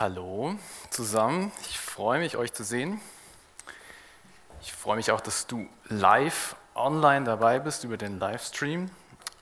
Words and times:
Hallo 0.00 0.56
zusammen, 0.88 1.52
ich 1.68 1.78
freue 1.78 2.20
mich, 2.20 2.38
euch 2.38 2.54
zu 2.54 2.64
sehen. 2.64 3.02
Ich 4.62 4.72
freue 4.72 4.96
mich 4.96 5.12
auch, 5.12 5.20
dass 5.20 5.46
du 5.46 5.68
live 5.88 6.56
online 6.74 7.26
dabei 7.26 7.58
bist 7.58 7.84
über 7.84 7.98
den 7.98 8.18
Livestream. 8.18 8.90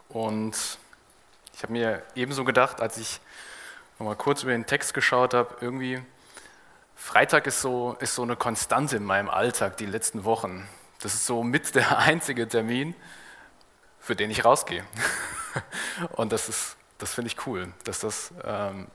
Und 0.08 0.56
ich 1.54 1.62
habe 1.62 1.72
mir 1.72 2.02
ebenso 2.16 2.42
gedacht, 2.42 2.80
als 2.80 2.98
ich 2.98 3.20
nochmal 4.00 4.16
kurz 4.16 4.42
über 4.42 4.50
den 4.50 4.66
Text 4.66 4.94
geschaut 4.94 5.32
habe, 5.32 5.54
irgendwie, 5.60 6.02
Freitag 6.96 7.46
ist 7.46 7.60
so, 7.60 7.96
ist 8.00 8.16
so 8.16 8.22
eine 8.22 8.34
Konstante 8.34 8.96
in 8.96 9.04
meinem 9.04 9.30
Alltag 9.30 9.76
die 9.76 9.86
letzten 9.86 10.24
Wochen. 10.24 10.68
Das 10.98 11.14
ist 11.14 11.24
so 11.24 11.44
mit 11.44 11.76
der 11.76 11.98
einzige 11.98 12.48
Termin, 12.48 12.96
für 14.00 14.16
den 14.16 14.28
ich 14.28 14.44
rausgehe. 14.44 14.84
Und 16.16 16.32
das 16.32 16.74
das 16.98 17.14
finde 17.14 17.28
ich 17.28 17.46
cool, 17.46 17.72
dass 17.84 18.00
das 18.00 18.32
ähm, 18.42 18.88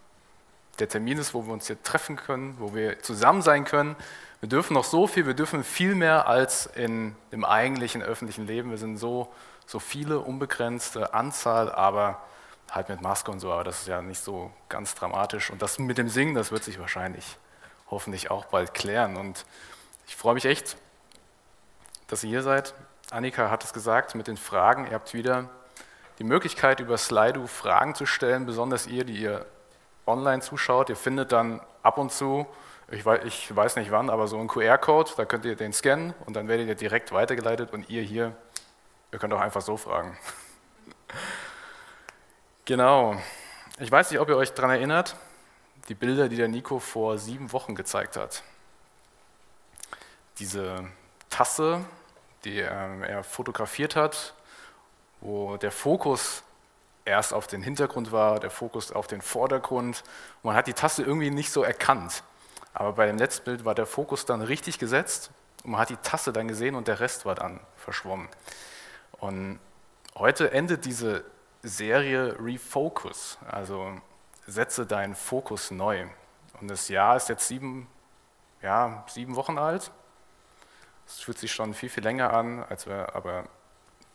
der 0.79 0.89
Termin 0.89 1.17
ist, 1.17 1.33
wo 1.33 1.45
wir 1.45 1.53
uns 1.53 1.67
hier 1.67 1.81
treffen 1.83 2.15
können, 2.15 2.55
wo 2.59 2.73
wir 2.73 3.01
zusammen 3.01 3.41
sein 3.41 3.65
können. 3.65 3.95
Wir 4.41 4.49
dürfen 4.49 4.73
noch 4.73 4.83
so 4.83 5.07
viel, 5.07 5.25
wir 5.25 5.35
dürfen 5.35 5.63
viel 5.63 5.95
mehr 5.95 6.27
als 6.27 6.65
in 6.65 7.15
dem 7.31 7.45
eigentlichen 7.45 8.01
öffentlichen 8.01 8.47
Leben. 8.47 8.71
Wir 8.71 8.77
sind 8.77 8.97
so, 8.97 9.31
so 9.65 9.79
viele, 9.79 10.19
unbegrenzte 10.19 11.13
Anzahl, 11.13 11.71
aber 11.71 12.21
halt 12.71 12.89
mit 12.89 13.01
Maske 13.01 13.31
und 13.31 13.39
so, 13.39 13.51
aber 13.51 13.63
das 13.63 13.81
ist 13.81 13.87
ja 13.87 14.01
nicht 14.01 14.21
so 14.21 14.51
ganz 14.67 14.95
dramatisch. 14.95 15.51
Und 15.51 15.61
das 15.61 15.77
mit 15.79 15.97
dem 15.97 16.09
Singen, 16.09 16.33
das 16.33 16.51
wird 16.51 16.63
sich 16.63 16.79
wahrscheinlich 16.79 17.37
hoffentlich 17.89 18.31
auch 18.31 18.45
bald 18.45 18.73
klären. 18.73 19.15
Und 19.15 19.45
ich 20.07 20.15
freue 20.15 20.33
mich 20.33 20.45
echt, 20.45 20.75
dass 22.07 22.23
ihr 22.23 22.29
hier 22.29 22.43
seid. 22.43 22.73
Annika 23.11 23.51
hat 23.51 23.63
es 23.63 23.73
gesagt 23.73 24.15
mit 24.15 24.27
den 24.27 24.37
Fragen. 24.37 24.87
Ihr 24.87 24.93
habt 24.93 25.13
wieder 25.13 25.49
die 26.19 26.23
Möglichkeit, 26.23 26.79
über 26.79 26.97
Slido 26.97 27.45
Fragen 27.47 27.95
zu 27.95 28.05
stellen, 28.05 28.45
besonders 28.45 28.87
ihr, 28.87 29.03
die 29.03 29.21
ihr 29.21 29.45
online 30.05 30.41
zuschaut, 30.41 30.89
ihr 30.89 30.95
findet 30.95 31.31
dann 31.31 31.61
ab 31.81 31.97
und 31.97 32.11
zu, 32.11 32.45
ich 32.91 33.05
weiß, 33.05 33.23
ich 33.25 33.55
weiß 33.55 33.75
nicht 33.77 33.91
wann, 33.91 34.09
aber 34.09 34.27
so 34.27 34.37
einen 34.37 34.47
QR-Code, 34.47 35.11
da 35.17 35.25
könnt 35.25 35.45
ihr 35.45 35.55
den 35.55 35.73
scannen 35.73 36.13
und 36.25 36.35
dann 36.35 36.47
werdet 36.47 36.67
ihr 36.67 36.75
direkt 36.75 37.11
weitergeleitet 37.11 37.71
und 37.73 37.89
ihr 37.89 38.01
hier, 38.01 38.35
ihr 39.11 39.19
könnt 39.19 39.33
auch 39.33 39.39
einfach 39.39 39.61
so 39.61 39.77
fragen. 39.77 40.17
genau. 42.65 43.15
Ich 43.79 43.91
weiß 43.91 44.11
nicht, 44.11 44.19
ob 44.19 44.29
ihr 44.29 44.37
euch 44.37 44.53
daran 44.53 44.71
erinnert, 44.71 45.15
die 45.89 45.95
Bilder, 45.95 46.29
die 46.29 46.35
der 46.35 46.47
Nico 46.47 46.79
vor 46.79 47.17
sieben 47.17 47.51
Wochen 47.51 47.75
gezeigt 47.75 48.15
hat. 48.15 48.43
Diese 50.39 50.85
Tasse, 51.29 51.83
die 52.43 52.59
er 52.59 53.23
fotografiert 53.23 53.95
hat, 53.95 54.33
wo 55.21 55.57
der 55.57 55.71
Fokus 55.71 56.43
erst 57.05 57.33
auf 57.33 57.47
den 57.47 57.61
Hintergrund 57.61 58.11
war, 58.11 58.39
der 58.39 58.49
Fokus 58.49 58.91
auf 58.91 59.07
den 59.07 59.21
Vordergrund. 59.21 60.03
Und 60.41 60.43
man 60.43 60.55
hat 60.55 60.67
die 60.67 60.73
Tasse 60.73 61.03
irgendwie 61.03 61.31
nicht 61.31 61.51
so 61.51 61.63
erkannt. 61.63 62.23
Aber 62.73 62.93
bei 62.93 63.05
dem 63.05 63.17
letzten 63.17 63.45
Bild 63.45 63.65
war 63.65 63.75
der 63.75 63.85
Fokus 63.85 64.25
dann 64.25 64.41
richtig 64.41 64.79
gesetzt 64.79 65.31
und 65.63 65.71
man 65.71 65.81
hat 65.81 65.89
die 65.89 65.97
Tasse 65.97 66.33
dann 66.33 66.47
gesehen 66.47 66.75
und 66.75 66.87
der 66.87 66.99
Rest 66.99 67.25
war 67.25 67.35
dann 67.35 67.59
verschwommen. 67.75 68.27
Und 69.19 69.59
heute 70.15 70.51
endet 70.51 70.85
diese 70.85 71.23
Serie 71.61 72.35
Refocus, 72.39 73.37
also 73.47 74.01
setze 74.47 74.85
deinen 74.85 75.15
Fokus 75.15 75.71
neu. 75.71 76.07
Und 76.59 76.67
das 76.67 76.89
Jahr 76.89 77.15
ist 77.15 77.29
jetzt 77.29 77.47
sieben, 77.47 77.87
ja, 78.61 79.05
sieben 79.07 79.35
Wochen 79.35 79.57
alt. 79.57 79.91
Es 81.07 81.19
fühlt 81.19 81.37
sich 81.37 81.53
schon 81.53 81.73
viel, 81.73 81.89
viel 81.89 82.03
länger 82.03 82.33
an, 82.33 82.63
als 82.63 82.87
wir, 82.87 83.15
aber 83.15 83.45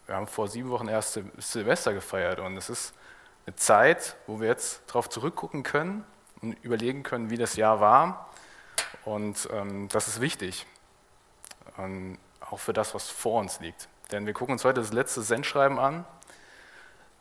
wir 0.09 0.17
haben 0.17 0.27
vor 0.27 0.49
sieben 0.49 0.71
Wochen 0.71 0.89
erst 0.89 1.21
Silvester 1.37 1.93
gefeiert 1.93 2.41
und 2.41 2.57
es 2.57 2.71
ist 2.71 2.95
eine 3.47 3.55
Zeit, 3.57 4.17
wo 4.27 4.41
wir 4.41 4.49
jetzt 4.49 4.81
darauf 4.87 5.11
zurückgucken 5.11 5.63
können 5.63 6.03
und 6.41 6.55
überlegen 6.65 7.03
können, 7.03 7.29
wie 7.29 7.37
das 7.37 7.57
Jahr 7.57 7.81
war. 7.81 8.31
Und 9.05 9.49
ähm, 9.53 9.89
das 9.91 10.09
ist 10.09 10.23
wichtig, 10.23 10.67
ähm, 11.79 12.19
auch 12.41 12.59
für 12.59 12.73
das, 12.73 12.95
was 12.95 13.11
vor 13.11 13.39
uns 13.39 13.61
liegt. 13.61 13.89
Denn 14.11 14.25
wir 14.25 14.33
gucken 14.33 14.55
uns 14.55 14.65
heute 14.65 14.81
das 14.81 14.95
letzte 14.95 15.21
Sendschreiben 15.21 15.79
an, 15.79 16.07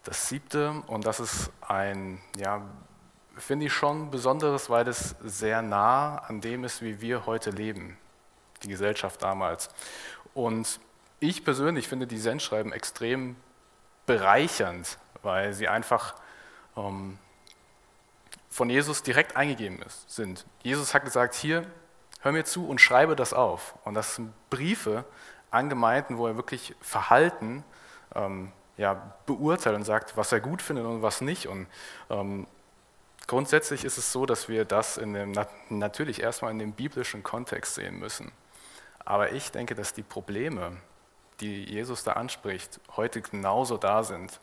das 0.05 0.29
siebte, 0.29 0.81
und 0.87 1.05
das 1.05 1.19
ist 1.19 1.51
ein, 1.59 2.21
ja, 2.37 2.61
finde 3.35 3.65
ich 3.65 3.73
schon 3.73 4.11
besonderes, 4.11 4.69
weil 4.69 4.87
es 4.87 5.15
sehr 5.21 5.61
nah 5.61 6.19
an 6.19 6.39
dem 6.39 6.63
ist, 6.63 6.81
wie 6.81 7.01
wir 7.01 7.25
heute 7.25 7.49
leben, 7.49 7.97
die 8.63 8.69
Gesellschaft 8.69 9.21
damals. 9.21 9.69
Und 10.33 10.79
ich 11.19 11.44
persönlich 11.44 11.88
finde 11.88 12.07
die 12.07 12.17
Sendschreiben 12.17 12.72
extrem 12.72 13.35
bereichernd, 14.05 14.97
weil 15.23 15.53
sie 15.53 15.67
einfach 15.67 16.16
ähm, 16.75 17.17
von 18.50 18.69
Jesus 18.69 19.03
direkt 19.03 19.35
eingegeben 19.35 19.81
ist, 19.81 20.09
sind. 20.09 20.45
Jesus 20.63 20.94
hat 20.94 21.06
gesagt, 21.06 21.35
hier, 21.35 21.66
hör 22.22 22.31
mir 22.31 22.45
zu 22.45 22.67
und 22.67 22.81
schreibe 22.81 23.16
das 23.16 23.33
auf. 23.33 23.75
Und 23.83 23.94
das 23.94 24.16
sind 24.16 24.33
Briefe 24.50 25.06
an 25.51 25.69
Gemeinden, 25.69 26.17
wo 26.17 26.27
er 26.27 26.35
wirklich 26.35 26.75
Verhalten 26.81 27.63
ähm, 28.16 28.51
ja, 28.77 29.13
beurteilt 29.25 29.75
und 29.75 29.83
sagt, 29.83 30.17
was 30.17 30.31
er 30.31 30.39
gut 30.39 30.61
findet 30.61 30.85
und 30.85 31.01
was 31.01 31.22
nicht. 31.22 31.47
Und 31.47 31.67
ähm, 32.09 32.47
grundsätzlich 33.27 33.83
ist 33.83 33.97
es 33.97 34.11
so, 34.11 34.25
dass 34.25 34.50
wir 34.50 34.66
das 34.66 34.97
in 34.97 35.13
dem, 35.13 35.33
natürlich 35.69 36.22
erstmal 36.22 36.51
in 36.51 36.59
dem 36.59 36.73
biblischen 36.73 37.23
Kontext 37.23 37.75
sehen 37.75 38.00
müssen. 38.00 38.31
Aber 39.03 39.31
ich 39.31 39.51
denke, 39.51 39.73
dass 39.73 39.94
die 39.94 40.03
Probleme, 40.03 40.77
die 41.39 41.63
Jesus 41.65 42.03
da 42.03 42.13
anspricht, 42.13 42.79
heute 42.95 43.21
genauso 43.21 43.77
da 43.77 44.03
sind. 44.03 44.39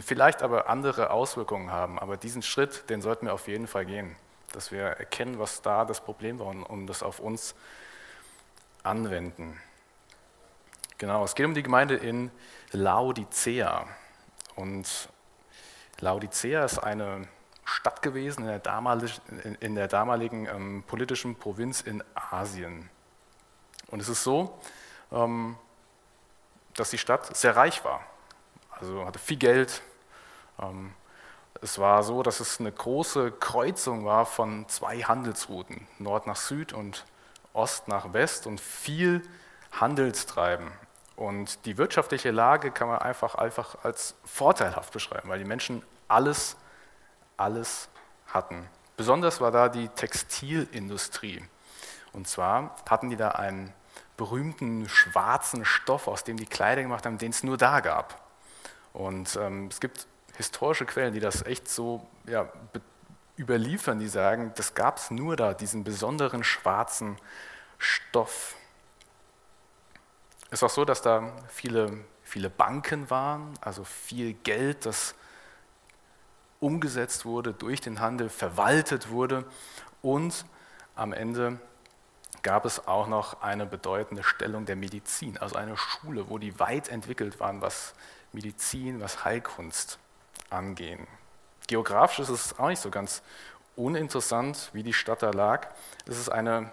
Vielleicht 0.00 0.42
aber 0.42 0.68
andere 0.68 1.10
Auswirkungen 1.10 1.70
haben, 1.70 1.98
aber 1.98 2.16
diesen 2.16 2.42
Schritt, 2.42 2.88
den 2.90 3.00
sollten 3.00 3.26
wir 3.26 3.34
auf 3.34 3.48
jeden 3.48 3.66
Fall 3.66 3.86
gehen, 3.86 4.16
dass 4.52 4.70
wir 4.70 4.82
erkennen, 4.82 5.38
was 5.38 5.62
da 5.62 5.84
das 5.84 6.00
Problem 6.00 6.38
war 6.38 6.46
und, 6.46 6.86
das 6.86 7.02
auf 7.02 7.20
uns 7.20 7.54
anwenden. 8.82 9.60
Genau, 10.98 11.24
es 11.24 11.34
geht 11.34 11.46
um 11.46 11.54
die 11.54 11.62
Gemeinde 11.62 11.94
in 11.94 12.30
Laodicea. 12.72 13.86
Und 14.56 15.08
Laodicea 16.00 16.64
ist 16.64 16.78
eine 16.78 17.28
Stadt 17.64 18.02
gewesen 18.02 18.42
in 18.42 18.48
der 18.48 18.58
damaligen, 18.58 19.56
in 19.60 19.74
der 19.74 19.88
damaligen 19.88 20.46
ähm, 20.46 20.84
politischen 20.86 21.36
Provinz 21.36 21.80
in 21.82 22.02
Asien. 22.14 22.90
Und 23.88 24.00
es 24.00 24.08
ist 24.08 24.24
so, 24.24 24.58
ähm, 25.12 25.56
dass 26.78 26.90
die 26.90 26.98
Stadt 26.98 27.36
sehr 27.36 27.56
reich 27.56 27.84
war. 27.84 28.00
Also 28.70 29.04
hatte 29.04 29.18
viel 29.18 29.36
Geld. 29.36 29.82
Ähm, 30.60 30.94
es 31.60 31.78
war 31.78 32.02
so, 32.02 32.22
dass 32.22 32.40
es 32.40 32.60
eine 32.60 32.70
große 32.70 33.32
Kreuzung 33.32 34.04
war 34.04 34.26
von 34.26 34.68
zwei 34.68 35.00
Handelsrouten, 35.00 35.86
Nord 35.98 36.26
nach 36.26 36.36
Süd 36.36 36.72
und 36.72 37.04
Ost 37.52 37.88
nach 37.88 38.12
West 38.12 38.46
und 38.46 38.60
viel 38.60 39.22
Handelstreiben. 39.72 40.70
Und 41.16 41.64
die 41.66 41.78
wirtschaftliche 41.78 42.30
Lage 42.30 42.70
kann 42.70 42.86
man 42.86 42.98
einfach, 42.98 43.34
einfach 43.34 43.76
als 43.82 44.14
vorteilhaft 44.24 44.92
beschreiben, 44.92 45.28
weil 45.28 45.40
die 45.40 45.44
Menschen 45.44 45.82
alles, 46.06 46.56
alles 47.36 47.88
hatten. 48.28 48.68
Besonders 48.96 49.40
war 49.40 49.50
da 49.50 49.68
die 49.68 49.88
Textilindustrie. 49.88 51.44
Und 52.12 52.28
zwar 52.28 52.76
hatten 52.88 53.10
die 53.10 53.16
da 53.16 53.30
einen 53.30 53.72
berühmten 54.18 54.88
schwarzen 54.88 55.64
Stoff, 55.64 56.08
aus 56.08 56.24
dem 56.24 56.36
die 56.36 56.44
Kleider 56.44 56.82
gemacht 56.82 57.06
haben, 57.06 57.16
den 57.16 57.30
es 57.30 57.42
nur 57.42 57.56
da 57.56 57.80
gab. 57.80 58.20
Und 58.92 59.38
ähm, 59.40 59.68
es 59.70 59.80
gibt 59.80 60.06
historische 60.36 60.84
Quellen, 60.84 61.14
die 61.14 61.20
das 61.20 61.46
echt 61.46 61.68
so 61.68 62.06
ja, 62.26 62.52
überliefern, 63.38 64.00
die 64.00 64.08
sagen, 64.08 64.52
das 64.56 64.74
gab 64.74 64.98
es 64.98 65.10
nur 65.10 65.36
da, 65.36 65.54
diesen 65.54 65.84
besonderen 65.84 66.42
schwarzen 66.44 67.16
Stoff. 67.78 68.56
Es 70.50 70.58
ist 70.58 70.62
auch 70.64 70.70
so, 70.70 70.84
dass 70.84 71.00
da 71.00 71.32
viele, 71.48 72.04
viele 72.24 72.50
Banken 72.50 73.10
waren, 73.10 73.54
also 73.60 73.84
viel 73.84 74.32
Geld, 74.32 74.84
das 74.84 75.14
umgesetzt 76.58 77.24
wurde 77.24 77.52
durch 77.52 77.80
den 77.80 78.00
Handel, 78.00 78.30
verwaltet 78.30 79.10
wurde 79.10 79.44
und 80.02 80.44
am 80.96 81.12
Ende 81.12 81.60
gab 82.42 82.64
es 82.64 82.86
auch 82.86 83.06
noch 83.06 83.42
eine 83.42 83.66
bedeutende 83.66 84.22
Stellung 84.22 84.64
der 84.64 84.76
Medizin, 84.76 85.38
also 85.38 85.56
eine 85.56 85.76
Schule, 85.76 86.28
wo 86.28 86.38
die 86.38 86.58
weit 86.58 86.88
entwickelt 86.88 87.40
waren, 87.40 87.60
was 87.60 87.94
Medizin, 88.32 89.00
was 89.00 89.24
Heilkunst 89.24 89.98
angehen. 90.50 91.06
Geografisch 91.66 92.20
ist 92.20 92.28
es 92.28 92.58
auch 92.58 92.68
nicht 92.68 92.80
so 92.80 92.90
ganz 92.90 93.22
uninteressant, 93.76 94.70
wie 94.72 94.82
die 94.82 94.92
Stadt 94.92 95.22
da 95.22 95.30
lag. 95.30 95.68
Es 96.06 96.18
ist 96.18 96.28
eine, 96.28 96.72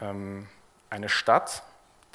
ähm, 0.00 0.48
eine 0.90 1.08
Stadt, 1.08 1.62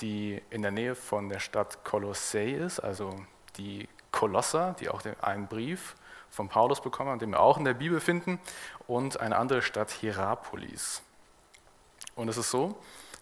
die 0.01 0.41
in 0.49 0.61
der 0.61 0.71
Nähe 0.71 0.95
von 0.95 1.29
der 1.29 1.39
Stadt 1.39 1.83
Kolossee 1.83 2.53
ist, 2.53 2.79
also 2.79 3.15
die 3.57 3.87
Kolosser, 4.11 4.75
die 4.79 4.89
auch 4.89 5.01
einen 5.21 5.47
Brief 5.47 5.95
von 6.29 6.49
Paulus 6.49 6.81
bekommen 6.81 7.09
haben, 7.09 7.19
den 7.19 7.31
wir 7.31 7.39
auch 7.39 7.57
in 7.57 7.65
der 7.65 7.73
Bibel 7.73 7.99
finden, 7.99 8.39
und 8.87 9.19
eine 9.19 9.37
andere 9.37 9.61
Stadt 9.61 9.91
Hierapolis. 9.91 11.01
Und 12.19 12.27
es 12.27 12.35
ist 12.35 12.51
so, 12.51 12.75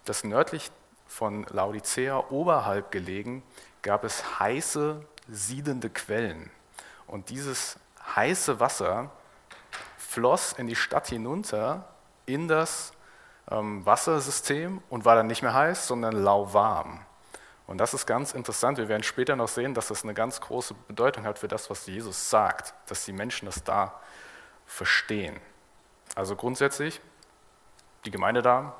dass 0.05 0.23
nördlich 0.23 0.71
von 1.07 1.45
Laodicea, 1.51 2.31
oberhalb 2.31 2.89
gelegen, 2.89 3.43
gab 3.83 4.03
es 4.03 4.39
heiße, 4.39 5.05
siedende 5.29 5.91
Quellen. 5.91 6.49
Und 7.05 7.29
dieses 7.29 7.77
heiße 8.15 8.59
Wasser 8.59 9.11
floss 9.99 10.53
in 10.53 10.65
die 10.65 10.75
Stadt 10.75 11.09
hinunter 11.09 11.87
in 12.25 12.47
das 12.47 12.91
ähm, 13.51 13.85
Wassersystem 13.85 14.81
und 14.89 15.05
war 15.05 15.15
dann 15.15 15.27
nicht 15.27 15.43
mehr 15.43 15.53
heiß, 15.53 15.85
sondern 15.85 16.13
lauwarm. 16.23 17.05
Und 17.67 17.77
das 17.77 17.93
ist 17.93 18.07
ganz 18.07 18.33
interessant. 18.33 18.79
Wir 18.79 18.89
werden 18.89 19.03
später 19.03 19.35
noch 19.35 19.47
sehen, 19.47 19.75
dass 19.75 19.89
das 19.89 20.05
eine 20.05 20.15
ganz 20.15 20.41
große 20.41 20.73
Bedeutung 20.87 21.23
hat 21.23 21.37
für 21.37 21.47
das, 21.47 21.69
was 21.69 21.85
Jesus 21.85 22.31
sagt, 22.31 22.73
dass 22.87 23.05
die 23.05 23.13
Menschen 23.13 23.45
das 23.45 23.63
da 23.63 24.01
verstehen. 24.65 25.39
Also 26.15 26.35
grundsätzlich, 26.35 26.99
die 28.03 28.11
Gemeinde 28.11 28.41
da 28.41 28.73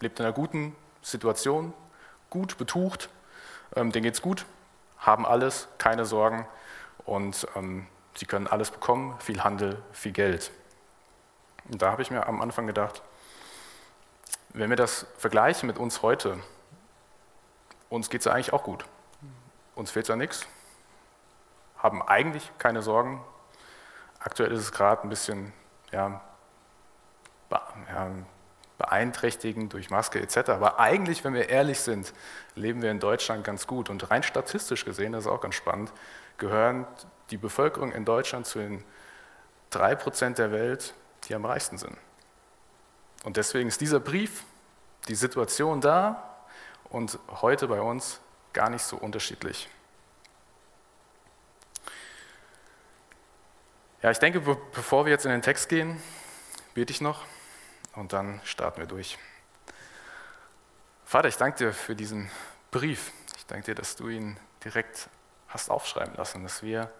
lebt 0.00 0.18
in 0.18 0.26
einer 0.26 0.34
guten 0.34 0.76
Situation, 1.02 1.72
gut 2.30 2.58
betucht, 2.58 3.08
ähm, 3.74 3.92
denen 3.92 4.10
es 4.10 4.22
gut, 4.22 4.46
haben 4.98 5.26
alles, 5.26 5.68
keine 5.78 6.04
Sorgen 6.04 6.46
und 7.04 7.46
ähm, 7.56 7.86
sie 8.14 8.26
können 8.26 8.46
alles 8.46 8.70
bekommen, 8.70 9.18
viel 9.20 9.42
Handel, 9.42 9.82
viel 9.92 10.12
Geld. 10.12 10.50
Und 11.70 11.82
da 11.82 11.90
habe 11.92 12.02
ich 12.02 12.10
mir 12.10 12.26
am 12.26 12.40
Anfang 12.40 12.66
gedacht, 12.66 13.02
wenn 14.50 14.70
wir 14.70 14.76
das 14.76 15.06
vergleichen 15.18 15.66
mit 15.66 15.78
uns 15.78 16.02
heute, 16.02 16.38
uns 17.90 18.10
geht 18.10 18.22
es 18.22 18.24
ja 18.24 18.32
eigentlich 18.32 18.52
auch 18.52 18.64
gut. 18.64 18.84
Uns 19.74 19.90
fehlt 19.90 20.08
ja 20.08 20.16
nichts, 20.16 20.46
haben 21.76 22.02
eigentlich 22.02 22.50
keine 22.58 22.82
Sorgen. 22.82 23.22
Aktuell 24.18 24.50
ist 24.52 24.60
es 24.60 24.72
gerade 24.72 25.02
ein 25.02 25.08
bisschen 25.08 25.52
ja, 25.92 26.20
ja, 27.50 28.10
beeinträchtigend 28.78 29.72
durch 29.72 29.90
Maske 29.90 30.20
etc. 30.20 30.50
Aber 30.50 30.78
eigentlich, 30.78 31.24
wenn 31.24 31.34
wir 31.34 31.48
ehrlich 31.48 31.80
sind, 31.80 32.12
leben 32.54 32.80
wir 32.80 32.90
in 32.90 33.00
Deutschland 33.00 33.44
ganz 33.44 33.66
gut. 33.66 33.90
Und 33.90 34.10
rein 34.10 34.22
statistisch 34.22 34.84
gesehen, 34.84 35.12
das 35.12 35.24
ist 35.24 35.30
auch 35.30 35.40
ganz 35.40 35.56
spannend, 35.56 35.92
gehören 36.38 36.86
die 37.30 37.36
Bevölkerung 37.36 37.92
in 37.92 38.04
Deutschland 38.04 38.46
zu 38.46 38.60
den 38.60 38.84
drei 39.70 39.94
Prozent 39.96 40.38
der 40.38 40.52
Welt, 40.52 40.94
die 41.24 41.34
am 41.34 41.44
reichsten 41.44 41.76
sind. 41.76 41.96
Und 43.24 43.36
deswegen 43.36 43.68
ist 43.68 43.80
dieser 43.80 44.00
Brief, 44.00 44.44
die 45.08 45.16
Situation 45.16 45.80
da 45.80 46.36
und 46.88 47.18
heute 47.40 47.66
bei 47.66 47.80
uns 47.80 48.20
gar 48.52 48.70
nicht 48.70 48.82
so 48.82 48.96
unterschiedlich. 48.96 49.68
Ja, 54.02 54.12
ich 54.12 54.18
denke, 54.18 54.40
bevor 54.72 55.04
wir 55.04 55.10
jetzt 55.10 55.24
in 55.24 55.32
den 55.32 55.42
Text 55.42 55.68
gehen, 55.68 56.00
bete 56.74 56.92
ich 56.92 57.00
noch 57.00 57.24
und 57.98 58.12
dann 58.12 58.40
starten 58.44 58.78
wir 58.78 58.86
durch. 58.86 59.18
Vater, 61.04 61.28
ich 61.28 61.36
danke 61.36 61.58
dir 61.58 61.72
für 61.72 61.96
diesen 61.96 62.30
Brief. 62.70 63.12
Ich 63.36 63.46
danke 63.46 63.66
dir, 63.66 63.74
dass 63.74 63.96
du 63.96 64.08
ihn 64.08 64.38
direkt 64.64 65.08
hast 65.48 65.70
aufschreiben 65.70 66.14
lassen, 66.14 66.42
dass 66.44 66.62
wir 66.62 66.92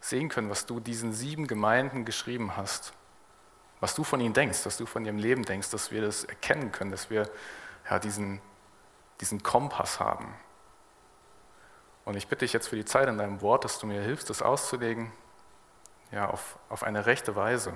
sehen 0.00 0.28
können, 0.28 0.50
was 0.50 0.66
du 0.66 0.78
diesen 0.78 1.12
sieben 1.12 1.46
Gemeinden 1.46 2.04
geschrieben 2.04 2.56
hast, 2.56 2.92
was 3.80 3.94
du 3.94 4.04
von 4.04 4.20
ihnen 4.20 4.34
denkst, 4.34 4.66
was 4.66 4.76
du 4.76 4.84
von 4.84 5.04
ihrem 5.06 5.18
Leben 5.18 5.44
denkst, 5.44 5.70
dass 5.70 5.90
wir 5.90 6.02
das 6.02 6.24
erkennen 6.24 6.70
können, 6.70 6.90
dass 6.90 7.08
wir 7.08 7.30
ja, 7.88 7.98
diesen, 7.98 8.40
diesen 9.20 9.42
Kompass 9.42 10.00
haben. 10.00 10.34
Und 12.04 12.16
ich 12.16 12.28
bitte 12.28 12.44
dich 12.44 12.52
jetzt 12.52 12.68
für 12.68 12.76
die 12.76 12.84
Zeit 12.84 13.08
in 13.08 13.16
deinem 13.18 13.40
Wort, 13.40 13.64
dass 13.64 13.78
du 13.78 13.86
mir 13.86 14.02
hilfst, 14.02 14.28
das 14.28 14.42
auszulegen, 14.42 15.12
ja, 16.12 16.28
auf, 16.28 16.58
auf 16.68 16.82
eine 16.82 17.06
rechte 17.06 17.36
Weise. 17.36 17.72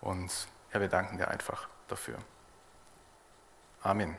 Und 0.00 0.32
ja, 0.72 0.80
wir 0.80 0.88
danken 0.88 1.18
dir 1.18 1.28
einfach 1.28 1.68
dafür. 1.88 2.18
Amen. 3.82 4.16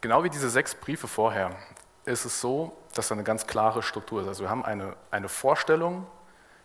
Genau 0.00 0.22
wie 0.24 0.30
diese 0.30 0.50
sechs 0.50 0.74
Briefe 0.74 1.08
vorher 1.08 1.56
ist 2.04 2.24
es 2.24 2.40
so, 2.40 2.76
dass 2.94 3.08
da 3.08 3.14
eine 3.14 3.24
ganz 3.24 3.46
klare 3.46 3.82
Struktur 3.82 4.22
ist. 4.22 4.28
Also 4.28 4.44
wir 4.44 4.50
haben 4.50 4.64
eine, 4.64 4.96
eine 5.10 5.28
Vorstellung, 5.28 6.06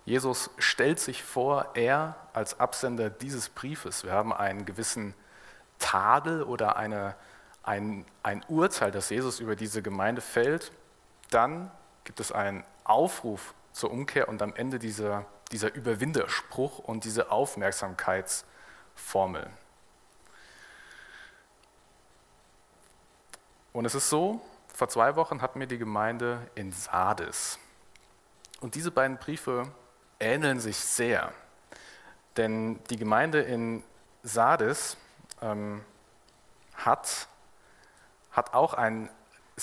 Jesus 0.06 0.50
stellt 0.58 1.00
sich 1.00 1.24
vor, 1.24 1.72
er 1.76 2.16
als 2.34 2.60
Absender 2.60 3.10
dieses 3.10 3.50
Briefes. 3.50 4.04
Wir 4.04 4.12
haben 4.12 4.34
einen 4.34 4.66
gewissen 4.66 5.14
Tadel 5.80 6.44
oder 6.44 6.76
eine, 6.76 7.16
ein, 7.64 8.06
ein 8.24 8.44
Urteil, 8.48 8.92
das 8.92 9.10
Jesus 9.10 9.40
über 9.40 9.56
diese 9.56 9.82
Gemeinde 9.82 10.22
fällt. 10.22 10.72
Dann 11.30 11.72
gibt 12.04 12.20
es 12.20 12.32
einen 12.32 12.64
Aufruf 12.84 13.54
zur 13.74 13.92
Umkehr 13.92 14.28
und 14.28 14.42
am 14.42 14.56
Ende 14.56 14.80
dieser, 14.80 15.26
dieser 15.52 15.74
Überwinderspruch 15.74 16.80
und 16.80 17.04
diese 17.04 17.32
Aufmerksamkeitsformel. 17.32 19.50
Und 23.74 23.86
es 23.86 23.96
ist 23.96 24.10
so, 24.10 24.42
vor 24.74 24.90
zwei 24.90 25.16
Wochen 25.16 25.42
hatten 25.42 25.60
wir 25.60 25.68
die 25.68 25.78
Gemeinde 25.78 26.50
in 26.56 26.72
Sardes. 26.72 27.60
Und 28.60 28.76
diese 28.76 28.92
beiden 28.92 29.18
Briefe 29.18 29.72
ähneln 30.20 30.60
sich 30.60 30.78
sehr. 30.78 31.34
Denn 32.38 32.80
die 32.90 32.98
Gemeinde 32.98 33.42
in 33.42 33.84
Sardes 34.24 34.98
ähm, 35.42 35.84
hat, 36.76 37.28
hat 38.32 38.54
auch 38.54 38.74
ein 38.74 39.10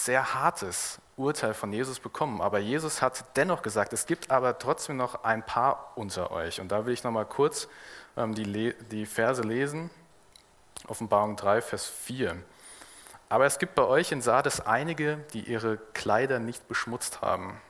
sehr 0.05 0.35
hartes 0.35 0.99
Urteil 1.17 1.55
von 1.55 1.73
Jesus 1.73 2.01
bekommen. 2.01 2.41
Aber 2.41 2.59
Jesus 2.59 3.03
hat 3.03 3.25
dennoch 3.37 3.63
gesagt, 3.63 3.93
es 3.93 4.07
gibt 4.07 4.31
aber 4.31 4.59
trotzdem 4.59 4.97
noch 4.97 5.25
ein 5.25 5.45
paar 5.45 5.93
unter 5.97 6.31
euch. 6.31 6.61
Und 6.61 6.73
da 6.73 6.87
will 6.87 6.95
ich 6.95 7.05
nochmal 7.05 7.27
kurz 7.27 7.69
ähm, 8.17 8.35
die, 8.35 8.75
die 8.91 9.07
Verse 9.07 9.43
lesen. 9.43 9.91
Offenbarung 10.87 11.37
3, 11.37 11.61
Vers 11.61 11.87
4. 11.87 12.37
Aber 13.29 13.45
es 13.45 13.59
gibt 13.59 13.75
bei 13.75 13.85
euch 13.85 14.13
in 14.13 14.23
Sardes 14.23 14.61
einige, 14.61 15.19
die 15.35 15.41
ihre 15.41 15.77
Kleider 15.93 16.39
nicht 16.39 16.67
beschmutzt 16.69 17.21
haben. 17.21 17.61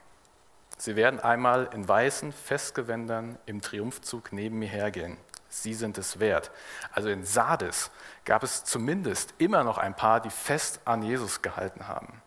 Sie 0.77 0.95
werden 0.95 1.19
einmal 1.19 1.69
in 1.73 1.85
weißen 1.85 2.31
Festgewändern 2.31 3.37
im 3.45 3.61
Triumphzug 3.61 4.31
neben 4.31 4.59
mir 4.59 4.69
hergehen. 4.69 5.17
Sie 5.49 5.73
sind 5.73 5.97
es 5.97 6.19
wert. 6.19 6.51
Also 6.91 7.09
in 7.09 7.25
Sardes 7.25 7.91
gab 8.23 8.43
es 8.43 8.63
zumindest 8.63 9.33
immer 9.39 9.63
noch 9.63 9.77
ein 9.77 9.95
paar, 9.95 10.21
die 10.21 10.29
fest 10.29 10.79
an 10.85 11.01
Jesus 11.01 11.41
gehalten 11.41 11.87
haben. 11.87 12.21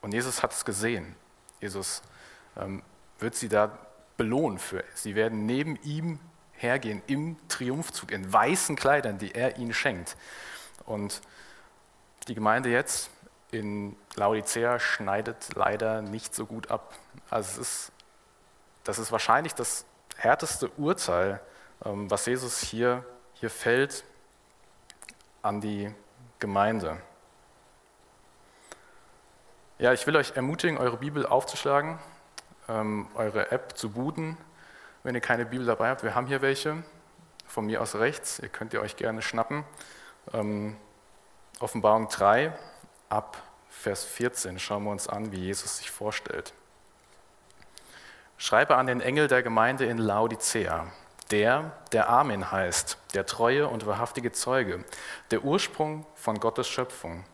Und 0.00 0.12
Jesus 0.12 0.42
hat 0.42 0.52
es 0.52 0.64
gesehen. 0.64 1.16
Jesus 1.60 2.02
ähm, 2.56 2.82
wird 3.18 3.34
sie 3.34 3.48
da 3.48 3.78
belohnen 4.16 4.58
für. 4.58 4.84
Sie 4.94 5.14
werden 5.14 5.46
neben 5.46 5.76
ihm 5.82 6.20
hergehen 6.52 7.02
im 7.06 7.36
Triumphzug, 7.48 8.12
in 8.12 8.32
weißen 8.32 8.76
Kleidern, 8.76 9.18
die 9.18 9.34
er 9.34 9.58
ihnen 9.58 9.74
schenkt. 9.74 10.16
Und 10.84 11.20
die 12.28 12.34
Gemeinde 12.34 12.68
jetzt 12.68 13.10
in 13.50 13.96
Laodicea 14.14 14.78
schneidet 14.78 15.54
leider 15.54 16.02
nicht 16.02 16.34
so 16.34 16.46
gut 16.46 16.70
ab. 16.70 16.94
Also 17.30 17.60
es 17.60 17.68
ist, 17.68 17.92
das 18.84 18.98
ist 18.98 19.12
wahrscheinlich 19.12 19.54
das 19.54 19.84
härteste 20.16 20.68
Urteil, 20.70 21.40
was 21.84 22.26
Jesus 22.26 22.60
hier, 22.60 23.04
hier 23.34 23.50
fällt 23.50 24.04
an 25.42 25.60
die 25.60 25.92
Gemeinde. 26.38 27.00
Ja, 29.78 29.92
ich 29.92 30.06
will 30.06 30.14
euch 30.14 30.36
ermutigen, 30.36 30.78
eure 30.78 30.96
Bibel 30.96 31.26
aufzuschlagen, 31.26 31.98
ähm, 32.68 33.08
eure 33.14 33.50
App 33.50 33.76
zu 33.76 33.90
booten, 33.90 34.36
wenn 35.02 35.16
ihr 35.16 35.20
keine 35.20 35.44
Bibel 35.44 35.66
dabei 35.66 35.88
habt. 35.88 36.04
Wir 36.04 36.14
haben 36.14 36.28
hier 36.28 36.40
welche, 36.40 36.84
von 37.46 37.66
mir 37.66 37.82
aus 37.82 37.96
rechts, 37.96 38.38
ihr 38.38 38.48
könnt 38.48 38.72
ihr 38.74 38.80
euch 38.80 38.94
gerne 38.94 39.20
schnappen. 39.20 39.64
Ähm, 40.32 40.76
Offenbarung 41.58 42.08
3 42.08 42.52
ab 43.08 43.42
Vers 43.68 44.04
14 44.04 44.60
schauen 44.60 44.84
wir 44.84 44.90
uns 44.90 45.08
an, 45.08 45.32
wie 45.32 45.40
Jesus 45.40 45.78
sich 45.78 45.90
vorstellt. 45.90 46.52
Schreibe 48.36 48.76
an 48.76 48.86
den 48.86 49.00
Engel 49.00 49.26
der 49.26 49.42
Gemeinde 49.42 49.86
in 49.86 49.98
Laodicea, 49.98 50.86
der, 51.32 51.72
der 51.92 52.10
Amen 52.10 52.52
heißt, 52.52 52.98
der 53.14 53.26
treue 53.26 53.66
und 53.66 53.86
wahrhaftige 53.86 54.32
Zeuge, 54.32 54.84
der 55.30 55.42
Ursprung 55.44 56.06
von 56.14 56.38
Gottes 56.38 56.68
Schöpfung, 56.68 57.24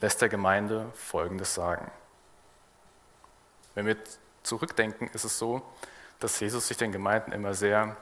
lässt 0.00 0.20
der 0.20 0.28
Gemeinde 0.28 0.90
Folgendes 0.94 1.54
sagen. 1.54 1.90
Wenn 3.74 3.86
wir 3.86 3.96
zurückdenken, 4.42 5.08
ist 5.14 5.24
es 5.24 5.38
so, 5.38 5.62
dass 6.18 6.40
Jesus 6.40 6.66
sich 6.68 6.76
den 6.76 6.90
Gemeinden 6.90 7.32
immer 7.32 7.54
sehr, 7.54 7.96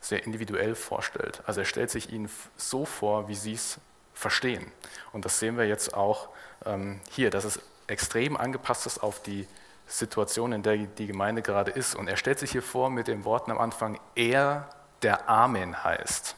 sehr 0.00 0.24
individuell 0.24 0.74
vorstellt. 0.74 1.42
Also 1.46 1.60
er 1.60 1.66
stellt 1.66 1.90
sich 1.90 2.12
ihnen 2.12 2.28
so 2.56 2.84
vor, 2.84 3.28
wie 3.28 3.34
sie 3.34 3.54
es 3.54 3.78
verstehen. 4.12 4.70
Und 5.12 5.24
das 5.24 5.38
sehen 5.38 5.56
wir 5.56 5.66
jetzt 5.66 5.94
auch 5.94 6.28
ähm, 6.66 7.00
hier, 7.10 7.30
dass 7.30 7.44
es 7.44 7.60
extrem 7.86 8.36
angepasst 8.36 8.86
ist 8.86 8.98
auf 8.98 9.22
die 9.22 9.46
Situation, 9.86 10.52
in 10.52 10.62
der 10.62 10.76
die 10.76 11.06
Gemeinde 11.06 11.42
gerade 11.42 11.70
ist. 11.70 11.94
Und 11.94 12.08
er 12.08 12.16
stellt 12.16 12.38
sich 12.38 12.52
hier 12.52 12.62
vor 12.62 12.90
mit 12.90 13.08
den 13.08 13.24
Worten 13.24 13.50
am 13.50 13.58
Anfang, 13.58 13.98
er, 14.14 14.68
der 15.02 15.28
Amen 15.28 15.84
heißt. 15.84 16.36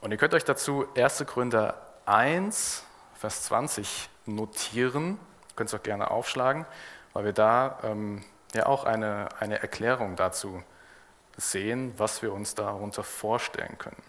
Und 0.00 0.12
ihr 0.12 0.16
könnt 0.16 0.34
euch 0.34 0.44
dazu 0.44 0.86
1. 0.96 1.24
Gründer 1.26 1.80
1, 2.06 2.84
Vers 3.14 3.42
20 3.44 4.08
notieren. 4.24 5.18
Ihr 5.50 5.56
könnt 5.56 5.68
es 5.68 5.78
auch 5.78 5.82
gerne 5.82 6.10
aufschlagen, 6.10 6.64
weil 7.12 7.26
wir 7.26 7.32
da 7.34 7.78
ähm, 7.82 8.24
ja 8.54 8.66
auch 8.66 8.84
eine, 8.84 9.28
eine 9.38 9.60
Erklärung 9.60 10.16
dazu 10.16 10.62
sehen, 11.36 11.92
was 11.98 12.22
wir 12.22 12.32
uns 12.32 12.54
darunter 12.54 13.02
vorstellen 13.02 13.76
können. 13.78 14.02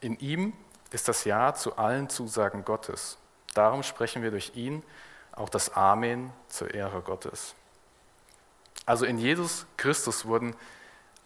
In 0.00 0.18
ihm 0.18 0.52
ist 0.90 1.08
das 1.08 1.24
Ja 1.24 1.54
zu 1.54 1.76
allen 1.76 2.08
Zusagen 2.08 2.64
Gottes. 2.64 3.18
Darum 3.54 3.82
sprechen 3.82 4.22
wir 4.22 4.30
durch 4.32 4.52
ihn 4.54 4.82
auch 5.36 5.48
das 5.48 5.74
Amen 5.74 6.32
zur 6.48 6.72
Ehre 6.72 7.02
Gottes. 7.02 7.54
Also 8.86 9.04
in 9.04 9.18
Jesus 9.18 9.66
Christus 9.76 10.26
wurden 10.26 10.54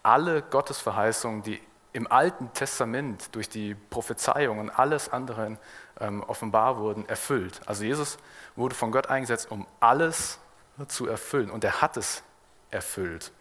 alle 0.03 0.43
Gottesverheißungen, 0.43 1.43
die 1.43 1.61
im 1.93 2.11
Alten 2.11 2.53
Testament 2.53 3.35
durch 3.35 3.49
die 3.49 3.75
Prophezeiung 3.75 4.59
und 4.59 4.71
alles 4.71 5.09
andere 5.09 5.59
ähm, 6.01 6.23
offenbar 6.23 6.79
wurden, 6.79 7.09
erfüllt. 7.09 7.61
Also 7.67 7.85
Jesus 7.85 8.19
wurde 8.57 8.75
von 8.75 8.93
Gott 8.93 9.09
eingesetzt, 9.09 9.51
um 9.51 9.67
alles 9.81 10.39
zu 10.87 11.09
erfüllen 11.09 11.51
und 11.51 11.65
er 11.65 11.81
hat 11.81 11.97
es 11.97 12.23
erfüllt. 12.71 13.33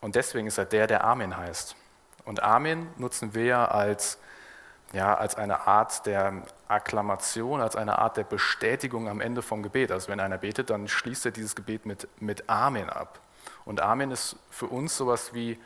Und 0.00 0.14
deswegen 0.14 0.46
ist 0.46 0.58
er 0.58 0.64
der, 0.64 0.86
der 0.86 1.04
Amen 1.04 1.36
heißt. 1.36 1.74
Und 2.24 2.42
Amen 2.42 2.88
nutzen 2.98 3.34
wir 3.34 3.74
als, 3.74 4.18
ja, 4.92 5.14
als 5.14 5.34
eine 5.34 5.66
Art 5.66 6.06
der 6.06 6.42
Akklamation, 6.66 7.60
als 7.60 7.76
eine 7.76 7.98
Art 7.98 8.16
der 8.16 8.24
Bestätigung 8.24 9.08
am 9.08 9.20
Ende 9.20 9.42
vom 9.42 9.62
Gebet. 9.62 9.92
Also 9.92 10.08
wenn 10.08 10.20
einer 10.20 10.38
betet, 10.38 10.70
dann 10.70 10.88
schließt 10.88 11.26
er 11.26 11.32
dieses 11.32 11.54
Gebet 11.54 11.84
mit, 11.84 12.08
mit 12.20 12.48
Amen 12.48 12.88
ab. 12.88 13.20
Und 13.64 13.80
Amen 13.80 14.10
ist 14.10 14.36
für 14.50 14.66
uns 14.66 14.96
sowas 14.96 15.34
wie, 15.34 15.58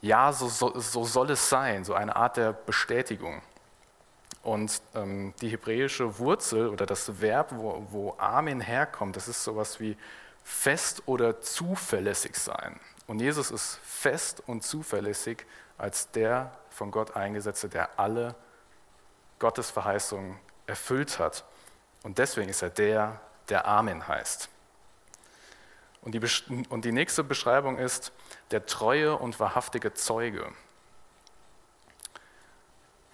ja, 0.00 0.32
so, 0.32 0.48
so, 0.48 0.78
so 0.78 1.04
soll 1.04 1.30
es 1.30 1.48
sein, 1.48 1.84
so 1.84 1.94
eine 1.94 2.14
Art 2.14 2.36
der 2.36 2.52
Bestätigung. 2.52 3.42
Und 4.42 4.80
ähm, 4.94 5.34
die 5.40 5.48
hebräische 5.48 6.18
Wurzel 6.18 6.68
oder 6.68 6.86
das 6.86 7.20
Verb, 7.20 7.48
wo, 7.50 7.86
wo 7.90 8.14
Amen 8.18 8.60
herkommt, 8.60 9.16
das 9.16 9.28
ist 9.28 9.44
sowas 9.44 9.80
wie 9.80 9.96
fest 10.44 11.02
oder 11.06 11.40
zuverlässig 11.40 12.36
sein. 12.36 12.78
Und 13.06 13.20
Jesus 13.20 13.50
ist 13.50 13.80
fest 13.82 14.42
und 14.46 14.62
zuverlässig 14.62 15.44
als 15.76 16.10
der 16.12 16.52
von 16.80 16.90
Gott 16.90 17.14
eingesetzte, 17.14 17.68
der 17.68 18.00
alle 18.00 18.34
Gottes 19.38 19.70
Verheißungen 19.70 20.38
erfüllt 20.66 21.18
hat. 21.18 21.44
Und 22.04 22.16
deswegen 22.16 22.48
ist 22.48 22.62
er 22.62 22.70
der, 22.70 23.20
der 23.50 23.66
Amen 23.66 24.08
heißt. 24.08 24.48
Und 26.00 26.12
die, 26.12 26.20
und 26.70 26.86
die 26.86 26.92
nächste 26.92 27.22
Beschreibung 27.22 27.76
ist 27.76 28.12
der 28.50 28.64
treue 28.64 29.14
und 29.14 29.38
wahrhaftige 29.38 29.92
Zeuge. 29.92 30.50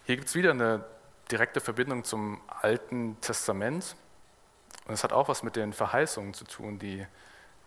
Hier 0.04 0.14
gibt 0.14 0.28
es 0.28 0.36
wieder 0.36 0.52
eine 0.52 0.84
direkte 1.32 1.60
Verbindung 1.60 2.04
zum 2.04 2.40
Alten 2.46 3.20
Testament. 3.20 3.96
Und 4.86 4.94
es 4.94 5.02
hat 5.02 5.12
auch 5.12 5.26
was 5.26 5.42
mit 5.42 5.56
den 5.56 5.72
Verheißungen 5.72 6.34
zu 6.34 6.44
tun, 6.44 6.78
die 6.78 7.04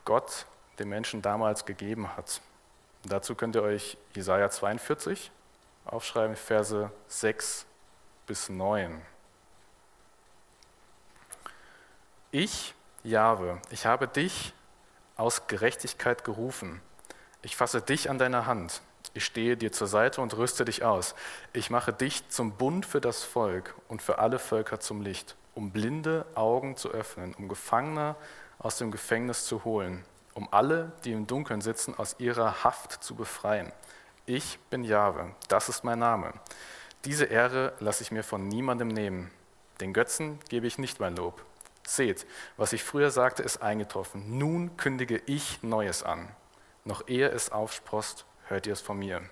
Gott 0.06 0.46
den 0.80 0.88
Menschen 0.88 1.22
damals 1.22 1.66
gegeben 1.66 2.16
hat. 2.16 2.40
Und 3.04 3.12
dazu 3.12 3.36
könnt 3.36 3.58
ihr 3.58 3.64
euch 3.64 3.98
Jesaja 4.16 4.50
42 4.50 5.30
aufschreiben, 5.92 6.36
Verse 6.36 6.92
6 7.08 7.66
bis 8.28 8.50
9. 8.50 9.02
Ich, 12.32 12.76
Jahwe, 13.04 13.60
ich 13.72 13.86
habe 13.86 14.08
dich 14.08 14.54
aus 15.16 15.48
Gerechtigkeit 15.48 16.24
gerufen. 16.24 16.82
Ich 17.42 17.56
fasse 17.56 17.82
dich 17.82 18.10
an 18.10 18.20
deine 18.20 18.46
Hand. 18.46 18.82
Ich 19.14 19.26
stehe 19.26 19.58
dir 19.58 19.72
zur 19.72 19.88
Seite 19.88 20.22
und 20.22 20.38
rüste 20.38 20.66
dich 20.66 20.84
aus. 20.84 21.16
Ich 21.54 21.70
mache 21.70 21.92
dich 21.92 22.30
zum 22.30 22.52
Bund 22.52 22.86
für 22.86 23.02
das 23.02 23.24
Volk 23.24 23.74
und 23.88 24.02
für 24.02 24.20
alle 24.20 24.38
Völker 24.38 24.80
zum 24.80 25.02
Licht, 25.02 25.36
um 25.56 25.72
blinde 25.72 26.26
Augen 26.36 26.76
zu 26.76 26.90
öffnen, 26.90 27.34
um 27.34 27.48
Gefangene 27.48 28.16
aus 28.60 28.78
dem 28.78 28.92
Gefängnis 28.92 29.46
zu 29.46 29.64
holen, 29.64 30.06
um 30.36 30.48
alle, 30.52 30.92
die 31.06 31.14
im 31.14 31.26
Dunkeln 31.26 31.62
sitzen, 31.62 31.96
aus 31.98 32.18
ihrer 32.20 32.64
Haft 32.64 33.04
zu 33.04 33.16
befreien. 33.16 33.72
Ich 34.30 34.60
bin 34.70 34.84
Jahwe, 34.84 35.34
das 35.48 35.70
ist 35.70 35.84
mein 35.84 35.98
Name. 35.98 36.34
Diese 37.04 37.26
Ehre 37.26 37.74
lasse 37.80 38.04
ich 38.04 38.12
mir 38.12 38.24
von 38.24 38.48
niemandem 38.48 38.88
nehmen. 38.88 39.32
Den 39.82 39.92
Götzen 39.92 40.40
gebe 40.50 40.68
ich 40.68 40.78
nicht 40.78 41.00
mein 41.00 41.16
Lob. 41.16 41.44
Seht, 41.84 42.28
was 42.56 42.72
ich 42.72 42.84
früher 42.84 43.10
sagte, 43.10 43.42
ist 43.42 43.64
eingetroffen. 43.64 44.38
Nun 44.38 44.78
kündige 44.78 45.20
ich 45.26 45.64
Neues 45.64 46.04
an. 46.04 46.30
Noch 46.86 47.08
ehe 47.08 47.28
es 47.28 47.52
aufsprost, 47.52 48.26
hört 48.46 48.68
ihr 48.68 48.74
es 48.74 48.82
von 48.82 49.00
mir. 49.00 49.24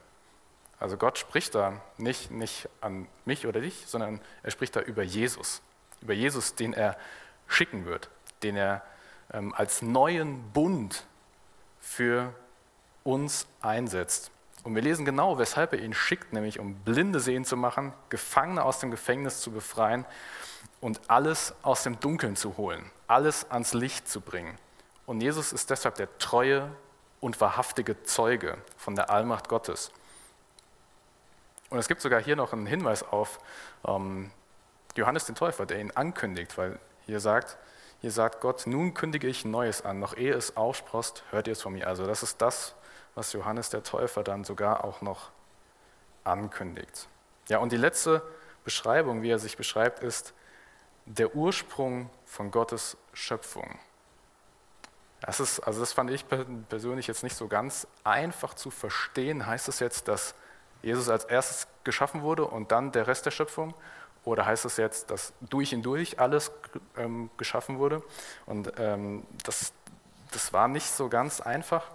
Also 0.80 0.98
Gott 0.98 1.20
spricht 1.20 1.54
da 1.54 1.80
nicht, 1.98 2.32
nicht 2.32 2.68
an 2.82 3.08
mich 3.24 3.46
oder 3.46 3.62
dich, 3.62 3.84
sondern 3.86 4.20
er 4.42 4.50
spricht 4.50 4.76
da 4.76 4.82
über 4.82 5.04
Jesus. 5.04 5.62
Über 6.02 6.16
Jesus, 6.16 6.56
den 6.56 6.74
er 6.74 6.98
schicken 7.46 7.86
wird, 7.86 8.10
den 8.42 8.56
er 8.56 8.82
ähm, 9.32 9.54
als 9.54 9.84
neuen 9.84 10.52
Bund 10.54 11.06
für 11.80 12.34
uns 13.04 13.46
einsetzt. 13.62 14.32
Und 14.68 14.76
wir 14.76 14.82
lesen 14.82 15.06
genau, 15.06 15.38
weshalb 15.38 15.72
er 15.72 15.80
ihn 15.80 15.94
schickt, 15.94 16.34
nämlich 16.34 16.60
um 16.60 16.76
Blinde 16.76 17.22
sehen 17.22 17.46
zu 17.46 17.56
machen, 17.56 17.94
Gefangene 18.10 18.66
aus 18.66 18.80
dem 18.80 18.92
Gefängnis 18.92 19.40
zu 19.40 19.50
befreien 19.50 20.04
und 20.82 21.00
alles 21.08 21.56
aus 21.62 21.84
dem 21.84 22.02
Dunkeln 22.02 22.36
zu 22.36 22.58
holen, 22.58 22.92
alles 23.08 23.50
ans 23.50 23.74
Licht 23.74 24.10
zu 24.10 24.20
bringen. 24.20 24.58
Und 25.06 25.22
Jesus 25.22 25.54
ist 25.54 25.70
deshalb 25.70 25.96
der 25.96 26.18
treue 26.18 26.70
und 27.22 27.40
wahrhaftige 27.40 28.04
Zeuge 28.04 28.58
von 28.76 28.94
der 28.94 29.10
Allmacht 29.10 29.48
Gottes. 29.48 29.90
Und 31.70 31.80
es 31.80 31.88
gibt 31.88 32.02
sogar 32.02 32.22
hier 32.22 32.36
noch 32.36 32.52
einen 32.52 32.68
Hinweis 32.68 33.04
auf 33.04 33.40
ähm, 33.88 34.32
Johannes 34.98 35.24
den 35.28 35.36
Täufer, 35.36 35.66
der 35.66 35.80
ihn 35.80 35.92
ankündigt, 35.92 36.58
weil 36.58 36.78
hier 37.06 37.22
sagt, 37.22 37.58
hier 38.02 38.12
sagt 38.12 38.42
Gott, 38.42 38.68
nun 38.68 38.94
kündige 38.94 39.30
ich 39.30 39.46
Neues 39.46 39.86
an, 39.86 40.00
noch 40.00 40.18
ehe 40.18 40.34
es 40.34 40.58
aufsprost, 40.58 41.24
hört 41.32 41.48
ihr 41.48 41.54
es 41.54 41.62
von 41.62 41.72
mir. 41.72 41.88
Also 41.88 42.06
das 42.06 42.22
ist 42.22 42.42
das, 42.42 42.76
was 43.18 43.34
Johannes 43.34 43.72
der 43.72 43.82
Täufer 43.82 44.24
dann 44.24 44.44
sogar 44.44 44.84
auch 44.84 45.02
noch 45.02 45.32
ankündigt. 46.24 47.10
Ja, 47.50 47.58
und 47.58 47.72
die 47.72 47.78
letzte 47.78 48.22
Beschreibung, 48.64 49.24
wie 49.24 49.32
er 49.32 49.40
sich 49.40 49.58
beschreibt, 49.58 50.04
ist, 50.04 50.34
der 51.06 51.36
Ursprung 51.36 52.12
von 52.26 52.52
Gottes 52.52 52.96
Schöpfung. 53.14 53.80
Das, 55.22 55.40
ist, 55.40 55.62
also 55.62 55.80
das 55.80 55.94
fand 55.94 56.12
ich 56.12 56.26
persönlich 56.70 57.08
jetzt 57.08 57.24
nicht 57.24 57.36
so 57.36 57.48
ganz 57.48 57.88
einfach 58.04 58.54
zu 58.54 58.70
verstehen. 58.70 59.48
Heißt 59.48 59.68
es 59.68 59.80
jetzt, 59.80 60.08
dass 60.08 60.36
Jesus 60.84 61.10
als 61.10 61.26
erstes 61.26 61.68
geschaffen 61.84 62.22
wurde 62.22 62.46
und 62.46 62.72
dann 62.72 62.92
der 62.92 63.08
Rest 63.08 63.26
der 63.26 63.32
Schöpfung? 63.32 63.74
Oder 64.26 64.46
heißt 64.46 64.66
es 64.66 64.78
jetzt, 64.78 65.10
dass 65.10 65.34
durch 65.42 65.74
ihn 65.74 65.82
durch 65.82 66.20
alles 66.20 66.52
ähm, 66.98 67.32
geschaffen 67.38 67.80
wurde? 67.80 68.04
Und 68.46 68.74
ähm, 68.78 69.26
das, 69.44 69.74
das 70.32 70.54
war 70.54 70.68
nicht 70.68 70.92
so 70.92 71.10
ganz 71.10 71.42
einfach. 71.42 71.90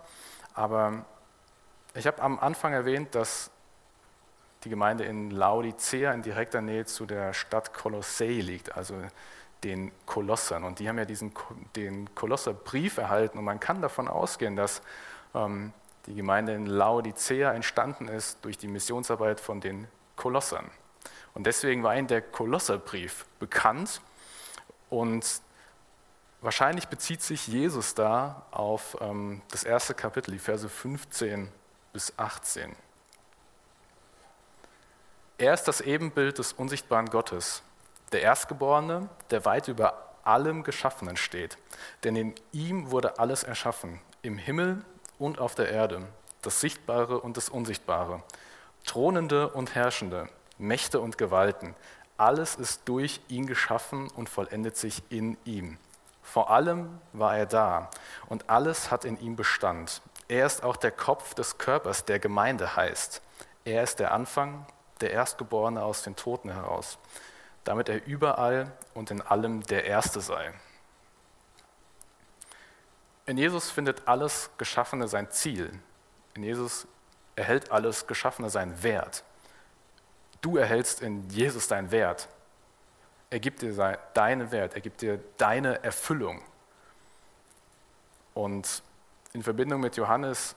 Aber 0.55 1.05
ich 1.95 2.07
habe 2.07 2.23
am 2.23 2.39
Anfang 2.39 2.73
erwähnt, 2.73 3.15
dass 3.15 3.51
die 4.65 4.71
Gemeinde 4.71 5.05
in 5.05 5.31
Laodicea 5.31 6.13
in 6.13 6.23
direkter 6.23 6.61
Nähe 6.61 6.87
zu 6.87 7.07
der 7.07 7.33
Stadt 7.35 7.75
Kolossee 7.75 8.41
liegt, 8.41 8.77
also 8.77 8.95
den 9.65 9.93
Kolossern. 10.07 10.65
Und 10.65 10.79
die 10.79 10.89
haben 10.89 10.99
ja 10.99 11.05
diesen, 11.05 11.33
den 11.77 12.15
Kolosserbrief 12.15 12.99
erhalten 12.99 13.39
und 13.39 13.45
man 13.45 13.61
kann 13.61 13.83
davon 13.83 14.09
ausgehen, 14.09 14.57
dass 14.57 14.83
ähm, 15.35 15.73
die 16.07 16.15
Gemeinde 16.15 16.55
in 16.55 16.67
Laodicea 16.67 17.53
entstanden 17.53 18.09
ist 18.09 18.45
durch 18.45 18.59
die 18.59 18.69
Missionsarbeit 18.69 19.41
von 19.41 19.61
den 19.61 19.87
Kolossern. 20.17 20.71
Und 21.35 21.47
deswegen 21.47 21.83
war 21.83 21.97
ihnen 21.97 22.09
der 22.09 22.23
Kolosserbrief 22.23 23.25
bekannt 23.39 24.01
und 24.91 25.25
wahrscheinlich 26.41 26.89
bezieht 26.89 27.23
sich 27.23 27.47
Jesus 27.47 27.95
da 27.95 28.47
auf 28.51 28.97
ähm, 29.01 29.43
das 29.51 29.65
erste 29.65 29.95
Kapitel, 29.95 30.33
die 30.33 30.39
Verse 30.39 30.69
15 30.69 31.49
bis 31.93 32.13
18. 32.17 32.75
Er 35.39 35.55
ist 35.55 35.65
das 35.65 35.81
Ebenbild 35.81 36.39
des 36.39 36.53
unsichtbaren 36.53 37.11
Gottes, 37.11 37.63
der 38.13 38.23
Erstgeborene, 38.23 39.09
der 39.31 39.45
weit 39.45 39.69
über 39.69 40.13
allem 40.25 40.63
Geschaffenen 40.63 41.17
steht. 41.17 41.59
Denn 42.05 42.17
in 42.17 42.35
ihm 42.53 42.91
wurde 42.91 43.19
alles 43.19 43.43
erschaffen, 43.43 44.01
im 44.23 44.39
Himmel 44.39 44.85
und 45.19 45.39
auf 45.39 45.55
der 45.55 45.69
Erde, 45.69 46.07
das 46.43 46.61
Sichtbare 46.61 47.21
und 47.21 47.37
das 47.37 47.49
Unsichtbare, 47.49 48.23
Thronende 48.85 49.49
und 49.49 49.75
Herrschende, 49.75 50.29
Mächte 50.59 51.01
und 51.01 51.19
Gewalten. 51.19 51.75
Alles 52.17 52.55
ist 52.55 52.83
durch 52.85 53.21
ihn 53.29 53.47
geschaffen 53.47 54.09
und 54.11 54.29
vollendet 54.29 54.77
sich 54.77 55.03
in 55.11 55.37
ihm. 55.45 55.79
Vor 56.23 56.51
allem 56.51 57.01
war 57.13 57.37
er 57.37 57.47
da 57.47 57.91
und 58.29 58.49
alles 58.49 58.91
hat 58.91 59.05
in 59.05 59.19
ihm 59.21 59.35
Bestand. 59.35 60.03
Er 60.33 60.47
ist 60.47 60.63
auch 60.63 60.79
der 60.79 60.93
Kopf 60.93 61.35
des 61.35 61.59
Körpers, 61.59 62.07
der 62.07 62.19
Gemeinde 62.19 62.75
heißt. 62.75 63.21
Er 63.67 63.83
ist 63.83 63.99
der 63.99 64.13
Anfang, 64.13 64.65
der 65.03 65.11
Erstgeborene 65.11 65.83
aus 65.83 66.05
den 66.05 66.17
Toten 66.17 66.51
heraus, 66.51 66.97
damit 67.65 67.91
er 67.91 68.07
überall 68.07 68.73
und 68.95 69.11
in 69.11 69.21
allem 69.21 69.61
der 69.65 69.85
Erste 69.85 70.23
sei. 70.23 70.55
In 73.27 73.37
Jesus 73.37 73.71
findet 73.71 74.09
alles 74.09 74.49
Geschaffene 74.57 75.07
sein 75.07 75.31
Ziel. 75.31 75.71
In 76.33 76.45
Jesus 76.45 76.87
erhält 77.37 77.71
alles 77.71 78.07
Geschaffene 78.07 78.49
seinen 78.49 78.83
Wert. 78.83 79.25
Du 80.41 80.57
erhältst 80.57 81.03
in 81.03 81.29
Jesus 81.29 81.69
deinen 81.69 81.91
Wert. 81.91 82.31
Er 83.29 83.39
gibt 83.39 83.61
dir 83.61 83.99
deinen 84.15 84.51
Wert, 84.51 84.73
er 84.73 84.81
gibt 84.81 85.03
dir 85.03 85.21
deine 85.37 85.85
Erfüllung. 85.85 86.41
Und 88.33 88.83
in 89.33 89.43
Verbindung 89.43 89.81
mit 89.81 89.97
Johannes 89.97 90.57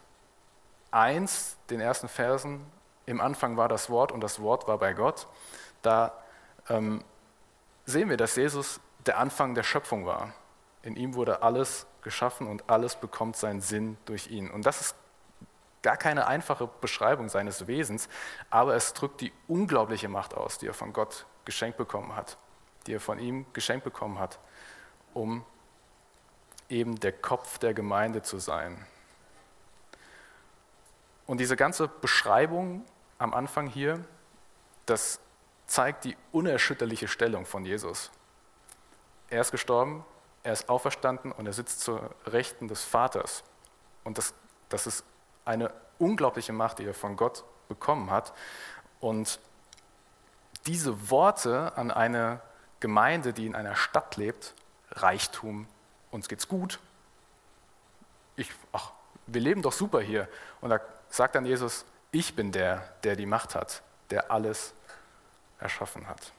1, 0.91 1.57
den 1.69 1.79
ersten 1.79 2.07
Versen, 2.07 2.65
im 3.05 3.21
Anfang 3.21 3.57
war 3.57 3.67
das 3.69 3.89
Wort 3.89 4.11
und 4.11 4.21
das 4.21 4.41
Wort 4.41 4.67
war 4.67 4.77
bei 4.77 4.93
Gott, 4.93 5.27
da 5.81 6.13
ähm, 6.69 7.03
sehen 7.85 8.09
wir, 8.09 8.17
dass 8.17 8.35
Jesus 8.35 8.79
der 9.05 9.19
Anfang 9.19 9.53
der 9.53 9.63
Schöpfung 9.63 10.05
war. 10.05 10.33
In 10.81 10.95
ihm 10.95 11.13
wurde 11.13 11.43
alles 11.43 11.85
geschaffen 12.01 12.47
und 12.47 12.69
alles 12.69 12.95
bekommt 12.95 13.35
seinen 13.35 13.61
Sinn 13.61 13.97
durch 14.05 14.27
ihn. 14.27 14.49
Und 14.49 14.65
das 14.65 14.81
ist 14.81 14.95
gar 15.81 15.97
keine 15.97 16.27
einfache 16.27 16.67
Beschreibung 16.81 17.29
seines 17.29 17.67
Wesens, 17.67 18.09
aber 18.49 18.75
es 18.75 18.93
drückt 18.93 19.21
die 19.21 19.31
unglaubliche 19.47 20.09
Macht 20.09 20.33
aus, 20.33 20.57
die 20.57 20.67
er 20.67 20.73
von 20.73 20.93
Gott 20.93 21.25
geschenkt 21.45 21.77
bekommen 21.77 22.15
hat, 22.15 22.37
die 22.87 22.93
er 22.93 22.99
von 22.99 23.19
ihm 23.19 23.45
geschenkt 23.53 23.83
bekommen 23.83 24.19
hat, 24.19 24.39
um 25.13 25.45
eben 26.69 26.99
der 26.99 27.11
Kopf 27.11 27.57
der 27.57 27.73
Gemeinde 27.73 28.21
zu 28.21 28.39
sein. 28.39 28.85
Und 31.27 31.39
diese 31.39 31.55
ganze 31.55 31.87
Beschreibung 31.87 32.85
am 33.17 33.33
Anfang 33.33 33.67
hier, 33.67 34.03
das 34.85 35.19
zeigt 35.67 36.05
die 36.05 36.15
unerschütterliche 36.31 37.07
Stellung 37.07 37.45
von 37.45 37.65
Jesus. 37.65 38.11
Er 39.29 39.41
ist 39.41 39.51
gestorben, 39.51 40.05
er 40.43 40.53
ist 40.53 40.69
auferstanden 40.69 41.31
und 41.31 41.47
er 41.47 41.53
sitzt 41.53 41.79
zur 41.79 42.11
Rechten 42.27 42.67
des 42.67 42.83
Vaters. 42.83 43.43
Und 44.03 44.19
das, 44.19 44.35
das 44.69 44.85
ist 44.85 45.03
eine 45.43 45.73
unglaubliche 45.97 46.53
Macht, 46.53 46.79
die 46.79 46.85
er 46.85 46.93
von 46.93 47.15
Gott 47.15 47.43
bekommen 47.67 48.11
hat. 48.11 48.33
Und 48.99 49.39
diese 50.67 51.09
Worte 51.09 51.75
an 51.75 51.89
eine 51.89 52.41
Gemeinde, 52.79 53.33
die 53.33 53.47
in 53.47 53.55
einer 53.55 53.75
Stadt 53.75 54.17
lebt, 54.17 54.53
Reichtum, 54.91 55.67
uns 56.15 56.27
geht's 56.27 56.47
gut, 56.47 56.79
ich, 58.35 58.51
ach, 58.71 58.91
wir 59.27 59.41
leben 59.41 59.61
doch 59.61 59.71
super 59.71 60.01
hier. 60.01 60.27
Und 60.61 60.69
da 60.69 60.79
sagt 61.09 61.35
dann 61.35 61.45
Jesus, 61.45 61.85
ich 62.11 62.35
bin 62.35 62.51
der, 62.51 62.93
der 63.03 63.15
die 63.15 63.25
Macht 63.25 63.55
hat, 63.55 63.81
der 64.09 64.31
alles 64.31 64.73
erschaffen 65.59 66.07
hat. 66.07 66.31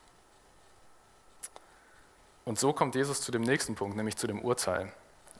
Und 2.44 2.58
so 2.58 2.72
kommt 2.72 2.94
Jesus 2.94 3.20
zu 3.22 3.32
dem 3.32 3.42
nächsten 3.42 3.74
Punkt, 3.74 3.96
nämlich 3.96 4.16
zu 4.16 4.26
dem 4.26 4.40
Urteil. 4.40 4.92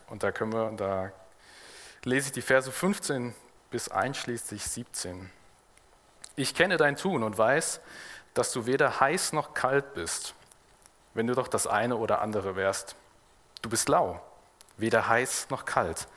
Und 0.08 0.22
da 0.22 0.32
können 0.32 0.52
wir, 0.52 0.72
da 0.72 1.12
lese 2.04 2.28
ich 2.28 2.32
die 2.32 2.42
Verse 2.42 2.70
15 2.70 3.34
bis 3.70 3.88
einschließlich 3.88 4.64
17. 4.64 5.30
Ich 6.34 6.54
kenne 6.54 6.76
dein 6.76 6.96
Tun 6.96 7.22
und 7.22 7.38
weiß, 7.38 7.80
dass 8.34 8.52
du 8.52 8.66
weder 8.66 9.00
heiß 9.00 9.32
noch 9.32 9.54
kalt 9.54 9.94
bist, 9.94 10.34
wenn 11.14 11.26
du 11.26 11.34
doch 11.34 11.48
das 11.48 11.66
eine 11.66 11.96
oder 11.96 12.20
andere 12.20 12.56
wärst. 12.56 12.96
Du 13.62 13.70
bist 13.70 13.88
lau, 13.88 14.20
weder 14.76 15.08
heiß 15.08 15.48
noch 15.50 15.64
kalt. 15.64 16.08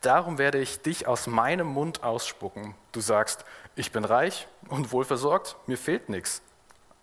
Darum 0.00 0.38
werde 0.38 0.58
ich 0.58 0.80
dich 0.80 1.06
aus 1.06 1.26
meinem 1.26 1.66
Mund 1.66 2.02
ausspucken. 2.02 2.74
Du 2.92 3.00
sagst, 3.00 3.44
ich 3.74 3.92
bin 3.92 4.04
reich 4.04 4.46
und 4.68 4.92
wohlversorgt, 4.92 5.56
mir 5.66 5.78
fehlt 5.78 6.08
nichts. 6.08 6.42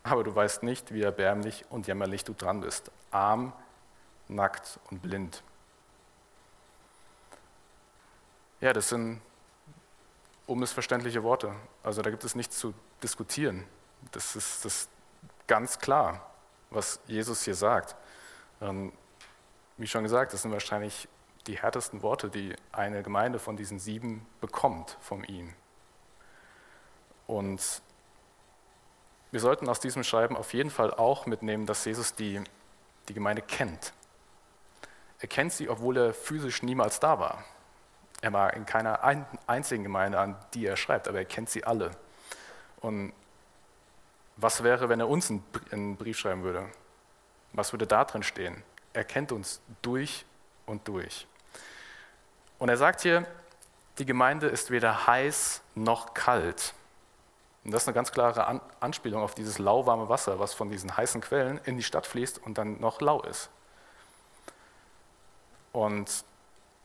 Aber 0.04 0.24
du 0.24 0.36
weißt 0.36 0.64
nicht, 0.64 0.94
wie 0.94 1.02
erbärmlich 1.02 1.66
und 1.70 1.88
jämmerlich 1.88 2.24
du 2.24 2.34
dran 2.34 2.62
bist. 2.62 2.92
Arm, 3.12 3.54
nackt 4.28 4.80
und 4.90 5.02
blind. 5.02 5.44
Ja, 8.60 8.74
das 8.74 8.90
sind 8.90 9.22
unmissverständliche 10.48 11.24
Worte. 11.24 11.54
Also 11.84 12.02
da 12.02 12.10
gibt 12.10 12.24
es 12.24 12.36
nichts 12.36 12.58
zu 12.58 12.74
diskutieren. 13.02 13.66
Das 14.12 14.36
ist 14.36 14.66
das 14.66 14.90
ganz 15.48 15.80
klar, 15.80 16.30
was 16.70 17.00
Jesus 17.08 17.44
hier 17.44 17.56
sagt. 17.56 17.96
Ähm, 18.62 18.92
wie 19.78 19.88
schon 19.88 20.04
gesagt, 20.04 20.34
das 20.34 20.42
sind 20.42 20.52
wahrscheinlich 20.52 21.08
die 21.48 21.58
härtesten 21.58 22.02
Worte, 22.02 22.30
die 22.30 22.56
eine 22.72 23.04
Gemeinde 23.04 23.40
von 23.40 23.58
diesen 23.58 23.80
sieben 23.80 24.26
bekommt 24.40 24.98
von 25.02 25.24
ihm. 25.24 25.54
Und 27.28 27.82
wir 29.32 29.40
sollten 29.40 29.68
aus 29.68 29.80
diesem 29.80 30.04
Schreiben 30.04 30.38
auf 30.38 30.54
jeden 30.54 30.70
Fall 30.70 30.94
auch 30.94 31.26
mitnehmen, 31.26 31.66
dass 31.66 31.86
Jesus 31.86 32.14
die, 32.14 32.42
die 33.10 33.14
Gemeinde 33.14 33.42
kennt. 33.42 33.94
Er 35.20 35.28
kennt 35.28 35.54
sie, 35.54 35.70
obwohl 35.70 35.98
er 35.98 36.14
physisch 36.14 36.64
niemals 36.64 37.00
da 37.00 37.20
war. 37.20 37.44
Er 38.22 38.32
war 38.32 38.54
in 38.54 38.66
keiner 38.66 39.04
einzigen 39.48 39.84
Gemeinde, 39.84 40.20
an 40.20 40.38
die 40.54 40.66
er 40.66 40.78
schreibt, 40.78 41.08
aber 41.08 41.18
er 41.18 41.26
kennt 41.26 41.50
sie 41.50 41.64
alle. 41.64 41.92
Und 42.80 43.14
was 44.38 44.64
wäre, 44.64 44.90
wenn 44.90 45.00
er 45.00 45.10
uns 45.10 45.32
einen 45.72 45.98
Brief 45.98 46.18
schreiben 46.18 46.44
würde? 46.44 46.70
Was 47.54 47.74
würde 47.74 47.88
da 47.88 48.06
drin 48.06 48.24
stehen? 48.24 48.64
Er 48.94 49.04
kennt 49.04 49.32
uns 49.32 49.62
durch 49.82 50.26
und 50.66 50.88
durch. 50.88 51.28
Und 52.60 52.70
er 52.70 52.78
sagt 52.78 53.02
hier, 53.02 53.26
die 53.98 54.06
Gemeinde 54.06 54.48
ist 54.48 54.72
weder 54.72 55.08
heiß 55.08 55.62
noch 55.76 56.14
kalt. 56.14 56.74
Und 57.64 57.72
das 57.72 57.84
ist 57.84 57.88
eine 57.88 57.96
ganz 57.96 58.12
klare 58.12 58.62
Anspielung 58.80 59.22
auf 59.22 59.36
dieses 59.36 59.58
lauwarme 59.60 60.10
Wasser, 60.10 60.40
was 60.40 60.54
von 60.54 60.70
diesen 60.70 60.96
heißen 60.96 61.22
Quellen 61.22 61.60
in 61.66 61.78
die 61.78 61.84
Stadt 61.84 62.08
fließt 62.08 62.40
und 62.40 62.58
dann 62.58 62.80
noch 62.80 63.02
lau 63.02 63.22
ist. 63.22 63.50
Und 65.72 66.24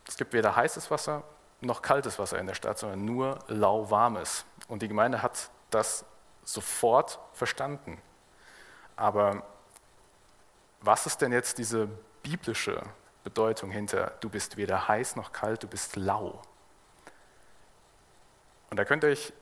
es 0.07 0.17
gibt 0.17 0.33
weder 0.33 0.57
heißes 0.57 0.91
Wasser 0.91 1.23
noch 1.61 1.83
kaltes 1.83 2.19
Wasser 2.19 2.39
in 2.39 2.47
der 2.47 2.55
Stadt, 2.55 2.79
sondern 2.79 3.05
nur 3.05 3.39
lauwarmes. 3.49 4.45
Und 4.69 4.83
die 4.83 4.89
Gemeinde 4.89 5.23
hat 5.23 5.51
das 5.71 6.05
sofort 6.45 7.19
verstanden. 7.33 8.01
Aber 8.97 9.43
was 10.81 11.07
ist 11.07 11.21
denn 11.21 11.33
jetzt 11.33 11.59
diese 11.59 11.89
biblische 12.23 12.83
Bedeutung 13.25 13.71
hinter, 13.71 14.13
du 14.21 14.29
bist 14.29 14.57
weder 14.57 14.89
heiß 14.89 15.17
noch 15.17 15.33
kalt, 15.33 15.63
du 15.63 15.69
bist 15.69 15.97
lau? 15.97 16.41
Und 18.71 18.77
da 18.77 18.85
könnt 18.85 19.05
ihr 19.05 19.11
euch 19.11 19.33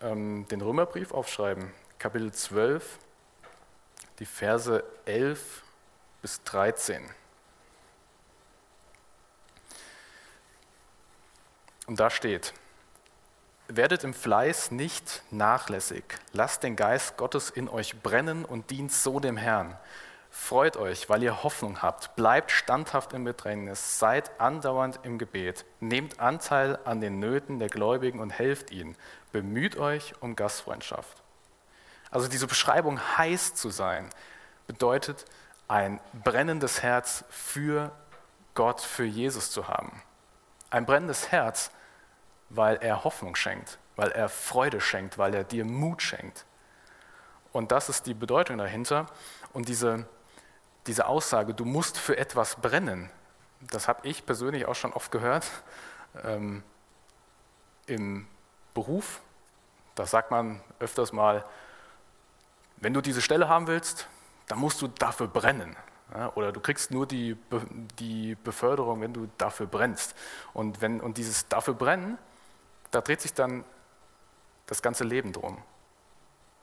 ähm, 0.00 0.46
den 0.48 0.60
Römerbrief 0.60 1.12
aufschreiben, 1.12 1.72
Kapitel 1.98 2.32
12, 2.32 2.98
die 4.18 4.26
Verse 4.26 4.84
11 5.04 5.62
bis 6.22 6.42
13. 6.44 7.02
Und 11.86 12.00
da 12.00 12.08
steht, 12.08 12.54
werdet 13.68 14.04
im 14.04 14.14
Fleiß 14.14 14.70
nicht 14.70 15.22
nachlässig, 15.30 16.04
lasst 16.32 16.62
den 16.62 16.76
Geist 16.76 17.16
Gottes 17.16 17.50
in 17.50 17.68
euch 17.68 18.00
brennen 18.02 18.44
und 18.44 18.70
dient 18.70 18.92
so 18.92 19.20
dem 19.20 19.36
Herrn. 19.36 19.76
Freut 20.36 20.76
euch, 20.76 21.08
weil 21.08 21.22
ihr 21.22 21.44
Hoffnung 21.44 21.80
habt, 21.80 22.16
bleibt 22.16 22.50
standhaft 22.50 23.12
im 23.12 23.22
Bedrängnis, 23.22 24.00
seid 24.00 24.40
andauernd 24.40 24.98
im 25.04 25.16
Gebet, 25.16 25.64
nehmt 25.78 26.18
Anteil 26.18 26.78
an 26.84 27.00
den 27.00 27.20
Nöten 27.20 27.60
der 27.60 27.68
Gläubigen 27.68 28.18
und 28.18 28.30
helft 28.30 28.72
ihnen, 28.72 28.96
bemüht 29.30 29.76
euch 29.76 30.12
um 30.20 30.34
Gastfreundschaft. 30.34 31.22
Also 32.10 32.26
diese 32.26 32.48
Beschreibung 32.48 33.00
heiß 33.16 33.54
zu 33.54 33.70
sein, 33.70 34.10
bedeutet 34.66 35.24
ein 35.68 36.00
brennendes 36.24 36.82
Herz 36.82 37.24
für 37.30 37.92
Gott, 38.54 38.80
für 38.80 39.04
Jesus 39.04 39.52
zu 39.52 39.68
haben. 39.68 40.02
Ein 40.68 40.84
brennendes 40.84 41.30
Herz, 41.30 41.70
weil 42.50 42.76
er 42.78 43.04
Hoffnung 43.04 43.36
schenkt, 43.36 43.78
weil 43.94 44.10
er 44.10 44.28
Freude 44.28 44.80
schenkt, 44.80 45.16
weil 45.16 45.32
er 45.32 45.44
dir 45.44 45.64
Mut 45.64 46.02
schenkt. 46.02 46.44
Und 47.52 47.70
das 47.70 47.88
ist 47.88 48.06
die 48.06 48.14
Bedeutung 48.14 48.58
dahinter. 48.58 49.06
Und 49.52 49.68
diese, 49.68 50.08
diese 50.86 51.06
Aussage, 51.06 51.54
du 51.54 51.64
musst 51.64 51.98
für 51.98 52.16
etwas 52.16 52.56
brennen, 52.56 53.10
das 53.70 53.88
habe 53.88 54.06
ich 54.06 54.26
persönlich 54.26 54.66
auch 54.66 54.74
schon 54.74 54.92
oft 54.92 55.10
gehört. 55.10 55.50
Ähm, 56.22 56.62
Im 57.86 58.26
Beruf, 58.74 59.20
da 59.94 60.06
sagt 60.06 60.30
man 60.30 60.60
öfters 60.78 61.12
mal, 61.12 61.44
wenn 62.76 62.92
du 62.92 63.00
diese 63.00 63.22
Stelle 63.22 63.48
haben 63.48 63.66
willst, 63.66 64.08
dann 64.48 64.58
musst 64.58 64.82
du 64.82 64.88
dafür 64.88 65.28
brennen. 65.28 65.76
Oder 66.34 66.52
du 66.52 66.60
kriegst 66.60 66.90
nur 66.90 67.06
die, 67.06 67.36
die 67.98 68.36
Beförderung, 68.36 69.00
wenn 69.00 69.14
du 69.14 69.28
dafür 69.38 69.66
brennst. 69.66 70.14
Und, 70.52 70.80
wenn, 70.80 71.00
und 71.00 71.16
dieses 71.16 71.48
dafür 71.48 71.74
brennen, 71.74 72.18
da 72.90 73.00
dreht 73.00 73.20
sich 73.20 73.32
dann 73.32 73.64
das 74.66 74.82
ganze 74.82 75.04
Leben 75.04 75.32
drum. 75.32 75.58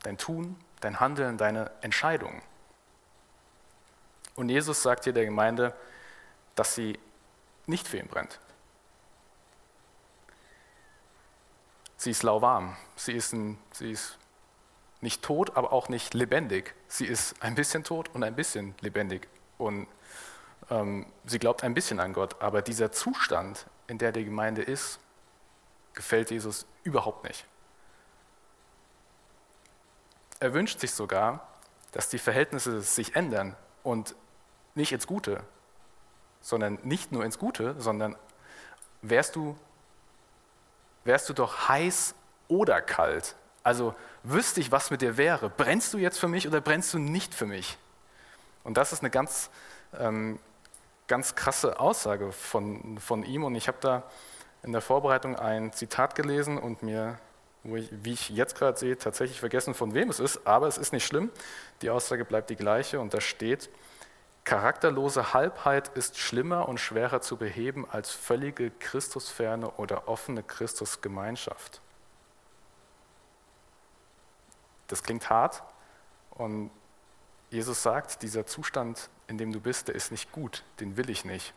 Dein 0.03 0.17
Tun, 0.17 0.57
dein 0.79 0.99
Handeln, 0.99 1.37
deine 1.37 1.71
Entscheidungen. 1.81 2.41
Und 4.35 4.49
Jesus 4.49 4.81
sagt 4.81 5.03
hier 5.03 5.13
der 5.13 5.25
Gemeinde, 5.25 5.75
dass 6.55 6.75
sie 6.75 6.99
nicht 7.65 7.87
für 7.87 7.97
ihn 7.97 8.07
brennt. 8.07 8.39
Sie 11.97 12.11
ist 12.11 12.23
lauwarm, 12.23 12.75
sie 12.95 13.13
ist, 13.13 13.33
ein, 13.33 13.59
sie 13.71 13.91
ist 13.91 14.17
nicht 15.01 15.21
tot, 15.21 15.55
aber 15.55 15.71
auch 15.71 15.89
nicht 15.89 16.13
lebendig. 16.13 16.73
Sie 16.87 17.05
ist 17.05 17.41
ein 17.43 17.55
bisschen 17.55 17.83
tot 17.83 18.09
und 18.13 18.23
ein 18.23 18.35
bisschen 18.35 18.73
lebendig. 18.81 19.27
Und 19.57 19.87
ähm, 20.71 21.05
sie 21.25 21.37
glaubt 21.37 21.63
ein 21.63 21.73
bisschen 21.73 21.99
an 21.99 22.13
Gott. 22.13 22.41
Aber 22.41 22.61
dieser 22.61 22.91
Zustand, 22.91 23.67
in 23.87 23.97
der 23.97 24.11
die 24.11 24.25
Gemeinde 24.25 24.63
ist, 24.63 24.99
gefällt 25.93 26.31
Jesus 26.31 26.65
überhaupt 26.83 27.23
nicht. 27.23 27.45
Er 30.39 30.53
wünscht 30.53 30.79
sich 30.79 30.91
sogar, 30.91 31.47
dass 31.91 32.09
die 32.09 32.17
Verhältnisse 32.17 32.81
sich 32.81 33.15
ändern 33.15 33.55
und 33.83 34.15
nicht 34.75 34.91
ins 34.91 35.07
Gute, 35.07 35.43
sondern 36.41 36.79
nicht 36.83 37.11
nur 37.11 37.23
ins 37.25 37.37
Gute, 37.37 37.75
sondern 37.79 38.15
wärst 39.01 39.35
du, 39.35 39.57
wärst 41.03 41.29
du 41.29 41.33
doch 41.33 41.69
heiß 41.69 42.15
oder 42.47 42.81
kalt, 42.81 43.35
also 43.63 43.93
wüsste 44.23 44.59
ich, 44.59 44.71
was 44.71 44.91
mit 44.91 45.01
dir 45.01 45.17
wäre. 45.17 45.49
Brennst 45.49 45.93
du 45.93 45.97
jetzt 45.97 46.19
für 46.19 46.27
mich 46.27 46.47
oder 46.47 46.61
brennst 46.61 46.93
du 46.93 46.99
nicht 46.99 47.35
für 47.35 47.45
mich? 47.45 47.77
Und 48.63 48.77
das 48.77 48.91
ist 48.91 49.01
eine 49.01 49.09
ganz, 49.09 49.49
ähm, 49.97 50.39
ganz 51.07 51.35
krasse 51.35 51.79
Aussage 51.79 52.31
von, 52.31 52.97
von 52.97 53.23
ihm. 53.23 53.43
Und 53.43 53.55
ich 53.55 53.67
habe 53.67 53.77
da 53.81 54.03
in 54.63 54.71
der 54.71 54.81
Vorbereitung 54.81 55.35
ein 55.35 55.73
Zitat 55.73 56.15
gelesen 56.15 56.57
und 56.57 56.83
mir, 56.83 57.19
ich, 57.63 57.89
wie 57.91 58.13
ich 58.13 58.29
jetzt 58.29 58.55
gerade 58.55 58.77
sehe, 58.77 58.97
tatsächlich 58.97 59.39
vergessen, 59.39 59.73
von 59.73 59.93
wem 59.93 60.09
es 60.09 60.19
ist, 60.19 60.45
aber 60.45 60.67
es 60.67 60.77
ist 60.77 60.93
nicht 60.93 61.05
schlimm. 61.05 61.31
Die 61.81 61.89
Aussage 61.89 62.25
bleibt 62.25 62.49
die 62.49 62.55
gleiche 62.55 62.99
und 62.99 63.13
da 63.13 63.21
steht, 63.21 63.69
charakterlose 64.43 65.33
Halbheit 65.33 65.89
ist 65.89 66.17
schlimmer 66.17 66.67
und 66.67 66.79
schwerer 66.79 67.21
zu 67.21 67.37
beheben 67.37 67.89
als 67.89 68.11
völlige 68.11 68.71
Christusferne 68.71 69.69
oder 69.71 70.07
offene 70.07 70.43
Christusgemeinschaft. 70.43 71.81
Das 74.87 75.03
klingt 75.03 75.29
hart 75.29 75.63
und 76.31 76.71
Jesus 77.49 77.83
sagt, 77.83 78.23
dieser 78.23 78.45
Zustand, 78.45 79.09
in 79.27 79.37
dem 79.37 79.51
du 79.51 79.59
bist, 79.59 79.89
der 79.89 79.95
ist 79.95 80.11
nicht 80.11 80.31
gut, 80.31 80.63
den 80.79 80.97
will 80.97 81.09
ich 81.09 81.25
nicht. 81.25 81.53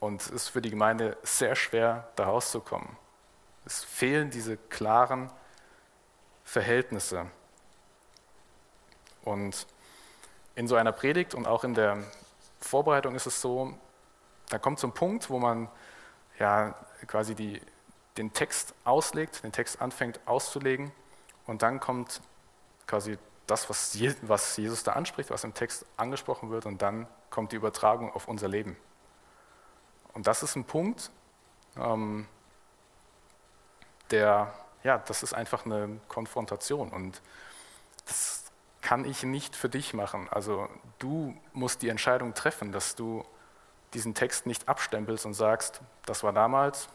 Und 0.00 0.22
es 0.22 0.30
ist 0.30 0.48
für 0.48 0.62
die 0.62 0.70
Gemeinde 0.70 1.16
sehr 1.22 1.54
schwer, 1.54 2.08
da 2.16 2.24
rauszukommen. 2.24 2.96
Es 3.64 3.84
fehlen 3.84 4.30
diese 4.30 4.56
klaren 4.56 5.30
Verhältnisse. 6.44 7.30
Und 9.22 9.66
in 10.54 10.68
so 10.68 10.76
einer 10.76 10.92
Predigt 10.92 11.34
und 11.34 11.46
auch 11.46 11.64
in 11.64 11.74
der 11.74 11.98
Vorbereitung 12.60 13.14
ist 13.14 13.26
es 13.26 13.40
so, 13.40 13.74
da 14.48 14.58
kommt 14.58 14.78
so 14.78 14.86
ein 14.86 14.92
Punkt, 14.92 15.30
wo 15.30 15.38
man 15.38 15.68
ja 16.38 16.74
quasi 17.06 17.34
die, 17.34 17.60
den 18.16 18.32
Text 18.32 18.74
auslegt, 18.84 19.42
den 19.44 19.52
Text 19.52 19.80
anfängt 19.80 20.20
auszulegen 20.26 20.92
und 21.46 21.62
dann 21.62 21.80
kommt 21.80 22.20
quasi 22.86 23.18
das, 23.46 23.68
was 23.68 24.56
Jesus 24.56 24.82
da 24.82 24.92
anspricht, 24.92 25.30
was 25.30 25.44
im 25.44 25.54
Text 25.54 25.86
angesprochen 25.96 26.50
wird 26.50 26.66
und 26.66 26.82
dann 26.82 27.06
kommt 27.30 27.52
die 27.52 27.56
Übertragung 27.56 28.12
auf 28.12 28.28
unser 28.28 28.48
Leben. 28.48 28.76
Und 30.14 30.26
das 30.26 30.42
ist 30.42 30.56
ein 30.56 30.64
Punkt, 30.64 31.10
ähm, 31.76 32.26
der, 34.10 34.52
ja, 34.84 34.98
das 34.98 35.22
ist 35.22 35.32
einfach 35.32 35.64
eine 35.64 36.00
Konfrontation 36.08 36.90
und 36.90 37.22
das 38.04 38.41
kann 38.82 39.04
ich 39.04 39.22
nicht 39.22 39.56
für 39.56 39.68
dich 39.68 39.94
machen. 39.94 40.28
Also 40.30 40.68
du 40.98 41.34
musst 41.52 41.82
die 41.82 41.88
Entscheidung 41.88 42.34
treffen, 42.34 42.72
dass 42.72 42.94
du 42.94 43.24
diesen 43.94 44.14
Text 44.14 44.44
nicht 44.46 44.68
abstempelst 44.68 45.24
und 45.24 45.34
sagst, 45.34 45.80
das 46.04 46.22
war 46.22 46.32
damals, 46.32 46.88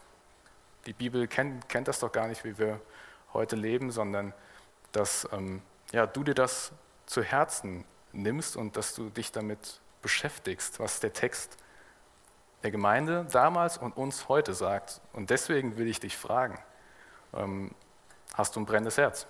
die 0.86 0.92
Bibel 0.92 1.26
kennt, 1.26 1.68
kennt 1.68 1.88
das 1.88 1.98
doch 1.98 2.12
gar 2.12 2.28
nicht, 2.28 2.44
wie 2.44 2.58
wir 2.58 2.80
heute 3.32 3.56
leben, 3.56 3.90
sondern 3.90 4.32
dass 4.92 5.28
ähm, 5.32 5.62
ja, 5.92 6.06
du 6.06 6.24
dir 6.24 6.34
das 6.34 6.72
zu 7.06 7.22
Herzen 7.22 7.84
nimmst 8.12 8.56
und 8.56 8.76
dass 8.76 8.94
du 8.94 9.10
dich 9.10 9.32
damit 9.32 9.80
beschäftigst, 10.02 10.80
was 10.80 11.00
der 11.00 11.12
Text 11.12 11.56
der 12.62 12.70
Gemeinde 12.70 13.26
damals 13.30 13.78
und 13.78 13.96
uns 13.96 14.28
heute 14.28 14.52
sagt. 14.54 15.00
Und 15.12 15.30
deswegen 15.30 15.76
will 15.76 15.86
ich 15.86 16.00
dich 16.00 16.16
fragen, 16.16 16.58
ähm, 17.34 17.70
hast 18.34 18.56
du 18.56 18.60
ein 18.60 18.66
brennendes 18.66 18.98
Herz? 18.98 19.26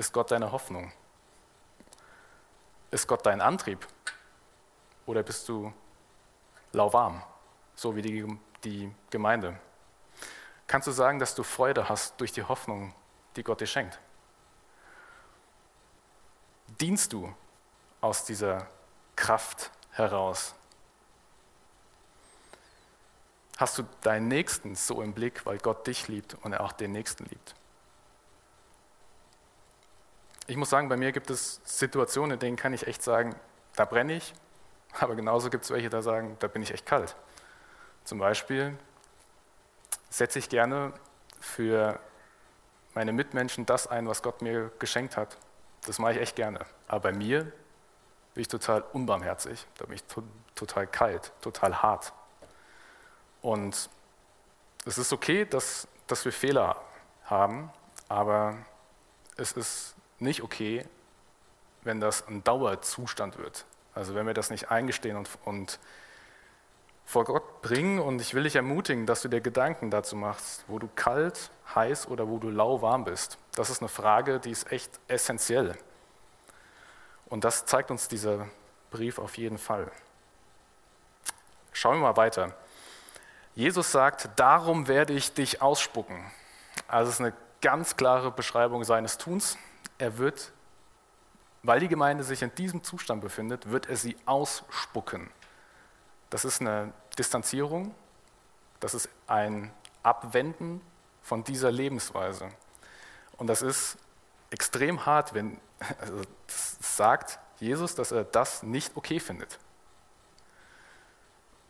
Ist 0.00 0.14
Gott 0.14 0.30
deine 0.30 0.50
Hoffnung? 0.50 0.90
Ist 2.90 3.06
Gott 3.06 3.26
dein 3.26 3.42
Antrieb? 3.42 3.86
Oder 5.04 5.22
bist 5.22 5.46
du 5.46 5.74
lauwarm, 6.72 7.22
so 7.74 7.94
wie 7.94 8.00
die, 8.00 8.38
die 8.64 8.90
Gemeinde? 9.10 9.60
Kannst 10.66 10.88
du 10.88 10.92
sagen, 10.92 11.18
dass 11.18 11.34
du 11.34 11.42
Freude 11.42 11.90
hast 11.90 12.18
durch 12.18 12.32
die 12.32 12.42
Hoffnung, 12.42 12.94
die 13.36 13.42
Gott 13.42 13.60
dir 13.60 13.66
schenkt? 13.66 13.98
Dienst 16.80 17.12
du 17.12 17.34
aus 18.00 18.24
dieser 18.24 18.68
Kraft 19.16 19.70
heraus? 19.90 20.54
hast 23.58 23.76
du 23.76 23.82
deinen 24.00 24.28
Nächsten 24.28 24.74
so 24.74 25.02
im 25.02 25.12
Blick, 25.12 25.44
weil 25.44 25.58
Gott 25.58 25.86
dich 25.86 26.08
liebt 26.08 26.32
und 26.42 26.54
er 26.54 26.62
auch 26.62 26.72
den 26.72 26.92
Nächsten 26.92 27.26
liebt. 27.26 27.54
Ich 30.50 30.56
muss 30.56 30.68
sagen, 30.68 30.88
bei 30.88 30.96
mir 30.96 31.12
gibt 31.12 31.30
es 31.30 31.60
Situationen, 31.62 32.32
in 32.32 32.38
denen 32.40 32.56
kann 32.56 32.72
ich 32.72 32.88
echt 32.88 33.04
sagen, 33.04 33.36
da 33.76 33.84
brenne 33.84 34.14
ich, 34.14 34.34
aber 34.98 35.14
genauso 35.14 35.48
gibt 35.48 35.62
es 35.62 35.70
welche, 35.70 35.90
da 35.90 36.02
sagen, 36.02 36.36
da 36.40 36.48
bin 36.48 36.60
ich 36.60 36.74
echt 36.74 36.86
kalt. 36.86 37.14
Zum 38.02 38.18
Beispiel 38.18 38.76
setze 40.08 40.40
ich 40.40 40.48
gerne 40.48 40.92
für 41.38 42.00
meine 42.94 43.12
Mitmenschen 43.12 43.64
das 43.64 43.86
ein, 43.86 44.08
was 44.08 44.24
Gott 44.24 44.42
mir 44.42 44.72
geschenkt 44.80 45.16
hat. 45.16 45.38
Das 45.86 46.00
mache 46.00 46.14
ich 46.14 46.18
echt 46.18 46.34
gerne. 46.34 46.66
Aber 46.88 46.98
bei 46.98 47.12
mir 47.12 47.44
bin 48.34 48.40
ich 48.42 48.48
total 48.48 48.82
unbarmherzig, 48.92 49.68
da 49.78 49.84
bin 49.84 49.94
ich 49.94 50.04
total 50.56 50.88
kalt, 50.88 51.30
total 51.42 51.80
hart. 51.80 52.12
Und 53.40 53.88
es 54.84 54.98
ist 54.98 55.12
okay, 55.12 55.44
dass, 55.44 55.86
dass 56.08 56.24
wir 56.24 56.32
Fehler 56.32 56.74
haben, 57.22 57.70
aber 58.08 58.56
es 59.36 59.52
ist 59.52 59.94
nicht 60.20 60.42
okay, 60.42 60.86
wenn 61.82 62.00
das 62.00 62.26
ein 62.28 62.44
Dauerzustand 62.44 63.38
wird. 63.38 63.64
Also 63.94 64.14
wenn 64.14 64.26
wir 64.26 64.34
das 64.34 64.50
nicht 64.50 64.70
eingestehen 64.70 65.16
und, 65.16 65.28
und 65.44 65.78
vor 67.10 67.24
Gott 67.24 67.60
bringen. 67.60 67.98
Und 67.98 68.20
ich 68.20 68.34
will 68.34 68.44
dich 68.44 68.54
ermutigen, 68.54 69.04
dass 69.04 69.22
du 69.22 69.28
dir 69.28 69.40
Gedanken 69.40 69.90
dazu 69.90 70.14
machst, 70.14 70.64
wo 70.68 70.78
du 70.78 70.88
kalt, 70.94 71.50
heiß 71.74 72.06
oder 72.08 72.28
wo 72.28 72.38
du 72.38 72.50
lauwarm 72.50 73.04
bist. 73.04 73.36
Das 73.56 73.68
ist 73.68 73.82
eine 73.82 73.88
Frage, 73.88 74.38
die 74.38 74.52
ist 74.52 74.70
echt 74.70 75.00
essentiell. 75.08 75.76
Und 77.26 77.44
das 77.44 77.64
zeigt 77.64 77.90
uns 77.90 78.06
dieser 78.06 78.46
Brief 78.90 79.18
auf 79.18 79.36
jeden 79.38 79.58
Fall. 79.58 79.90
Schauen 81.72 81.96
wir 81.96 82.02
mal 82.02 82.16
weiter. 82.16 82.54
Jesus 83.54 83.90
sagt, 83.90 84.28
darum 84.36 84.86
werde 84.86 85.12
ich 85.12 85.34
dich 85.34 85.60
ausspucken. 85.60 86.30
Also 86.86 87.08
es 87.08 87.16
ist 87.16 87.20
eine 87.20 87.34
ganz 87.60 87.96
klare 87.96 88.30
Beschreibung 88.30 88.84
seines 88.84 89.18
Tuns. 89.18 89.58
Er 90.00 90.16
wird, 90.16 90.50
weil 91.62 91.78
die 91.78 91.88
Gemeinde 91.88 92.24
sich 92.24 92.40
in 92.40 92.54
diesem 92.54 92.82
Zustand 92.82 93.20
befindet, 93.20 93.70
wird 93.70 93.86
er 93.86 93.96
sie 93.96 94.16
ausspucken. 94.24 95.28
Das 96.30 96.46
ist 96.46 96.62
eine 96.62 96.94
Distanzierung, 97.18 97.94
das 98.80 98.94
ist 98.94 99.10
ein 99.26 99.70
Abwenden 100.02 100.80
von 101.20 101.44
dieser 101.44 101.70
Lebensweise. 101.70 102.48
Und 103.36 103.48
das 103.48 103.60
ist 103.60 103.98
extrem 104.48 105.04
hart, 105.04 105.34
wenn 105.34 105.60
also 106.00 106.22
sagt 106.48 107.38
Jesus, 107.58 107.94
dass 107.94 108.10
er 108.10 108.24
das 108.24 108.62
nicht 108.62 108.96
okay 108.96 109.20
findet. 109.20 109.58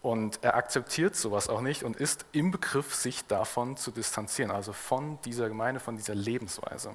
Und 0.03 0.39
er 0.45 0.55
akzeptiert 0.55 1.17
sowas 1.17 1.49
auch 1.49 1.61
nicht 1.61 1.83
und 1.83 1.97
ist 1.97 2.27
im 2.31 2.53
Begriff, 2.53 2.95
sich 2.95 3.27
davon 3.27 3.77
zu 3.77 3.91
distanzieren, 3.91 4.53
also 4.53 4.73
von 4.73 5.21
dieser 5.23 5.49
Gemeinde, 5.49 5.81
von 5.81 5.97
dieser 5.97 6.15
Lebensweise. 6.15 6.95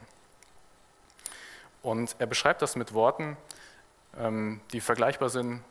Und 1.86 2.16
er 2.18 2.26
beschreibt 2.26 2.64
das 2.64 2.76
mit 2.76 2.96
Worten, 2.96 3.38
ähm, 4.18 4.60
die 4.72 4.82
vergleichbar 4.82 5.30
sind, 5.30 5.64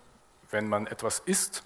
wenn 0.51 0.69
man 0.69 0.87
etwas 0.87 1.19
isst 1.19 1.65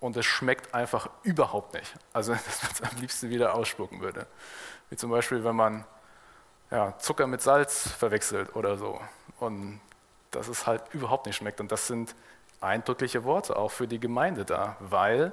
und 0.00 0.16
es 0.16 0.26
schmeckt 0.26 0.74
einfach 0.74 1.08
überhaupt 1.22 1.74
nicht. 1.74 1.94
Also, 2.12 2.32
dass 2.46 2.62
man 2.64 2.72
es 2.72 2.82
am 2.82 3.00
liebsten 3.00 3.30
wieder 3.30 3.54
ausspucken 3.54 4.00
würde. 4.00 4.26
Wie 4.90 4.96
zum 4.96 5.12
Beispiel, 5.12 5.44
wenn 5.44 5.54
man 5.54 5.84
ja, 6.72 6.98
Zucker 6.98 7.28
mit 7.28 7.40
Salz 7.40 7.88
verwechselt 7.88 8.56
oder 8.56 8.76
so. 8.78 9.00
Und 9.38 9.80
dass 10.32 10.48
es 10.48 10.66
halt 10.66 10.82
überhaupt 10.92 11.26
nicht 11.26 11.36
schmeckt. 11.36 11.60
Und 11.60 11.70
das 11.70 11.86
sind 11.86 12.16
eindrückliche 12.60 13.22
Worte 13.22 13.54
auch 13.54 13.70
für 13.70 13.86
die 13.86 14.00
Gemeinde 14.00 14.44
da, 14.44 14.76
weil 14.80 15.32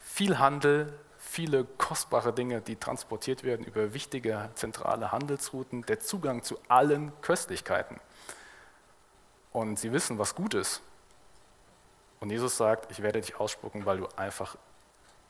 viel 0.00 0.38
Handel, 0.38 0.98
viele 1.38 1.64
kostbare 1.64 2.32
Dinge, 2.32 2.60
die 2.60 2.74
transportiert 2.74 3.44
werden 3.44 3.64
über 3.64 3.94
wichtige 3.94 4.50
zentrale 4.54 5.12
Handelsrouten, 5.12 5.82
der 5.82 6.00
Zugang 6.00 6.42
zu 6.42 6.58
allen 6.66 7.12
Köstlichkeiten. 7.20 8.00
Und 9.52 9.78
sie 9.78 9.92
wissen, 9.92 10.18
was 10.18 10.34
gut 10.34 10.54
ist. 10.54 10.82
Und 12.18 12.30
Jesus 12.30 12.56
sagt, 12.56 12.90
ich 12.90 13.04
werde 13.04 13.20
dich 13.20 13.38
ausspucken, 13.38 13.86
weil 13.86 13.98
du 13.98 14.08
einfach 14.16 14.56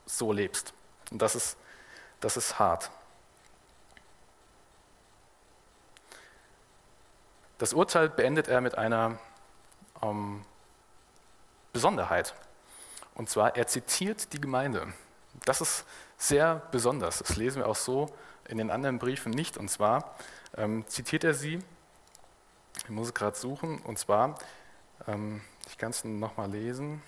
so 0.06 0.32
lebst. 0.32 0.72
Und 1.10 1.20
das 1.20 1.34
ist, 1.34 1.58
das 2.20 2.38
ist 2.38 2.58
hart. 2.58 2.90
Das 7.58 7.74
Urteil 7.74 8.08
beendet 8.08 8.48
er 8.48 8.62
mit 8.62 8.78
einer 8.78 9.18
ähm, 10.00 10.42
Besonderheit. 11.74 12.34
Und 13.14 13.28
zwar, 13.28 13.56
er 13.56 13.66
zitiert 13.66 14.32
die 14.32 14.40
Gemeinde. 14.40 14.90
Das 15.48 15.62
ist 15.62 15.86
sehr 16.18 16.56
besonders. 16.72 17.20
Das 17.20 17.36
lesen 17.36 17.62
wir 17.62 17.68
auch 17.68 17.74
so 17.74 18.14
in 18.48 18.58
den 18.58 18.70
anderen 18.70 18.98
Briefen 18.98 19.32
nicht. 19.32 19.56
Und 19.56 19.70
zwar 19.70 20.14
ähm, 20.54 20.86
zitiert 20.88 21.24
er 21.24 21.32
sie, 21.32 21.58
ich 22.84 22.90
muss 22.90 23.06
es 23.06 23.14
gerade 23.14 23.34
suchen, 23.34 23.78
und 23.78 23.98
zwar, 23.98 24.38
ähm, 25.06 25.40
ich 25.66 25.78
kann 25.78 25.88
es 25.88 26.04
nochmal 26.04 26.50
lesen, 26.50 27.02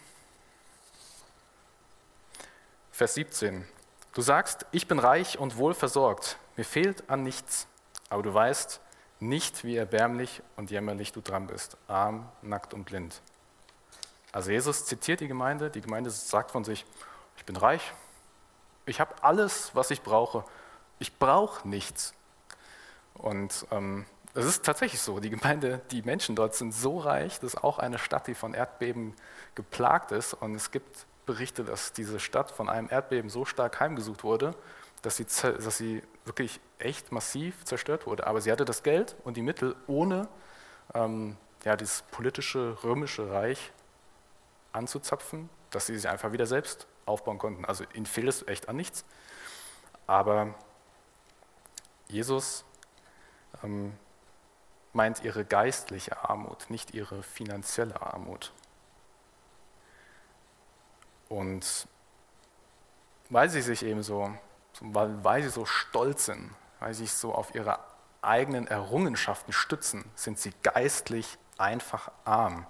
Vers 2.92 3.12
17. 3.12 3.68
Du 4.14 4.22
sagst, 4.22 4.64
ich 4.72 4.88
bin 4.88 4.98
reich 4.98 5.38
und 5.38 5.58
wohl 5.58 5.74
versorgt, 5.74 6.38
mir 6.56 6.64
fehlt 6.64 7.10
an 7.10 7.22
nichts, 7.22 7.66
aber 8.08 8.22
du 8.22 8.32
weißt 8.32 8.80
nicht, 9.18 9.64
wie 9.64 9.76
erbärmlich 9.76 10.40
und 10.56 10.70
jämmerlich 10.70 11.12
du 11.12 11.20
dran 11.20 11.46
bist, 11.46 11.76
arm, 11.88 12.26
nackt 12.40 12.72
und 12.72 12.84
blind. 12.84 13.20
Also 14.32 14.50
Jesus 14.50 14.86
zitiert 14.86 15.20
die 15.20 15.28
Gemeinde, 15.28 15.68
die 15.68 15.82
Gemeinde 15.82 16.08
sagt 16.08 16.52
von 16.52 16.64
sich, 16.64 16.86
ich 17.36 17.44
bin 17.44 17.56
reich, 17.56 17.92
ich 18.90 19.00
habe 19.00 19.14
alles, 19.22 19.70
was 19.74 19.90
ich 19.90 20.02
brauche, 20.02 20.44
ich 20.98 21.18
brauche 21.18 21.66
nichts. 21.66 22.12
Und 23.14 23.66
ähm, 23.70 24.04
es 24.34 24.44
ist 24.44 24.64
tatsächlich 24.64 25.00
so, 25.00 25.20
die 25.20 25.30
Gemeinde, 25.30 25.80
die 25.90 26.02
Menschen 26.02 26.36
dort 26.36 26.54
sind 26.54 26.72
so 26.72 26.98
reich, 26.98 27.40
das 27.40 27.54
ist 27.54 27.64
auch 27.64 27.78
eine 27.78 27.98
Stadt, 27.98 28.26
die 28.26 28.34
von 28.34 28.54
Erdbeben 28.54 29.14
geplagt 29.54 30.12
ist. 30.12 30.34
Und 30.34 30.54
es 30.54 30.70
gibt 30.70 31.06
Berichte, 31.26 31.64
dass 31.64 31.92
diese 31.92 32.20
Stadt 32.20 32.50
von 32.50 32.68
einem 32.68 32.88
Erdbeben 32.90 33.30
so 33.30 33.44
stark 33.44 33.80
heimgesucht 33.80 34.24
wurde, 34.24 34.54
dass 35.02 35.16
sie, 35.16 35.24
dass 35.24 35.76
sie 35.76 36.02
wirklich 36.24 36.60
echt 36.78 37.12
massiv 37.12 37.64
zerstört 37.64 38.06
wurde. 38.06 38.26
Aber 38.26 38.40
sie 38.40 38.52
hatte 38.52 38.64
das 38.64 38.82
Geld 38.82 39.16
und 39.24 39.36
die 39.36 39.42
Mittel, 39.42 39.76
ohne 39.86 40.28
ähm, 40.94 41.36
ja, 41.64 41.76
dieses 41.76 42.02
politische 42.10 42.76
römische 42.82 43.30
Reich 43.30 43.72
anzuzapfen, 44.72 45.48
dass 45.70 45.86
sie 45.86 45.96
sich 45.96 46.08
einfach 46.08 46.32
wieder 46.32 46.46
selbst 46.46 46.86
aufbauen 47.10 47.38
konnten. 47.38 47.64
Also 47.64 47.84
ihnen 47.94 48.06
fehlt 48.06 48.28
es 48.28 48.46
echt 48.46 48.68
an 48.68 48.76
nichts. 48.76 49.04
Aber 50.06 50.54
Jesus 52.08 52.64
ähm, 53.62 53.92
meint 54.92 55.22
ihre 55.22 55.44
geistliche 55.44 56.28
Armut, 56.28 56.70
nicht 56.70 56.94
ihre 56.94 57.22
finanzielle 57.22 58.00
Armut. 58.00 58.52
Und 61.28 61.86
weil 63.28 63.48
sie 63.48 63.62
sich 63.62 63.84
eben 63.84 64.02
so, 64.02 64.34
weil, 64.80 65.22
weil 65.22 65.42
sie 65.42 65.50
so 65.50 65.64
stolz 65.64 66.26
sind, 66.26 66.50
weil 66.80 66.92
sie 66.94 67.04
sich 67.04 67.12
so 67.12 67.32
auf 67.34 67.54
ihre 67.54 67.78
eigenen 68.22 68.66
Errungenschaften 68.66 69.52
stützen, 69.52 70.04
sind 70.14 70.38
sie 70.38 70.52
geistlich 70.62 71.38
einfach 71.56 72.10
arm. 72.24 72.66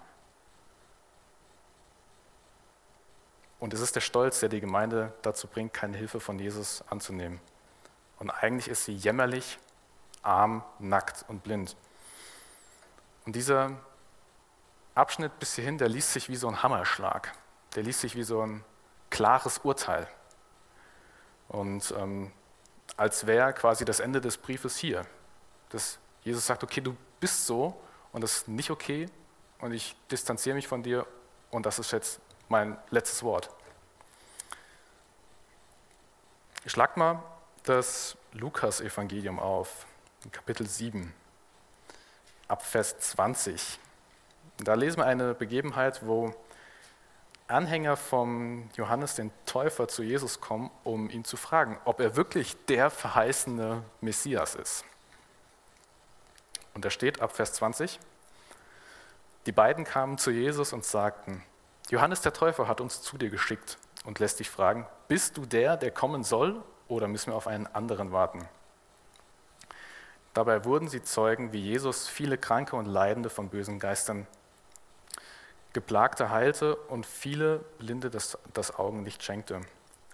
Und 3.61 3.75
es 3.75 3.81
ist 3.81 3.95
der 3.95 4.01
Stolz, 4.01 4.41
der 4.41 4.49
die 4.49 4.61
Gemeinde 4.61 5.13
dazu 5.23 5.47
bringt, 5.47 5.75
keine 5.75 5.97
Hilfe 5.97 6.19
von 6.19 6.39
Jesus 6.39 6.83
anzunehmen. 6.89 7.41
Und 8.19 8.31
eigentlich 8.31 8.69
ist 8.69 8.87
sie 8.87 8.95
jämmerlich, 8.95 9.59
arm, 10.23 10.65
nackt 10.79 11.25
und 11.29 11.43
blind. 11.43 11.77
Und 13.27 13.37
dieser 13.37 13.73
Abschnitt 14.95 15.39
bis 15.39 15.55
hierhin, 15.55 15.79
der 15.79 15.89
liest 15.89 16.13
sich 16.13 16.29
wie 16.29 16.37
so 16.37 16.49
ein 16.49 16.63
Hammerschlag. 16.63 17.33
Der 17.75 17.83
liest 17.83 18.01
sich 18.01 18.17
wie 18.17 18.23
so 18.23 18.43
ein 18.43 18.65
klares 19.11 19.59
Urteil. 19.59 20.09
Und 21.49 21.95
ähm, 21.97 22.33
als 22.97 23.27
wäre 23.27 23.53
quasi 23.53 23.85
das 23.85 24.01
Ende 24.01 24.21
des 24.21 24.37
Briefes 24.37 24.77
hier. 24.77 25.07
Dass 25.71 25.99
Jesus 26.23 26.47
sagt, 26.47 26.63
okay, 26.65 26.81
du 26.81 26.97
bist 27.19 27.47
so 27.47 27.81
und 28.13 28.23
das 28.23 28.39
ist 28.39 28.49
nicht 28.49 28.71
okay 28.71 29.07
und 29.61 29.73
ich 29.73 29.97
distanziere 30.11 30.55
mich 30.55 30.69
von 30.69 30.83
dir 30.83 31.07
und 31.51 31.67
das 31.67 31.79
ist 31.79 31.93
jetzt 31.93 32.21
mein 32.51 32.77
letztes 32.91 33.23
Wort. 33.23 33.49
Schlag 36.67 36.97
mal 36.97 37.23
das 37.63 38.17
Lukas-Evangelium 38.33 39.39
auf, 39.39 39.87
Kapitel 40.33 40.67
7 40.67 41.15
ab 42.49 42.63
Vers 42.65 42.99
20. 42.99 43.79
Da 44.59 44.75
lesen 44.75 44.99
wir 44.99 45.07
eine 45.07 45.33
Begebenheit, 45.33 46.05
wo 46.05 46.35
Anhänger 47.47 47.97
vom 47.97 48.69
Johannes 48.75 49.15
den 49.15 49.31
Täufer 49.47 49.87
zu 49.87 50.03
Jesus 50.03 50.41
kommen, 50.41 50.73
um 50.83 51.09
ihn 51.09 51.25
zu 51.25 51.37
fragen, 51.37 51.79
ob 51.85 52.01
er 52.01 52.17
wirklich 52.17 52.57
der 52.67 52.91
verheißene 52.91 53.85
Messias 54.01 54.57
ist. 54.57 54.85
Und 56.75 56.85
da 56.85 56.91
steht 56.91 57.21
ab 57.21 57.35
Vers 57.35 57.53
20, 57.55 58.01
die 59.47 59.53
beiden 59.53 59.85
kamen 59.85 60.19
zu 60.19 60.33
Jesus 60.33 60.73
und 60.73 60.85
sagten, 60.85 61.45
Johannes 61.91 62.21
der 62.21 62.33
Täufer 62.33 62.69
hat 62.69 62.81
uns 62.81 63.03
zu 63.03 63.19
dir 63.19 63.31
geschickt 63.31 63.77
und 64.05 64.21
lässt 64.21 64.39
dich 64.39 64.49
fragen, 64.49 64.87
bist 65.09 65.37
du 65.37 65.45
der, 65.45 65.77
der 65.77 65.91
kommen 65.91 66.23
soll, 66.23 66.63
oder 66.87 67.09
müssen 67.09 67.33
wir 67.33 67.37
auf 67.37 67.47
einen 67.47 67.67
anderen 67.69 68.13
warten? 68.13 68.49
Dabei 70.35 70.65
wurden 70.65 70.89
sie 70.89 71.03
Zeugen, 71.03 71.53
wie 71.53 71.61
Jesus 71.61 72.09
viele 72.09 72.39
Kranke 72.39 72.77
und 72.77 72.87
Leidende 72.87 73.31
von 73.31 73.49
bösen 73.49 73.79
Geistern 73.79 74.27
Geplagte 75.73 76.31
heilte 76.31 76.75
und 76.75 77.07
viele 77.07 77.61
Blinde 77.79 78.11
das, 78.11 78.37
das 78.55 78.77
Augenlicht 78.77 79.23
schenkte. 79.23 79.61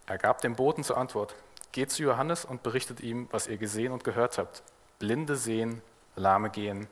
Er 0.06 0.18
gab 0.18 0.42
dem 0.42 0.54
Boten 0.54 0.84
zur 0.84 0.98
Antwort, 0.98 1.34
geht 1.72 1.90
zu 1.90 2.02
Johannes 2.02 2.44
und 2.44 2.62
berichtet 2.62 3.00
ihm, 3.00 3.28
was 3.30 3.46
ihr 3.46 3.56
gesehen 3.56 3.92
und 3.92 4.04
gehört 4.04 4.36
habt. 4.36 4.62
Blinde 4.98 5.34
sehen, 5.36 5.80
Lahme 6.14 6.50
gehen, 6.50 6.88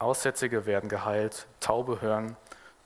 Aussätzige 0.00 0.66
werden 0.66 0.88
geheilt, 0.88 1.46
Taube 1.60 2.00
hören, 2.00 2.36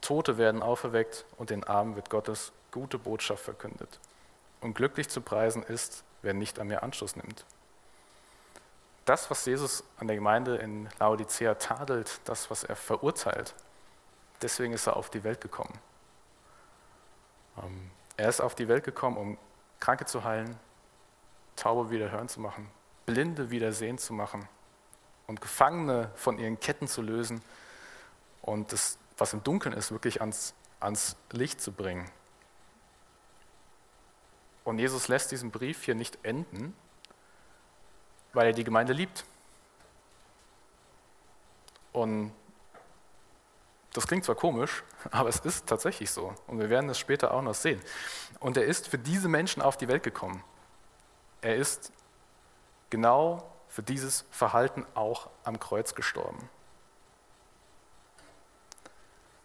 Tote 0.06 0.38
werden 0.38 0.62
auferweckt 0.62 1.24
und 1.36 1.50
den 1.50 1.64
Armen 1.64 1.96
wird 1.96 2.10
Gottes 2.10 2.52
gute 2.70 2.98
Botschaft 2.98 3.44
verkündet. 3.44 3.98
Und 4.60 4.74
glücklich 4.74 5.08
zu 5.08 5.20
preisen 5.20 5.62
ist, 5.62 6.04
wer 6.22 6.34
nicht 6.34 6.58
an 6.58 6.68
mir 6.68 6.82
Anschluss 6.82 7.16
nimmt 7.16 7.44
das, 9.06 9.30
was 9.30 9.46
Jesus 9.46 9.84
an 9.98 10.08
der 10.08 10.16
Gemeinde 10.16 10.56
in 10.56 10.88
Laodicea 10.98 11.54
tadelt, 11.54 12.20
das, 12.24 12.50
was 12.50 12.64
er 12.64 12.76
verurteilt, 12.76 13.54
deswegen 14.42 14.74
ist 14.74 14.86
er 14.86 14.96
auf 14.96 15.08
die 15.08 15.24
Welt 15.24 15.40
gekommen. 15.40 15.78
Ähm, 17.62 17.90
er 18.16 18.28
ist 18.28 18.40
auf 18.40 18.54
die 18.54 18.68
Welt 18.68 18.84
gekommen, 18.84 19.16
um 19.16 19.38
Kranke 19.80 20.04
zu 20.04 20.24
heilen, 20.24 20.58
Taube 21.54 21.90
wieder 21.90 22.10
hören 22.10 22.28
zu 22.28 22.40
machen, 22.40 22.68
Blinde 23.06 23.50
wieder 23.50 23.72
sehen 23.72 23.96
zu 23.96 24.12
machen 24.12 24.46
und 25.28 25.40
Gefangene 25.40 26.10
von 26.16 26.38
ihren 26.38 26.58
Ketten 26.58 26.88
zu 26.88 27.00
lösen 27.00 27.42
und 28.42 28.72
das, 28.72 28.98
was 29.16 29.32
im 29.32 29.42
Dunkeln 29.42 29.74
ist, 29.74 29.90
wirklich 29.90 30.20
ans, 30.20 30.54
ans 30.80 31.16
Licht 31.32 31.60
zu 31.60 31.72
bringen. 31.72 32.10
Und 34.64 34.78
Jesus 34.78 35.08
lässt 35.08 35.30
diesen 35.30 35.50
Brief 35.50 35.84
hier 35.84 35.94
nicht 35.94 36.18
enden, 36.24 36.74
weil 38.32 38.48
er 38.48 38.52
die 38.52 38.64
Gemeinde 38.64 38.92
liebt. 38.92 39.24
Und 41.92 42.32
das 43.94 44.06
klingt 44.06 44.24
zwar 44.24 44.34
komisch, 44.34 44.82
aber 45.10 45.28
es 45.28 45.38
ist 45.40 45.66
tatsächlich 45.66 46.10
so. 46.10 46.34
Und 46.46 46.58
wir 46.58 46.68
werden 46.68 46.88
das 46.88 46.98
später 46.98 47.32
auch 47.32 47.42
noch 47.42 47.54
sehen. 47.54 47.80
Und 48.40 48.56
er 48.56 48.64
ist 48.64 48.88
für 48.88 48.98
diese 48.98 49.28
Menschen 49.28 49.62
auf 49.62 49.76
die 49.76 49.88
Welt 49.88 50.02
gekommen. 50.02 50.42
Er 51.40 51.56
ist 51.56 51.92
genau 52.90 53.50
für 53.68 53.82
dieses 53.82 54.24
Verhalten 54.30 54.84
auch 54.94 55.30
am 55.44 55.58
Kreuz 55.60 55.94
gestorben. 55.94 56.50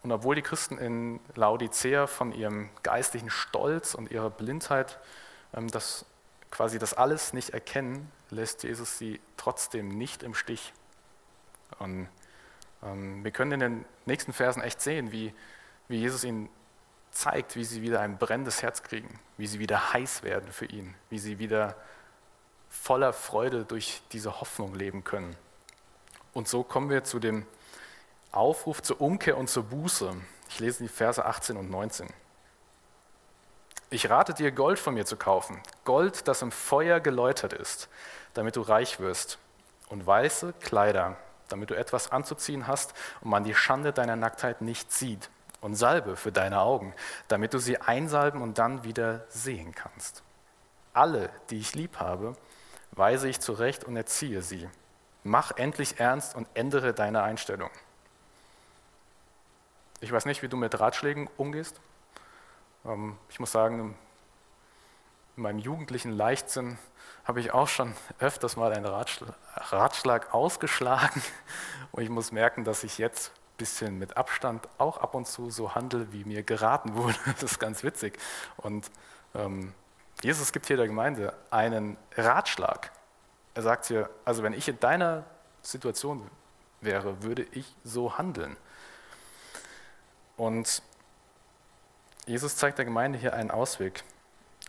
Und 0.04 0.12
obwohl 0.12 0.36
die 0.36 0.42
Christen 0.42 0.78
in 0.78 1.20
Laodicea 1.36 2.08
von 2.08 2.32
ihrem 2.32 2.70
geistlichen 2.84 3.30
Stolz 3.30 3.94
und 3.94 4.12
ihrer 4.12 4.30
Blindheit 4.30 5.00
ähm, 5.54 5.68
das 5.68 6.06
quasi 6.50 6.80
das 6.80 6.94
alles 6.94 7.34
nicht 7.34 7.52
erkennen, 7.52 8.12
lässt 8.30 8.64
Jesus 8.64 8.98
sie 8.98 9.22
trotzdem 9.38 9.88
nicht 9.90 10.24
im 10.24 10.34
Stich. 10.34 10.74
Und 11.80 12.10
ähm, 12.84 13.24
wir 13.24 13.32
können 13.32 13.54
in 13.54 13.60
den 13.60 13.86
nächsten 14.06 14.34
Versen 14.34 14.62
echt 14.62 14.82
sehen, 14.82 15.12
wie, 15.12 15.34
wie 15.88 15.98
Jesus 15.98 16.24
ihnen 16.24 16.50
zeigt, 17.12 17.56
wie 17.56 17.64
sie 17.64 17.82
wieder 17.82 18.02
ein 18.02 18.18
brennendes 18.18 18.62
Herz 18.62 18.84
kriegen, 18.84 19.20
wie 19.38 19.48
sie 19.48 19.60
wieder 19.60 19.94
heiß 19.94 20.24
werden 20.24 20.52
für 20.52 20.66
ihn, 20.66 20.96
wie 21.10 21.20
sie 21.20 21.40
wieder 21.40 21.76
voller 22.70 23.12
Freude 23.12 23.66
durch 23.66 24.02
diese 24.12 24.40
Hoffnung 24.40 24.76
leben 24.76 25.04
können. 25.04 25.36
Und 26.34 26.48
so 26.48 26.64
kommen 26.64 26.90
wir 26.90 27.04
zu 27.04 27.20
dem 27.20 27.46
Aufruf 28.32 28.82
zur 28.82 29.02
Umkehr 29.02 29.38
und 29.38 29.50
zur 29.50 29.64
Buße. 29.64 30.14
Ich 30.50 30.60
lese 30.60 30.84
die 30.84 30.90
Verse 30.90 31.24
18 31.24 31.58
und 31.58 31.70
19. 31.70 32.08
Ich 33.90 34.10
rate 34.10 34.34
dir, 34.34 34.52
Gold 34.52 34.80
von 34.80 34.94
mir 34.94 35.06
zu 35.06 35.18
kaufen, 35.18 35.62
Gold, 35.84 36.28
das 36.28 36.42
im 36.42 36.52
Feuer 36.52 37.02
geläutert 37.02 37.52
ist, 37.52 37.90
damit 38.34 38.56
du 38.56 38.62
reich 38.62 39.02
wirst, 39.02 39.38
und 39.90 40.08
weiße 40.08 40.54
Kleider, 40.62 41.18
damit 41.50 41.70
du 41.70 41.74
etwas 41.74 42.10
anzuziehen 42.10 42.68
hast 42.68 42.94
und 43.20 43.32
man 43.32 43.44
die 43.44 43.54
Schande 43.54 43.92
deiner 43.92 44.16
Nacktheit 44.16 44.62
nicht 44.62 44.94
sieht, 44.94 45.30
und 45.60 45.76
Salbe 45.76 46.16
für 46.16 46.32
deine 46.32 46.62
Augen, 46.62 46.94
damit 47.28 47.54
du 47.54 47.60
sie 47.60 47.80
einsalben 47.80 48.42
und 48.42 48.58
dann 48.58 48.84
wieder 48.84 49.26
sehen 49.30 49.76
kannst. 49.76 50.24
Alle, 50.94 51.30
die 51.50 51.60
ich 51.60 51.76
lieb 51.76 52.00
habe, 52.00 52.36
weise 52.92 53.30
ich 53.30 53.40
zurecht 53.40 53.84
und 53.84 53.96
erziehe 53.96 54.42
sie. 54.42 54.70
Mach 55.24 55.52
endlich 55.56 56.00
ernst 56.00 56.36
und 56.36 56.48
ändere 56.56 56.94
deine 56.94 57.22
Einstellung. 57.22 57.70
Ich 60.04 60.12
weiß 60.12 60.26
nicht, 60.26 60.42
wie 60.42 60.48
du 60.48 60.58
mit 60.58 60.80
Ratschlägen 60.80 61.30
umgehst. 61.38 61.80
Ähm, 62.86 63.18
ich 63.30 63.40
muss 63.40 63.52
sagen, 63.52 63.96
in 65.38 65.44
meinem 65.44 65.60
jugendlichen 65.60 66.12
Leichtsinn 66.12 66.80
habe 67.24 67.40
ich 67.40 67.52
auch 67.52 67.68
schon 67.68 67.94
öfters 68.18 68.58
mal 68.58 68.74
einen 68.74 68.86
Ratschlag 68.86 70.34
ausgeschlagen 70.34 71.22
und 71.92 72.02
ich 72.02 72.10
muss 72.10 72.32
merken, 72.32 72.66
dass 72.66 72.84
ich 72.84 72.98
jetzt 72.98 73.30
ein 73.30 73.58
bisschen 73.58 74.00
mit 74.00 74.18
Abstand 74.18 74.68
auch 74.80 74.98
ab 74.98 75.14
und 75.14 75.28
zu 75.28 75.52
so 75.52 75.76
handle, 75.76 76.12
wie 76.12 76.26
mir 76.26 76.42
geraten 76.42 76.96
wurde. 76.96 77.18
Das 77.26 77.44
ist 77.44 77.60
ganz 77.60 77.84
witzig. 77.84 78.18
Und 78.58 78.90
ähm, 79.36 79.72
Jesus 80.24 80.52
gibt 80.52 80.66
hier 80.66 80.78
der 80.78 80.88
Gemeinde 80.88 81.36
einen 81.52 81.96
Ratschlag. 82.18 82.92
Er 83.54 83.62
sagt 83.62 83.86
hier, 83.86 84.10
also 84.26 84.42
wenn 84.42 84.54
ich 84.54 84.68
in 84.68 84.80
deiner 84.80 85.26
Situation 85.62 86.28
wäre, 86.82 87.22
würde 87.22 87.46
ich 87.52 87.76
so 87.84 88.18
handeln. 88.18 88.58
Und 90.42 90.82
Jesus 92.26 92.56
zeigt 92.56 92.80
der 92.80 92.86
Gemeinde 92.86 93.20
hier 93.20 93.36
einen 93.36 93.52
Ausweg. 93.52 94.04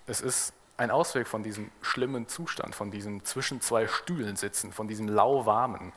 es 0.06 0.20
ist 0.20 0.52
ein 0.76 0.90
Ausweg 0.90 1.26
von 1.26 1.42
diesem 1.42 1.70
schlimmen 1.80 2.28
Zustand, 2.28 2.74
von 2.74 2.90
diesem 2.90 3.24
zwischen 3.24 3.62
zwei 3.62 3.86
Stühlen 3.86 4.36
sitzen, 4.36 4.70
von 4.70 4.86
diesem 4.86 5.08
lauwarmen. 5.08 5.94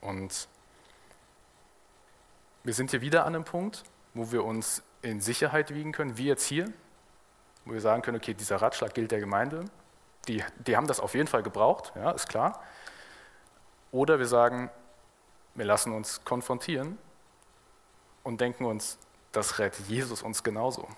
Und 0.00 0.46
wir 2.62 2.72
sind 2.72 2.92
hier 2.92 3.00
wieder 3.00 3.26
an 3.26 3.34
einem 3.34 3.44
Punkt, 3.44 3.82
wo 4.14 4.30
wir 4.30 4.44
uns 4.44 4.84
in 5.02 5.20
Sicherheit 5.20 5.74
wiegen 5.74 5.90
können, 5.90 6.16
wie 6.16 6.26
jetzt 6.26 6.46
hier, 6.46 6.72
wo 7.64 7.72
wir 7.72 7.80
sagen 7.80 8.02
können, 8.02 8.18
okay, 8.18 8.34
dieser 8.34 8.62
Ratschlag 8.62 8.94
gilt 8.94 9.10
der 9.10 9.18
Gemeinde, 9.18 9.64
die, 10.28 10.44
die 10.58 10.76
haben 10.76 10.86
das 10.86 11.00
auf 11.00 11.14
jeden 11.14 11.26
Fall 11.26 11.42
gebraucht, 11.42 11.92
ja, 11.96 12.12
ist 12.12 12.28
klar. 12.28 12.62
Oder 13.90 14.20
wir 14.20 14.26
sagen, 14.26 14.70
wir 15.56 15.64
lassen 15.64 15.92
uns 15.92 16.24
konfrontieren 16.24 16.96
und 18.24 18.40
denken 18.40 18.64
uns, 18.64 18.98
das 19.30 19.58
rät 19.60 19.78
Jesus 19.86 20.22
uns 20.22 20.42
genauso. 20.42 20.88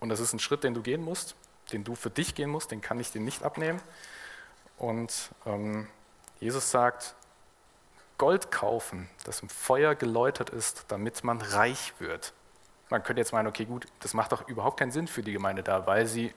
Und 0.00 0.10
das 0.10 0.20
ist 0.20 0.32
ein 0.32 0.38
Schritt, 0.38 0.64
den 0.64 0.74
du 0.74 0.82
gehen 0.82 1.02
musst, 1.02 1.34
den 1.72 1.84
du 1.84 1.94
für 1.94 2.10
dich 2.10 2.34
gehen 2.34 2.50
musst, 2.50 2.70
den 2.70 2.80
kann 2.80 3.00
ich 3.00 3.10
dir 3.10 3.20
nicht 3.20 3.42
abnehmen. 3.42 3.80
Und 4.76 5.30
ähm, 5.46 5.88
Jesus 6.40 6.70
sagt, 6.70 7.14
Gold 8.16 8.50
kaufen, 8.50 9.08
das 9.24 9.40
im 9.40 9.48
Feuer 9.48 9.94
geläutert 9.94 10.50
ist, 10.50 10.86
damit 10.88 11.24
man 11.24 11.40
reich 11.40 11.94
wird. 11.98 12.32
Man 12.90 13.02
könnte 13.02 13.20
jetzt 13.20 13.32
meinen, 13.32 13.46
okay, 13.46 13.64
gut, 13.64 13.86
das 14.00 14.14
macht 14.14 14.32
doch 14.32 14.48
überhaupt 14.48 14.78
keinen 14.78 14.92
Sinn 14.92 15.06
für 15.06 15.22
die 15.22 15.32
Gemeinde 15.32 15.62
da, 15.62 15.86
weil 15.86 16.06
sie, 16.06 16.34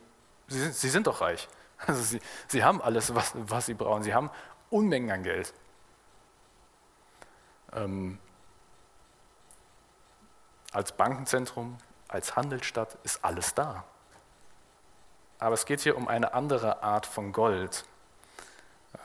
sie, 0.47 0.71
sie 0.71 0.89
sind 0.89 1.07
doch 1.07 1.21
reich. 1.21 1.47
Also 1.87 2.03
sie, 2.03 2.21
sie 2.47 2.63
haben 2.63 2.79
alles, 2.79 3.15
was, 3.15 3.31
was 3.33 3.65
sie 3.65 3.73
brauchen. 3.73 4.03
Sie 4.03 4.13
haben 4.13 4.29
Unmengen 4.69 5.09
an 5.09 5.23
Geld. 5.23 5.51
Ähm, 7.73 8.19
als 10.71 10.91
Bankenzentrum, 10.93 11.77
als 12.07 12.35
Handelsstadt 12.35 12.97
ist 13.03 13.23
alles 13.23 13.53
da. 13.53 13.83
Aber 15.39 15.53
es 15.53 15.65
geht 15.65 15.81
hier 15.81 15.97
um 15.97 16.07
eine 16.07 16.33
andere 16.33 16.83
Art 16.83 17.05
von 17.05 17.31
Gold. 17.31 17.83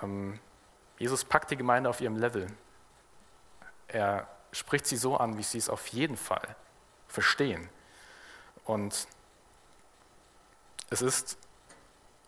Ähm, 0.02 0.38
Jesus 0.98 1.24
packt 1.24 1.50
die 1.50 1.56
Gemeinde 1.56 1.88
auf 1.88 2.00
ihrem 2.00 2.16
Level. 2.16 2.46
Er 3.88 4.26
spricht 4.52 4.86
sie 4.86 4.96
so 4.96 5.16
an, 5.16 5.38
wie 5.38 5.42
sie 5.42 5.58
es 5.58 5.68
auf 5.68 5.86
jeden 5.88 6.16
Fall 6.16 6.56
verstehen. 7.08 7.68
Und 8.64 9.06
es 10.90 11.02
ist 11.02 11.38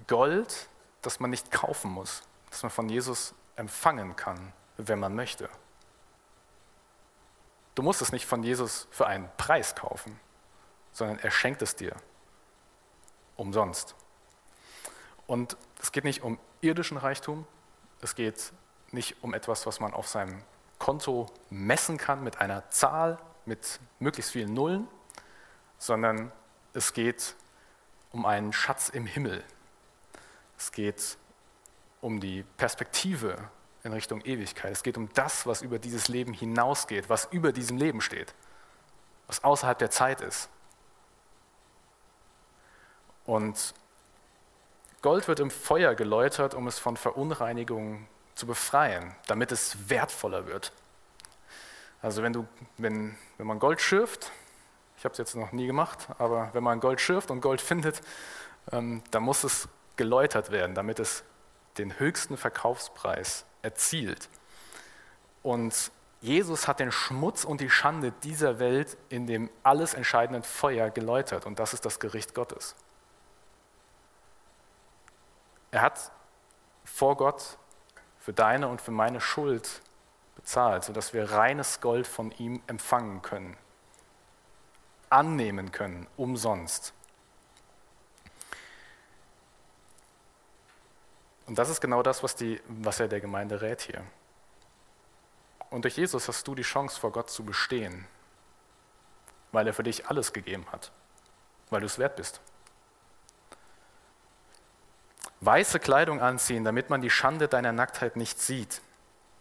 Gold, 0.07 0.69
das 1.03 1.21
man 1.21 1.31
nicht 1.31 1.51
kaufen 1.51 1.91
muss, 1.91 2.23
das 2.51 2.63
man 2.63 2.71
von 2.71 2.89
Jesus 2.89 3.35
empfangen 3.57 4.17
kann, 4.17 4.53
wenn 4.77 4.99
man 4.99 5.15
möchte. 5.15 5.49
Du 7.79 7.85
musst 7.85 8.03
es 8.03 8.11
nicht 8.11 8.27
von 8.27 8.43
Jesus 8.43 8.89
für 8.91 9.07
einen 9.07 9.31
Preis 9.37 9.77
kaufen 9.77 10.19
sondern 10.99 11.19
er 11.21 11.31
schenkt 11.31 11.63
es 11.63 11.77
dir 11.77 11.95
umsonst. 13.37 13.95
Und 15.27 15.57
es 15.81 15.93
geht 15.93 16.05
nicht 16.05 16.23
um 16.23 16.39
irdischen 16.61 16.97
Reichtum, 16.97 17.47
es 18.01 18.17
geht 18.17 18.53
nicht 18.91 19.23
um 19.23 19.33
etwas, 19.33 19.65
was 19.65 19.79
man 19.79 19.95
auf 19.95 20.09
seinem 20.09 20.43
Konto 20.79 21.27
messen 21.51 21.99
kann 21.99 22.25
mit 22.25 22.41
einer 22.41 22.69
Zahl, 22.71 23.19
mit 23.47 23.79
möglichst 24.01 24.33
vielen 24.33 24.55
Nullen, 24.55 24.89
sondern 25.79 26.33
es 26.73 26.93
geht 26.93 27.37
um 28.11 28.27
einen 28.27 28.53
Schatz 28.53 28.89
im 28.89 29.07
Himmel. 29.07 29.45
Es 30.57 30.73
geht 30.73 31.17
um 32.01 32.19
die 32.19 32.43
Perspektive 32.57 33.51
in 33.85 33.93
Richtung 33.93 34.21
Ewigkeit. 34.23 34.73
Es 34.73 34.83
geht 34.83 34.97
um 34.97 35.09
das, 35.15 35.47
was 35.47 35.63
über 35.63 35.79
dieses 35.79 36.09
Leben 36.09 36.33
hinausgeht, 36.33 37.09
was 37.09 37.29
über 37.31 37.53
diesem 37.53 37.77
Leben 37.77 38.01
steht, 38.01 38.35
was 39.27 39.45
außerhalb 39.45 39.79
der 39.79 39.91
Zeit 39.91 40.21
ist. 40.21 40.49
Und 43.25 43.75
Gold 45.03 45.29
wird 45.29 45.41
im 45.41 45.51
Feuer 45.51 45.95
geläutert, 45.95 46.55
um 46.55 46.67
es 46.67 46.79
von 46.79 46.97
Verunreinigungen 46.97 48.09
zu 48.35 48.47
befreien, 48.47 49.15
damit 49.27 49.53
es 49.53 49.89
wertvoller 49.89 50.47
wird. 50.47 50.73
Also 52.01 52.23
wenn, 52.23 52.33
du, 52.33 52.47
wenn, 52.79 53.17
wenn 53.37 53.47
man 53.47 53.59
Gold 53.59 53.81
schürft, 53.81 54.33
ich 54.97 55.05
habe 55.05 55.13
es 55.13 55.19
jetzt 55.19 55.37
noch 55.37 55.53
nie 55.53 55.67
gemacht, 55.67 56.09
aber 56.19 56.51
wenn 56.53 56.65
man 56.65 56.81
Gold 56.81 57.01
schürft 57.01 57.31
und 57.31 57.41
Gold 57.41 57.61
findet, 57.61 58.01
ähm, 58.73 59.03
dann 59.11 59.23
muss 59.23 59.45
es 59.45 59.69
geläutert 59.97 60.51
werden, 60.51 60.75
damit 60.75 60.99
es 60.99 61.25
den 61.77 61.99
höchsten 61.99 62.37
Verkaufspreis 62.37 63.45
erzielt. 63.63 64.29
Und 65.43 65.91
Jesus 66.21 66.67
hat 66.67 66.81
den 66.81 66.91
Schmutz 66.91 67.45
und 67.45 67.61
die 67.61 67.71
Schande 67.71 68.13
dieser 68.23 68.59
Welt 68.59 68.97
in 69.09 69.27
dem 69.27 69.51
alles 69.63 69.95
entscheidenden 69.95 70.43
Feuer 70.43 70.91
geläutert 70.91 71.47
und 71.47 71.59
das 71.59 71.75
ist 71.75 71.85
das 71.85 72.01
Gericht 72.01 72.35
Gottes. 72.35 72.75
Er 75.71 75.83
hat 75.83 76.11
vor 76.85 77.17
Gott 77.17 77.59
für 78.19 78.33
deine 78.33 78.69
und 78.69 78.81
für 78.81 78.91
meine 78.91 79.21
Schuld 79.21 79.83
bezahlt, 80.35 80.85
sodass 80.85 81.13
wir 81.13 81.31
reines 81.31 81.81
Gold 81.81 82.07
von 82.07 82.33
ihm 82.33 82.63
empfangen 82.67 83.23
können, 83.23 83.57
annehmen 85.11 85.71
können, 85.73 86.07
umsonst. 86.17 86.95
Und 91.49 91.59
das 91.59 91.69
ist 91.71 91.81
genau 91.81 92.03
das, 92.03 92.23
was, 92.23 92.37
die, 92.37 92.61
was 92.69 93.01
er 93.01 93.09
der 93.09 93.21
Gemeinde 93.21 93.61
rät 93.61 93.81
hier. 93.81 94.05
Und 95.71 95.85
durch 95.85 95.97
Jesus 95.97 96.29
hast 96.29 96.47
du 96.47 96.55
die 96.55 96.63
Chance, 96.63 97.01
vor 97.01 97.11
Gott 97.11 97.31
zu 97.31 97.45
bestehen, 97.45 98.07
weil 99.51 99.67
er 99.67 99.75
für 99.75 99.83
dich 99.83 100.07
alles 100.07 100.33
gegeben 100.33 100.67
hat, 100.71 100.93
weil 101.71 101.81
du 101.81 101.87
es 101.87 101.99
wert 101.99 102.17
bist 102.17 102.41
weiße 105.41 105.79
Kleidung 105.79 106.21
anziehen, 106.21 106.65
damit 106.65 106.91
man 106.91 107.01
die 107.01 107.11
Schande 107.11 107.49
deiner 107.49 107.73
Nacktheit 107.73 108.17
nicht 108.17 108.41
sieht. 108.41 108.81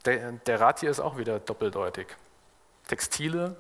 Der, 0.06 0.34
der 0.34 0.62
Rat 0.62 0.80
hier 0.80 0.90
ist 0.90 1.00
auch 1.00 1.18
wieder 1.18 1.40
doppeldeutig. 1.40 2.08
Textile 2.88 3.56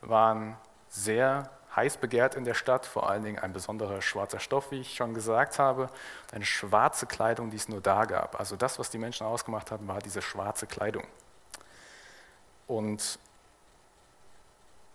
waren 0.00 0.56
sehr 0.88 1.50
heiß 1.74 1.98
begehrt 1.98 2.34
in 2.34 2.44
der 2.44 2.54
Stadt, 2.54 2.86
vor 2.86 3.08
allen 3.08 3.22
Dingen 3.22 3.38
ein 3.38 3.52
besonderer 3.52 4.02
schwarzer 4.02 4.40
Stoff, 4.40 4.70
wie 4.70 4.80
ich 4.80 4.94
schon 4.94 5.14
gesagt 5.14 5.58
habe, 5.58 5.88
eine 6.32 6.44
schwarze 6.44 7.06
Kleidung, 7.06 7.50
die 7.50 7.56
es 7.56 7.68
nur 7.68 7.80
da 7.80 8.04
gab. 8.04 8.38
Also 8.38 8.56
das, 8.56 8.78
was 8.78 8.90
die 8.90 8.98
Menschen 8.98 9.26
ausgemacht 9.26 9.70
haben, 9.70 9.86
war 9.88 10.00
diese 10.00 10.22
schwarze 10.22 10.66
Kleidung. 10.66 11.04
Und 12.66 13.18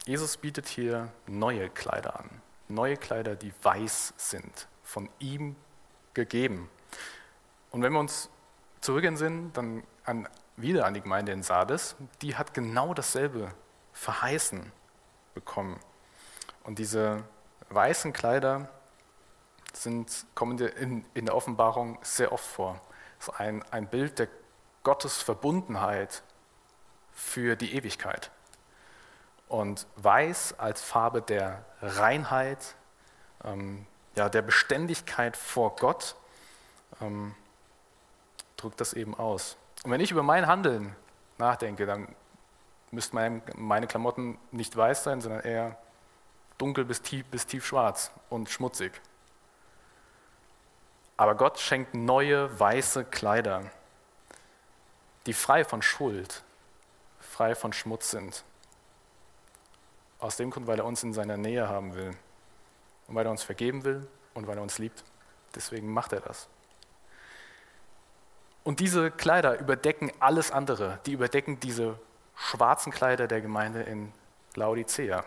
Jesus 0.06 0.38
bietet 0.38 0.68
hier 0.68 1.10
neue 1.26 1.70
Kleider 1.70 2.20
an, 2.20 2.30
neue 2.68 2.98
Kleider, 2.98 3.36
die 3.36 3.54
weiß 3.64 4.14
sind, 4.18 4.68
von 4.84 5.10
ihm 5.20 5.56
gegeben. 6.14 6.70
Und 7.72 7.82
wenn 7.82 7.92
wir 7.92 8.00
uns 8.00 8.30
zurückensinnen, 8.82 9.52
dann 9.54 9.84
an, 10.06 10.28
wieder 10.58 10.86
an 10.86 10.94
die 10.94 11.02
Gemeinde 11.02 11.32
in 11.32 11.44
Sardes, 11.44 11.96
die 12.22 12.36
hat 12.36 12.54
genau 12.54 12.94
dasselbe 12.94 13.52
verheißen 13.94 14.72
bekommen. 15.34 15.80
Und 16.66 16.80
diese 16.80 17.24
weißen 17.70 18.12
Kleider 18.12 18.68
sind, 19.74 20.26
kommen 20.34 20.58
in, 20.58 21.06
in 21.14 21.26
der 21.26 21.36
Offenbarung 21.36 22.00
sehr 22.02 22.32
oft 22.32 22.46
vor. 22.46 22.82
Das 23.20 23.30
ist 23.30 23.40
ein, 23.40 23.64
ein 23.72 23.88
Bild 23.88 24.20
der 24.20 24.28
Gottes 24.84 25.22
Verbundenheit 25.22 26.24
für 27.14 27.56
die 27.56 27.76
Ewigkeit. 27.76 28.32
Und 29.48 29.86
weiß 29.98 30.58
als 30.58 30.82
Farbe 30.82 31.22
der 31.22 31.64
Reinheit, 31.82 32.76
ähm, 33.44 33.86
ja, 34.16 34.28
der 34.30 34.42
Beständigkeit 34.42 35.38
vor 35.38 35.76
Gott 35.76 36.16
ähm, 37.02 37.36
drückt 38.58 38.82
das 38.82 38.94
eben 38.94 39.14
aus. 39.14 39.58
Und 39.84 39.92
wenn 39.92 40.02
ich 40.02 40.12
über 40.12 40.24
mein 40.24 40.48
Handeln 40.48 40.96
nachdenke, 41.38 41.86
dann 41.86 42.08
müssten 42.92 43.42
meine 43.56 43.88
Klamotten 43.88 44.40
nicht 44.52 44.76
weiß 44.76 45.04
sein, 45.04 45.22
sondern 45.22 45.42
eher 45.42 45.78
dunkel 46.58 46.86
bis 46.86 47.02
tief, 47.02 47.26
bis 47.28 47.46
tief 47.46 47.66
schwarz 47.66 48.12
und 48.30 48.50
schmutzig. 48.50 48.92
Aber 51.18 51.36
Gott 51.36 51.60
schenkt 51.60 51.94
neue 51.94 52.60
weiße 52.60 53.06
Kleider, 53.06 53.72
die 55.26 55.34
frei 55.34 55.64
von 55.64 55.82
Schuld, 55.82 56.44
frei 57.20 57.56
von 57.56 57.74
Schmutz 57.74 58.12
sind. 58.12 58.44
Aus 60.20 60.38
dem 60.38 60.52
Grund, 60.52 60.68
weil 60.68 60.80
er 60.80 60.86
uns 60.86 61.04
in 61.04 61.14
seiner 61.14 61.38
Nähe 61.38 61.68
haben 61.70 61.96
will 61.96 62.16
und 63.08 63.16
weil 63.16 63.26
er 63.26 63.32
uns 63.32 63.44
vergeben 63.44 63.84
will 63.84 64.08
und 64.34 64.48
weil 64.48 64.58
er 64.58 64.64
uns 64.64 64.78
liebt. 64.78 65.04
Deswegen 65.54 65.92
macht 65.92 66.14
er 66.14 66.22
das. 66.22 66.48
Und 68.64 68.80
diese 68.80 69.12
Kleider 69.12 69.60
überdecken 69.60 70.12
alles 70.20 70.52
andere. 70.52 71.00
Die 71.06 71.14
überdecken 71.14 71.60
diese 71.60 72.00
schwarzen 72.36 72.92
Kleider 72.92 73.28
der 73.28 73.40
Gemeinde 73.42 73.84
in 73.84 74.12
Laodicea. 74.56 75.24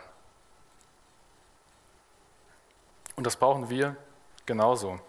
Und 3.19 3.25
das 3.25 3.35
brauchen 3.35 3.69
wir 3.69 3.97
genauso. 4.47 5.01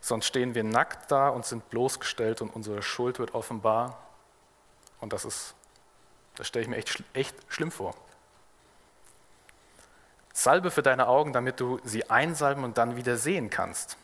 Sonst 0.00 0.26
stehen 0.26 0.56
wir 0.56 0.64
nackt 0.64 1.12
da 1.12 1.28
und 1.28 1.46
sind 1.46 1.70
bloßgestellt 1.70 2.42
und 2.42 2.50
unsere 2.50 2.82
Schuld 2.82 3.20
wird 3.20 3.32
offenbar. 3.32 3.96
Und 5.00 5.12
das 5.12 5.24
ist, 5.24 5.54
das 6.34 6.48
stelle 6.48 6.64
ich 6.64 6.68
mir 6.68 6.78
echt, 6.78 7.04
echt 7.12 7.36
schlimm 7.46 7.70
vor. 7.70 7.94
Salbe 10.32 10.72
für 10.72 10.82
deine 10.82 11.06
Augen, 11.06 11.32
damit 11.32 11.60
du 11.60 11.78
sie 11.84 12.10
einsalben 12.10 12.64
und 12.64 12.76
dann 12.76 12.96
wieder 12.96 13.16
sehen 13.16 13.50
kannst. 13.50 13.98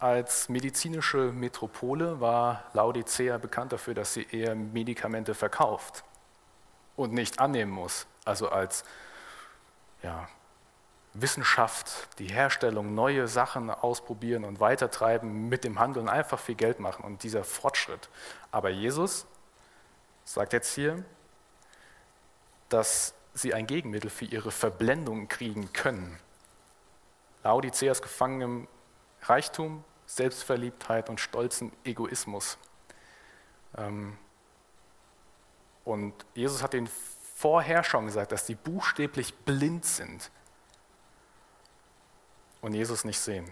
Als 0.00 0.48
medizinische 0.48 1.30
Metropole 1.30 2.20
war 2.20 2.64
Laodicea 2.72 3.38
bekannt 3.38 3.70
dafür, 3.70 3.94
dass 3.94 4.14
sie 4.14 4.26
eher 4.32 4.56
Medikamente 4.56 5.36
verkauft 5.36 6.02
und 6.96 7.12
nicht 7.12 7.38
annehmen 7.38 7.70
muss. 7.70 8.08
Also 8.24 8.48
als 8.48 8.82
ja, 10.02 10.28
Wissenschaft, 11.12 12.08
die 12.18 12.28
Herstellung, 12.28 12.94
neue 12.94 13.26
Sachen 13.26 13.70
ausprobieren 13.70 14.44
und 14.44 14.60
weitertreiben 14.60 15.48
mit 15.48 15.64
dem 15.64 15.80
Handel 15.80 16.02
und 16.02 16.08
einfach 16.08 16.38
viel 16.38 16.54
Geld 16.54 16.78
machen 16.78 17.04
und 17.04 17.22
dieser 17.24 17.42
Fortschritt. 17.42 18.08
Aber 18.52 18.70
Jesus 18.70 19.26
sagt 20.24 20.52
jetzt 20.52 20.74
hier, 20.74 21.04
dass 22.68 23.14
sie 23.34 23.54
ein 23.54 23.66
Gegenmittel 23.66 24.10
für 24.10 24.24
ihre 24.24 24.52
Verblendung 24.52 25.26
kriegen 25.26 25.72
können. 25.72 26.18
Laodicea 27.42 27.90
ist 27.90 28.02
gefangen 28.02 28.40
im 28.40 28.68
Reichtum, 29.22 29.82
Selbstverliebtheit 30.06 31.08
und 31.08 31.18
stolzen 31.18 31.72
Egoismus. 31.84 32.58
Ähm, 33.76 34.16
und 35.84 36.14
Jesus 36.34 36.62
hat 36.62 36.74
ihnen 36.74 36.90
vorher 37.34 37.82
schon 37.82 38.06
gesagt, 38.06 38.30
dass 38.30 38.46
sie 38.46 38.54
buchstäblich 38.54 39.34
blind 39.34 39.84
sind 39.84 40.30
und 42.60 42.74
Jesus 42.74 43.04
nicht 43.04 43.18
sehen. 43.18 43.50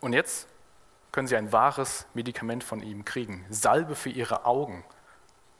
Und 0.00 0.12
jetzt 0.12 0.48
können 1.12 1.28
sie 1.28 1.36
ein 1.36 1.52
wahres 1.52 2.06
Medikament 2.14 2.62
von 2.62 2.82
ihm 2.82 3.04
kriegen, 3.04 3.44
Salbe 3.48 3.94
für 3.94 4.10
ihre 4.10 4.44
Augen, 4.44 4.84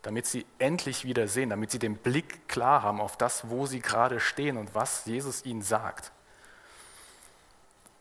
damit 0.02 0.26
sie 0.26 0.46
endlich 0.58 1.04
wieder 1.04 1.28
sehen, 1.28 1.50
damit 1.50 1.70
sie 1.70 1.78
den 1.78 1.96
Blick 1.96 2.48
klar 2.48 2.82
haben 2.82 3.00
auf 3.00 3.16
das, 3.16 3.48
wo 3.48 3.66
sie 3.66 3.80
gerade 3.80 4.20
stehen 4.20 4.56
und 4.56 4.74
was 4.74 5.06
Jesus 5.06 5.44
ihnen 5.44 5.62
sagt. 5.62 6.12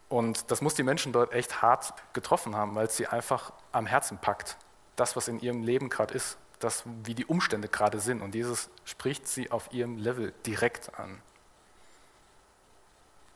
Und 0.09 0.51
das 0.51 0.61
muss 0.61 0.75
die 0.75 0.83
Menschen 0.83 1.13
dort 1.13 1.33
echt 1.33 1.61
hart 1.61 1.93
getroffen 2.13 2.55
haben, 2.55 2.75
weil 2.75 2.85
es 2.87 2.97
sie 2.97 3.07
einfach 3.07 3.53
am 3.71 3.85
Herzen 3.85 4.17
packt. 4.17 4.57
Das, 4.95 5.15
was 5.15 5.27
in 5.27 5.39
ihrem 5.39 5.63
Leben 5.63 5.89
gerade 5.89 6.13
ist, 6.13 6.37
das, 6.59 6.83
wie 7.03 7.15
die 7.15 7.25
Umstände 7.25 7.67
gerade 7.69 7.99
sind. 7.99 8.21
Und 8.21 8.35
Jesus 8.35 8.69
spricht 8.85 9.27
sie 9.27 9.51
auf 9.51 9.73
ihrem 9.73 9.97
Level 9.97 10.33
direkt 10.45 10.97
an 10.99 11.21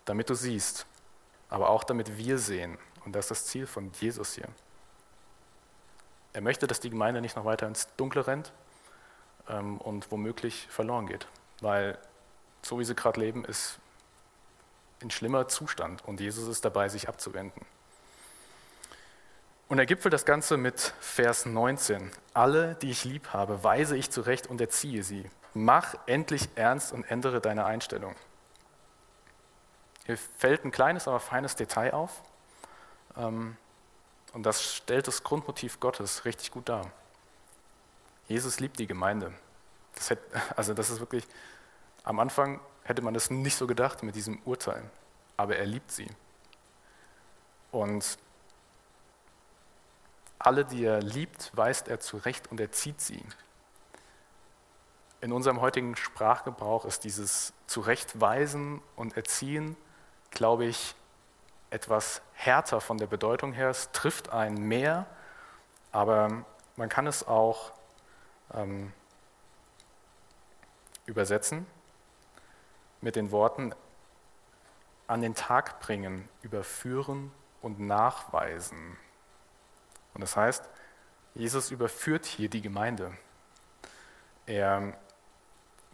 damit 0.10 0.28
du 0.30 0.34
siehst, 0.34 0.88
aber 1.50 1.70
auch 1.70 1.84
damit 1.84 2.18
wir 2.18 2.40
sehen. 2.40 2.80
Und 3.06 3.14
das 3.14 3.26
ist 3.26 3.32
das 3.32 3.46
Ziel 3.46 3.68
von 3.68 3.92
Jesus 4.00 4.34
hier. 4.34 4.48
Er 6.34 6.42
möchte, 6.42 6.66
dass 6.66 6.80
die 6.80 6.90
Gemeinde 6.90 7.22
nicht 7.22 7.36
noch 7.36 7.46
weiter 7.46 7.68
ins 7.68 7.88
Dunkle 7.96 8.26
rennt 8.26 8.52
ähm, 9.48 9.78
und 9.78 10.12
womöglich 10.12 10.68
verloren 10.70 11.06
geht, 11.06 11.28
weil 11.62 12.00
so 12.64 12.80
wie 12.80 12.84
sie 12.84 12.96
gerade 12.96 13.20
leben, 13.20 13.46
ist 13.46 13.80
ein 15.02 15.12
schlimmer 15.12 15.48
Zustand 15.48 16.04
und 16.06 16.20
Jesus 16.20 16.48
ist 16.48 16.66
dabei, 16.66 16.90
sich 16.90 17.08
abzuwenden. 17.08 17.64
Und 19.68 19.78
er 19.78 19.86
gipfelt 19.86 20.14
das 20.14 20.26
Ganze 20.26 20.58
mit 20.58 20.96
Vers 21.00 21.46
19. 21.46 22.12
Alle, 22.34 22.74
die 22.82 22.90
ich 22.90 23.06
lieb 23.06 23.28
habe, 23.28 23.64
weise 23.64 23.96
ich 23.96 24.10
zurecht 24.10 24.48
und 24.48 24.60
erziehe 24.60 25.04
sie. 25.04 25.30
Mach 25.54 25.94
endlich 26.08 26.50
ernst 26.56 26.92
und 26.94 27.04
ändere 27.04 27.40
deine 27.42 27.66
Einstellung. 27.66 28.16
Hier 30.10 30.18
fällt 30.18 30.66
ein 30.66 30.72
kleines, 30.72 31.08
aber 31.08 31.20
feines 31.20 31.56
Detail 31.56 31.94
auf. 31.94 32.24
Ähm, 33.16 33.56
und 34.34 34.42
das 34.42 34.78
stellt 34.78 35.08
das 35.08 35.22
Grundmotiv 35.22 35.80
Gottes 35.80 36.26
richtig 36.26 36.50
gut 36.50 36.68
dar. 36.68 36.92
Jesus 38.28 38.60
liebt 38.60 38.80
die 38.80 38.88
Gemeinde. 38.88 39.32
Das 39.94 40.10
hätte, 40.10 40.24
also 40.56 40.74
das 40.74 40.90
ist 40.90 41.00
wirklich, 41.00 41.28
am 42.04 42.20
Anfang 42.20 42.60
hätte 42.86 43.04
man 43.04 43.14
das 43.14 43.30
nicht 43.30 43.56
so 43.56 43.68
gedacht 43.68 44.02
mit 44.02 44.16
diesem 44.16 44.42
Urteil, 44.46 44.82
aber 45.38 45.58
er 45.58 45.68
liebt 45.68 45.92
sie. 45.92 46.08
Und 47.72 48.18
alle, 50.40 50.66
die 50.66 50.86
er 50.86 51.02
liebt, 51.04 51.56
weist 51.56 51.88
er 51.88 52.00
zurecht 52.00 52.50
und 52.50 52.60
er 52.60 52.72
zieht 52.72 53.00
sie. 53.00 53.24
In 55.22 55.34
unserem 55.34 55.62
heutigen 55.62 55.96
Sprachgebrauch 55.96 56.86
ist 56.86 57.04
dieses 57.04 57.54
Zurechtweisen 57.68 58.82
und 58.96 59.16
Erziehen 59.16 59.78
glaube 60.32 60.66
ich, 60.66 60.96
etwas 61.70 62.22
härter 62.34 62.82
von 62.82 62.98
der 62.98 63.08
Bedeutung 63.08 63.54
her. 63.54 63.70
Es 63.70 63.92
trifft 63.92 64.30
einen 64.30 64.68
mehr, 64.68 65.06
aber 65.92 66.46
man 66.76 66.90
kann 66.90 67.08
es 67.08 67.28
auch 67.28 67.72
ähm, 68.54 68.94
übersetzen 71.06 71.66
mit 73.02 73.16
den 73.16 73.32
Worten 73.32 73.74
an 75.08 75.22
den 75.22 75.36
Tag 75.36 75.80
bringen, 75.80 76.28
überführen 76.42 77.32
und 77.62 77.80
nachweisen. 77.80 78.98
Und 80.14 80.22
das 80.22 80.36
heißt, 80.36 80.68
Jesus 81.34 81.72
überführt 81.72 82.26
hier 82.26 82.50
die 82.50 82.62
Gemeinde. 82.62 83.12
Er 84.46 84.98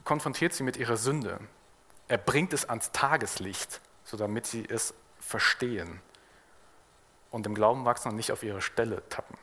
konfrontiert 0.04 0.54
sie 0.54 0.64
mit 0.64 0.78
ihrer 0.78 0.98
Sünde. 0.98 1.40
Er 2.08 2.18
bringt 2.18 2.54
es 2.54 2.68
ans 2.70 2.92
Tageslicht 2.92 3.82
so 4.06 4.16
damit 4.16 4.46
sie 4.46 4.66
es 4.70 4.94
verstehen 5.20 6.00
und 7.32 7.46
im 7.46 7.56
Glauben 7.56 7.84
wachsen 7.84 8.10
und 8.10 8.16
nicht 8.16 8.32
auf 8.32 8.44
ihre 8.44 8.62
Stelle 8.62 9.08
tappen. 9.10 9.38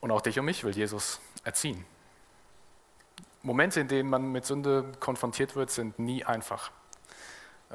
Und 0.00 0.10
auch 0.10 0.20
dich 0.20 0.38
und 0.38 0.46
mich 0.46 0.64
will 0.64 0.74
Jesus 0.74 1.20
erziehen. 1.44 1.86
Momente, 3.42 3.80
in 3.80 3.88
denen 3.88 4.10
man 4.10 4.32
mit 4.32 4.44
Sünde 4.44 4.90
konfrontiert 5.00 5.54
wird, 5.54 5.70
sind 5.70 5.98
nie 5.98 6.24
einfach. 6.24 6.70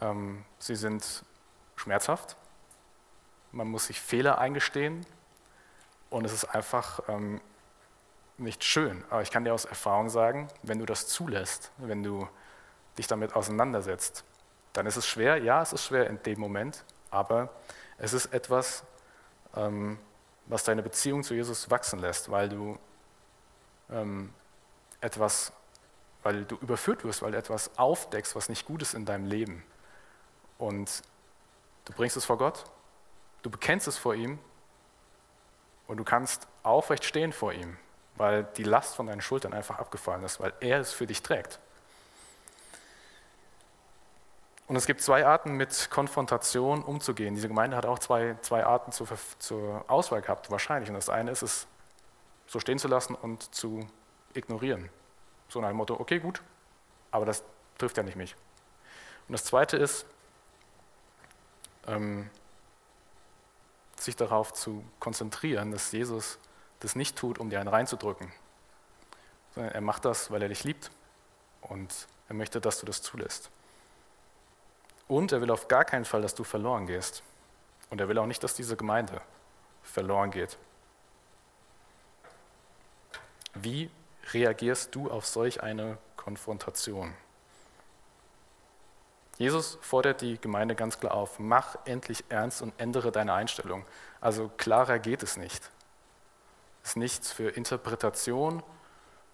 Ähm, 0.02 0.44
sie 0.58 0.76
sind 0.76 1.24
schmerzhaft, 1.76 2.36
man 3.52 3.68
muss 3.68 3.88
sich 3.88 4.00
Fehler 4.02 4.38
eingestehen 4.40 5.06
und 6.10 6.26
es 6.26 6.34
ist 6.34 6.46
einfach 6.46 7.02
ähm, 7.08 7.42
nicht 8.38 8.64
schön. 8.64 9.04
Aber 9.10 9.22
ich 9.22 9.32
kann 9.32 9.44
dir 9.44 9.54
aus 9.54 9.66
Erfahrung 9.66 10.10
sagen, 10.10 10.48
wenn 10.64 10.80
du 10.80 10.86
das 10.86 11.08
zulässt, 11.08 11.72
wenn 11.78 12.04
du 12.04 12.28
dich 13.00 13.08
damit 13.08 13.36
auseinandersetzt, 13.36 14.24
dann 14.74 14.86
ist 14.86 14.98
es 14.98 15.08
schwer. 15.08 15.38
Ja, 15.38 15.62
es 15.62 15.74
ist 15.74 15.86
schwer 15.86 16.08
in 16.08 16.22
dem 16.24 16.40
Moment, 16.40 16.84
aber 17.10 17.50
es 17.98 18.14
ist 18.14 18.28
etwas, 18.28 18.84
ähm, 19.56 19.98
was 20.46 20.64
deine 20.64 20.84
Beziehung 20.84 21.24
zu 21.24 21.34
Jesus 21.34 21.70
wachsen 21.70 22.00
lässt, 22.00 22.30
weil 22.30 22.50
du 22.50 22.78
ähm, 23.90 24.34
etwas, 25.02 25.54
weil 26.24 26.44
du 26.44 26.56
überführt 26.58 27.04
wirst, 27.04 27.22
weil 27.22 27.32
du 27.32 27.38
etwas 27.38 27.72
aufdeckst, 27.78 28.36
was 28.36 28.50
nicht 28.50 28.66
gut 28.66 28.82
ist 28.82 28.94
in 28.94 29.06
deinem 29.06 29.26
Leben. 29.26 29.64
Und 30.58 31.02
du 31.86 31.94
bringst 31.94 32.18
es 32.18 32.26
vor 32.26 32.38
Gott, 32.38 32.66
du 33.44 33.50
bekennst 33.50 33.88
es 33.88 33.98
vor 33.98 34.14
ihm 34.14 34.40
und 35.88 35.98
du 35.98 36.04
kannst 36.04 36.48
aufrecht 36.64 37.06
stehen 37.06 37.32
vor 37.32 37.54
ihm, 37.54 37.78
weil 38.16 38.44
die 38.58 38.64
Last 38.64 38.96
von 38.96 39.08
deinen 39.08 39.22
Schultern 39.22 39.54
einfach 39.54 39.80
abgefallen 39.80 40.24
ist, 40.24 40.42
weil 40.42 40.54
er 40.60 40.82
es 40.82 40.92
für 40.92 41.08
dich 41.08 41.24
trägt. 41.24 41.60
Und 44.70 44.76
es 44.76 44.86
gibt 44.86 45.02
zwei 45.02 45.26
Arten, 45.26 45.54
mit 45.54 45.90
Konfrontation 45.90 46.84
umzugehen. 46.84 47.34
Diese 47.34 47.48
Gemeinde 47.48 47.76
hat 47.76 47.88
auch 47.88 47.98
zwei, 47.98 48.38
zwei 48.42 48.64
Arten 48.64 48.92
zur, 48.92 49.08
zur 49.40 49.84
Auswahl 49.90 50.22
gehabt, 50.22 50.52
wahrscheinlich. 50.52 50.90
Und 50.90 50.96
das 50.96 51.10
eine 51.10 51.32
ist 51.32 51.42
es, 51.42 51.68
so 52.46 52.60
stehen 52.60 52.78
zu 52.78 52.88
lassen 52.88 53.16
und 53.16 53.54
zu 53.54 53.88
ignorieren. 54.36 54.90
So 55.48 55.60
nach 55.60 55.70
dem 55.70 55.78
Motto, 55.78 56.00
okay, 56.00 56.20
gut, 56.20 56.44
aber 57.10 57.26
das 57.26 57.44
trifft 57.80 57.98
ja 57.98 58.04
nicht 58.04 58.16
mich. 58.16 58.36
Und 59.28 59.34
das 59.34 59.44
zweite 59.44 59.76
ist, 59.76 60.06
ähm, 61.88 62.30
sich 63.96 64.16
darauf 64.16 64.54
zu 64.54 64.84
konzentrieren, 65.00 65.72
dass 65.72 65.92
Jesus 65.92 66.38
das 66.80 66.96
nicht 66.96 67.18
tut, 67.18 67.40
um 67.40 67.50
dir 67.50 67.60
einen 67.60 67.70
reinzudrücken, 67.70 68.32
sondern 69.56 69.74
er 69.74 69.82
macht 69.82 70.06
das, 70.06 70.30
weil 70.30 70.44
er 70.44 70.50
dich 70.50 70.64
liebt 70.64 70.92
und 71.62 72.08
er 72.28 72.36
möchte, 72.36 72.62
dass 72.62 72.80
du 72.80 72.86
das 72.86 73.02
zulässt. 73.02 73.50
Und 75.10 75.32
er 75.32 75.42
will 75.42 75.52
auf 75.52 75.68
gar 75.68 75.84
keinen 75.84 76.06
Fall, 76.06 76.22
dass 76.22 76.36
du 76.36 76.46
verloren 76.46 76.86
gehst. 76.86 77.24
Und 77.90 78.00
er 78.00 78.08
will 78.08 78.18
auch 78.20 78.28
nicht, 78.28 78.44
dass 78.44 78.54
diese 78.54 78.78
Gemeinde 78.78 79.20
verloren 79.82 80.30
geht. 80.30 80.58
Wie 83.56 83.90
reagierst 84.32 84.94
du 84.94 85.10
auf 85.10 85.26
solch 85.26 85.64
eine 85.64 85.98
Konfrontation? 86.16 87.16
Jesus 89.40 89.80
fordert 89.82 90.22
die 90.22 90.40
Gemeinde 90.40 90.76
ganz 90.76 91.00
klar 91.00 91.16
auf, 91.16 91.40
mach 91.40 91.78
endlich 91.86 92.26
ernst 92.30 92.62
und 92.62 92.74
ändere 92.78 93.12
deine 93.12 93.34
Einstellung. 93.34 93.86
Also 94.22 94.52
klarer 94.58 95.00
geht 95.00 95.24
es 95.24 95.38
nicht. 95.38 95.72
Es 96.84 96.90
ist 96.92 96.98
nichts 96.98 97.32
für 97.32 97.50
Interpretation, 97.50 98.62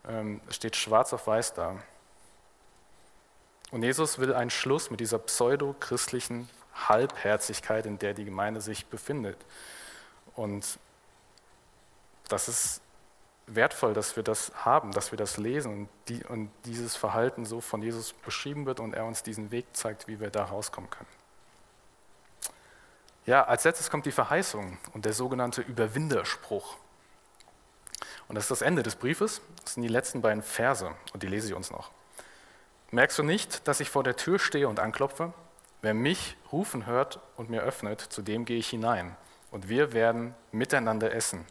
ähm, 0.08 0.40
es 0.48 0.56
steht 0.56 0.78
schwarz 0.78 1.12
auf 1.12 1.28
weiß 1.28 1.54
da. 1.56 1.76
Und 3.72 3.84
Jesus 3.84 4.20
will 4.20 4.34
einen 4.34 4.50
Schluss 4.50 4.92
mit 4.92 5.00
dieser 5.00 5.20
pseudo-christlichen 5.20 6.50
Halbherzigkeit, 6.76 7.86
in 7.86 8.00
der 8.00 8.14
die 8.14 8.26
Gemeinde 8.26 8.62
sich 8.62 8.86
befindet. 8.86 9.38
Und 10.36 10.80
das 12.28 12.48
ist 12.48 12.82
wertvoll, 13.48 13.94
dass 13.94 14.16
wir 14.16 14.24
das 14.24 14.52
haben, 14.66 14.92
dass 14.92 15.12
wir 15.12 15.18
das 15.18 15.38
lesen 15.38 15.72
und, 15.72 15.90
die, 16.08 16.24
und 16.26 16.50
dieses 16.66 16.96
Verhalten 16.96 17.46
so 17.46 17.62
von 17.62 17.82
Jesus 17.82 18.14
beschrieben 18.14 18.66
wird 18.66 18.80
und 18.80 18.94
er 18.94 19.06
uns 19.06 19.24
diesen 19.24 19.52
Weg 19.52 19.66
zeigt, 19.74 20.08
wie 20.08 20.20
wir 20.20 20.32
da 20.32 20.46
rauskommen 20.46 20.90
können. 20.90 21.10
Ja, 23.26 23.44
als 23.44 23.64
letztes 23.64 23.90
kommt 23.90 24.06
die 24.06 24.12
Verheißung 24.12 24.78
und 24.94 25.06
der 25.06 25.14
sogenannte 25.14 25.62
Überwinderspruch. 25.62 26.76
Und 28.28 28.36
das 28.36 28.46
ist 28.46 28.52
das 28.52 28.62
Ende 28.62 28.84
des 28.84 28.96
Briefes. 28.96 29.42
Das 29.64 29.76
sind 29.76 29.84
die 29.84 29.90
letzten 29.90 30.22
beiden 30.22 30.44
Verse 30.44 30.92
und 31.14 31.24
die 31.24 31.28
lese 31.28 31.48
ich 31.48 31.54
uns 31.54 31.72
noch. 31.72 31.92
Merkst 32.96 33.20
du 33.20 33.24
nicht, 33.24 33.68
dass 33.68 33.82
ich 33.82 33.90
vor 33.90 34.06
der 34.06 34.16
Tür 34.16 34.40
stehe 34.40 34.70
und 34.70 34.80
anklopfe? 34.80 35.34
Wer 35.82 35.94
mich 35.94 36.38
rufen 36.54 36.86
hört 36.86 37.20
und 37.36 37.50
mir 37.50 37.62
öffnet, 37.62 38.00
zu 38.00 38.22
dem 38.22 38.46
gehe 38.46 38.58
ich 38.58 38.70
hinein. 38.70 39.18
Und 39.52 39.68
wir 39.68 39.92
werden 39.92 40.34
miteinander 40.54 41.14
essen. 41.14 41.46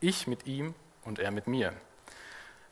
Ich 0.00 0.26
mit 0.26 0.46
ihm 0.46 0.74
und 1.04 1.18
er 1.18 1.32
mit 1.32 1.48
mir. 1.48 1.74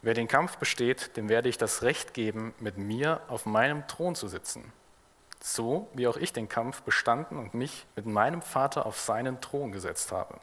Wer 0.01 0.15
den 0.15 0.27
Kampf 0.27 0.57
besteht, 0.57 1.19
dem 1.19 1.29
werde 1.29 1.51
ich 1.51 1.59
das 1.59 1.83
Recht 1.83 2.15
geben, 2.15 2.55
mit 2.61 2.79
mir 2.79 3.21
auf 3.29 3.45
meinem 3.45 3.87
Thron 3.89 4.15
zu 4.15 4.27
sitzen. 4.27 4.73
So 5.43 5.91
wie 5.93 6.07
auch 6.07 6.17
ich 6.17 6.33
den 6.33 6.49
Kampf 6.49 6.81
bestanden 6.81 7.37
und 7.37 7.53
mich 7.53 7.85
mit 7.95 8.07
meinem 8.07 8.41
Vater 8.41 8.87
auf 8.87 8.99
seinen 8.99 9.43
Thron 9.43 9.71
gesetzt 9.71 10.13
habe. 10.13 10.41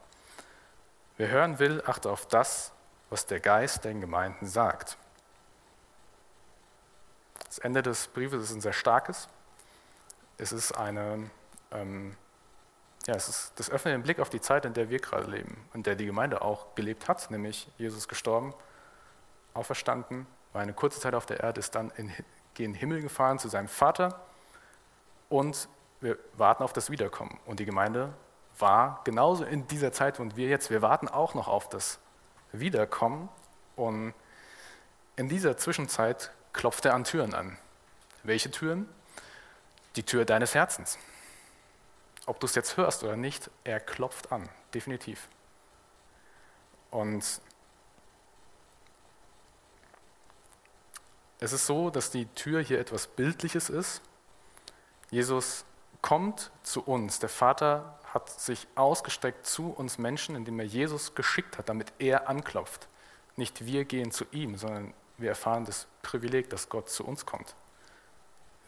Wer 1.17 1.29
hören 1.29 1.57
will, 1.57 1.82
achte 1.88 2.11
auf 2.11 2.27
das, 2.27 2.73
was 3.09 3.25
der 3.25 3.39
Geist 3.39 3.86
den 3.86 4.01
Gemeinden 4.01 4.45
sagt. 4.45 4.99
Das 7.52 7.58
Ende 7.58 7.82
des 7.82 8.08
Briefes 8.08 8.43
ist 8.43 8.56
ein 8.56 8.62
sehr 8.62 8.72
starkes. 8.72 9.28
Es 10.38 10.54
ist 10.54 10.72
eine, 10.72 11.30
ähm, 11.74 12.16
ja, 13.06 13.14
es 13.14 13.28
ist, 13.28 13.52
das 13.58 13.70
öffnet 13.70 13.93
den 13.93 14.04
Blick 14.04 14.22
auf 14.22 14.30
die 14.30 14.39
Zeit, 14.39 14.64
in 14.64 14.74
der 14.74 14.89
wir 14.89 14.99
gerade 14.99 15.30
leben, 15.30 15.58
in 15.74 15.84
der 15.84 15.95
die 15.95 16.06
Gemeinde 16.06 16.43
auch 16.43 16.76
gelebt 16.76 17.10
hat, 17.10 17.30
nämlich 17.30 17.68
Jesus 17.78 18.08
gestorben, 18.08 18.54
auferstanden, 19.54 20.28
war 20.54 20.62
eine 20.62 20.72
kurze 20.72 21.02
Zeit 21.02 21.14
auf 21.14 21.26
der 21.26 21.41
Erde, 21.41 21.60
ist 21.60 21.76
dann 21.76 21.91
in, 21.97 22.14
den 22.58 22.74
Himmel 22.74 23.02
gefahren 23.02 23.38
zu 23.38 23.49
seinem 23.49 23.68
Vater 23.68 24.22
und 25.28 25.68
wir 25.99 26.18
warten 26.38 26.64
auf 26.64 26.72
das 26.72 26.89
Wiederkommen. 26.89 27.38
Und 27.45 27.60
die 27.60 27.66
Gemeinde 27.66 28.14
war 28.60 29.02
genauso 29.04 29.43
in 29.43 29.68
dieser 29.68 29.91
Zeit 29.91 30.22
und 30.22 30.38
wir 30.38 30.47
jetzt, 30.47 30.70
wir 30.70 30.82
warten 30.82 31.10
auch 31.10 31.34
noch 31.34 31.49
auf 31.49 31.68
das 31.68 31.99
Wiederkommen. 32.54 33.28
Und 33.76 34.14
in 35.18 35.28
dieser 35.28 35.58
Zwischenzeit 35.58 36.32
klopft 36.54 36.86
er 36.86 36.93
an 36.93 37.04
Türen 37.04 37.34
an. 37.34 37.58
Welche 38.24 38.52
Türen? 38.52 38.88
Die 39.95 40.04
Tür 40.04 40.26
deines 40.26 40.54
Herzens. 40.56 40.97
Ob 42.26 42.39
du 42.39 42.45
es 42.45 42.56
jetzt 42.56 42.78
hörst 42.78 43.04
oder 43.04 43.16
nicht, 43.16 43.49
er 43.64 43.80
klopft 43.80 44.32
an, 44.32 44.47
definitiv. 44.74 45.28
Und 46.91 47.41
es 51.39 51.54
ist 51.54 51.66
so, 51.66 51.89
dass 51.89 52.12
die 52.12 52.28
Tür 52.28 52.62
hier 52.62 52.80
etwas 52.80 53.08
Bildliches 53.08 53.70
ist. 53.70 54.02
Jesus 55.10 55.66
kommt 56.02 56.52
zu 56.64 56.84
uns. 56.84 57.20
Der 57.20 57.30
Vater 57.30 57.99
hat 58.14 58.30
sich 58.30 58.68
ausgestreckt 58.76 59.45
zu 59.45 59.72
uns 59.72 59.97
Menschen, 59.97 60.36
indem 60.36 60.60
er 60.60 60.66
Jesus 60.66 61.16
geschickt 61.16 61.58
hat, 61.58 61.70
damit 61.70 61.93
er 61.99 62.30
anklopft. 62.30 62.88
Nicht 63.38 63.66
wir 63.66 63.86
gehen 63.86 64.12
zu 64.12 64.26
ihm, 64.32 64.58
sondern 64.58 64.93
wir 65.22 65.30
erfahren 65.30 65.65
das 65.65 65.88
Privileg, 66.01 66.49
dass 66.49 66.69
Gott 66.69 66.89
zu 66.89 67.05
uns 67.05 67.26
kommt. 67.26 67.55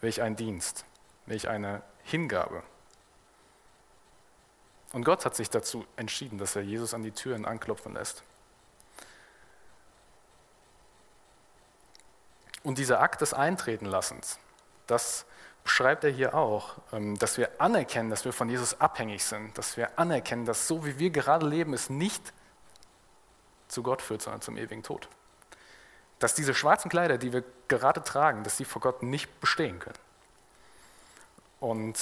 Welch 0.01 0.21
ein 0.21 0.35
Dienst, 0.35 0.85
welch 1.25 1.47
eine 1.47 1.81
Hingabe. 2.03 2.63
Und 4.91 5.03
Gott 5.03 5.25
hat 5.25 5.35
sich 5.35 5.49
dazu 5.49 5.85
entschieden, 5.95 6.37
dass 6.37 6.55
er 6.55 6.61
Jesus 6.61 6.93
an 6.93 7.03
die 7.03 7.11
Türen 7.11 7.45
anklopfen 7.45 7.93
lässt. 7.93 8.23
Und 12.63 12.77
dieser 12.77 13.01
Akt 13.01 13.21
des 13.21 13.33
Eintretenlassens, 13.33 14.39
das 14.87 15.25
beschreibt 15.63 16.03
er 16.03 16.11
hier 16.11 16.35
auch, 16.35 16.75
ähm, 16.91 17.17
dass 17.17 17.37
wir 17.37 17.49
anerkennen, 17.59 18.09
dass 18.09 18.25
wir 18.25 18.33
von 18.33 18.49
Jesus 18.49 18.79
abhängig 18.79 19.23
sind, 19.23 19.57
dass 19.57 19.75
wir 19.77 19.97
anerkennen, 19.97 20.45
dass 20.45 20.67
so 20.67 20.85
wie 20.85 20.99
wir 20.99 21.09
gerade 21.09 21.47
leben, 21.47 21.73
es 21.73 21.89
nicht 21.89 22.33
zu 23.67 23.81
Gott 23.81 24.01
führt, 24.01 24.21
sondern 24.21 24.41
zum 24.41 24.57
ewigen 24.57 24.83
Tod 24.83 25.09
dass 26.23 26.33
diese 26.35 26.53
schwarzen 26.53 26.89
Kleider, 26.89 27.17
die 27.17 27.33
wir 27.33 27.43
gerade 27.67 28.01
tragen, 28.01 28.45
dass 28.45 28.55
sie 28.55 28.63
vor 28.63 28.81
Gott 28.81 29.03
nicht 29.03 29.41
bestehen 29.41 29.79
können. 29.79 29.99
Und 31.59 31.97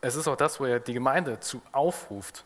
es 0.00 0.16
ist 0.16 0.26
auch 0.26 0.34
das, 0.34 0.58
wo 0.58 0.64
er 0.64 0.80
die 0.80 0.92
Gemeinde 0.92 1.38
zu 1.38 1.62
aufruft. 1.70 2.44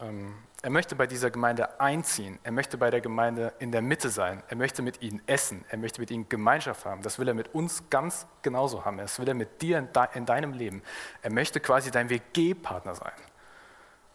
Ähm, 0.00 0.36
er 0.62 0.70
möchte 0.70 0.94
bei 0.94 1.08
dieser 1.08 1.32
Gemeinde 1.32 1.80
einziehen. 1.80 2.38
Er 2.44 2.52
möchte 2.52 2.78
bei 2.78 2.90
der 2.90 3.00
Gemeinde 3.00 3.52
in 3.58 3.72
der 3.72 3.82
Mitte 3.82 4.08
sein. 4.08 4.40
Er 4.46 4.56
möchte 4.56 4.82
mit 4.82 5.02
ihnen 5.02 5.20
essen. 5.26 5.64
Er 5.68 5.78
möchte 5.78 6.00
mit 6.00 6.12
ihnen 6.12 6.28
Gemeinschaft 6.28 6.84
haben. 6.84 7.02
Das 7.02 7.18
will 7.18 7.26
er 7.26 7.34
mit 7.34 7.52
uns 7.56 7.90
ganz 7.90 8.24
genauso 8.42 8.84
haben. 8.84 8.98
Das 8.98 9.18
will 9.18 9.26
er 9.26 9.34
mit 9.34 9.62
dir 9.62 9.78
in 10.14 10.26
deinem 10.26 10.52
Leben. 10.52 10.80
Er 11.22 11.32
möchte 11.32 11.58
quasi 11.58 11.90
dein 11.90 12.08
WG-Partner 12.08 12.94
sein. 12.94 13.12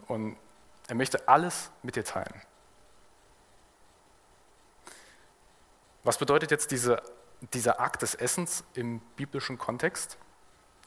Und 0.08 0.38
er 0.88 0.96
möchte 0.96 1.28
alles 1.28 1.72
mit 1.82 1.98
dir 1.98 2.06
teilen. 2.06 2.42
Was 6.04 6.18
bedeutet 6.18 6.52
jetzt 6.52 6.72
diese, 6.72 7.02
dieser 7.54 7.80
Akt 7.80 8.02
des 8.02 8.14
Essens 8.14 8.66
im 8.74 9.00
biblischen 9.16 9.58
Kontext? 9.58 10.18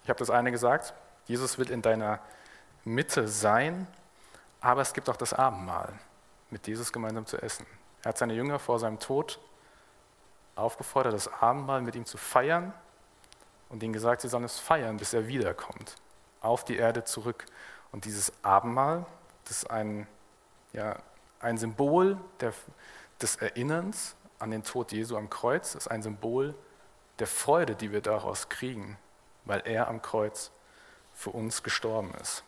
Ich 0.02 0.10
habe 0.10 0.18
das 0.18 0.28
eine 0.28 0.52
gesagt, 0.52 0.92
Jesus 1.24 1.58
will 1.58 1.70
in 1.70 1.80
deiner 1.80 2.20
Mitte 2.84 3.26
sein, 3.26 3.86
aber 4.60 4.82
es 4.82 4.92
gibt 4.92 5.08
auch 5.08 5.16
das 5.16 5.32
Abendmahl, 5.32 5.92
mit 6.50 6.66
Jesus 6.66 6.92
gemeinsam 6.92 7.24
zu 7.24 7.40
essen. 7.40 7.66
Er 8.02 8.10
hat 8.10 8.18
seine 8.18 8.34
Jünger 8.34 8.58
vor 8.58 8.78
seinem 8.78 8.98
Tod 8.98 9.40
aufgefordert, 10.54 11.14
das 11.14 11.32
Abendmahl 11.32 11.80
mit 11.80 11.96
ihm 11.96 12.04
zu 12.04 12.18
feiern 12.18 12.74
und 13.70 13.82
ihnen 13.82 13.94
gesagt, 13.94 14.20
sie 14.20 14.28
sollen 14.28 14.44
es 14.44 14.58
feiern, 14.58 14.98
bis 14.98 15.14
er 15.14 15.28
wiederkommt, 15.28 15.96
auf 16.40 16.62
die 16.64 16.76
Erde 16.76 17.04
zurück. 17.04 17.46
Und 17.90 18.04
dieses 18.04 18.32
Abendmahl, 18.44 19.06
das 19.44 19.62
ist 19.62 19.70
ein, 19.70 20.06
ja, 20.74 20.96
ein 21.40 21.56
Symbol 21.56 22.18
der, 22.40 22.52
des 23.20 23.36
Erinnerns 23.36 24.14
an 24.38 24.50
den 24.50 24.62
Tod 24.62 24.92
Jesu 24.92 25.16
am 25.16 25.30
Kreuz 25.30 25.74
ist 25.74 25.88
ein 25.88 26.02
Symbol 26.02 26.54
der 27.18 27.26
Freude, 27.26 27.74
die 27.74 27.92
wir 27.92 28.00
daraus 28.02 28.48
kriegen, 28.48 28.98
weil 29.44 29.62
er 29.64 29.88
am 29.88 30.02
Kreuz 30.02 30.50
für 31.14 31.30
uns 31.30 31.62
gestorben 31.62 32.12
ist. 32.20 32.44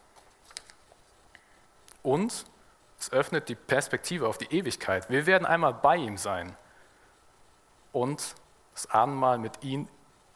Und 2.02 2.44
es 2.98 3.12
öffnet 3.12 3.48
die 3.48 3.54
Perspektive 3.54 4.28
auf 4.28 4.38
die 4.38 4.52
Ewigkeit. 4.52 5.08
Wir 5.08 5.26
werden 5.26 5.46
einmal 5.46 5.74
bei 5.74 5.96
ihm 5.96 6.16
sein 6.16 6.56
und 7.92 8.34
das 8.74 8.90
Abendmahl 8.90 9.38
mit 9.38 9.62
ihm 9.62 9.88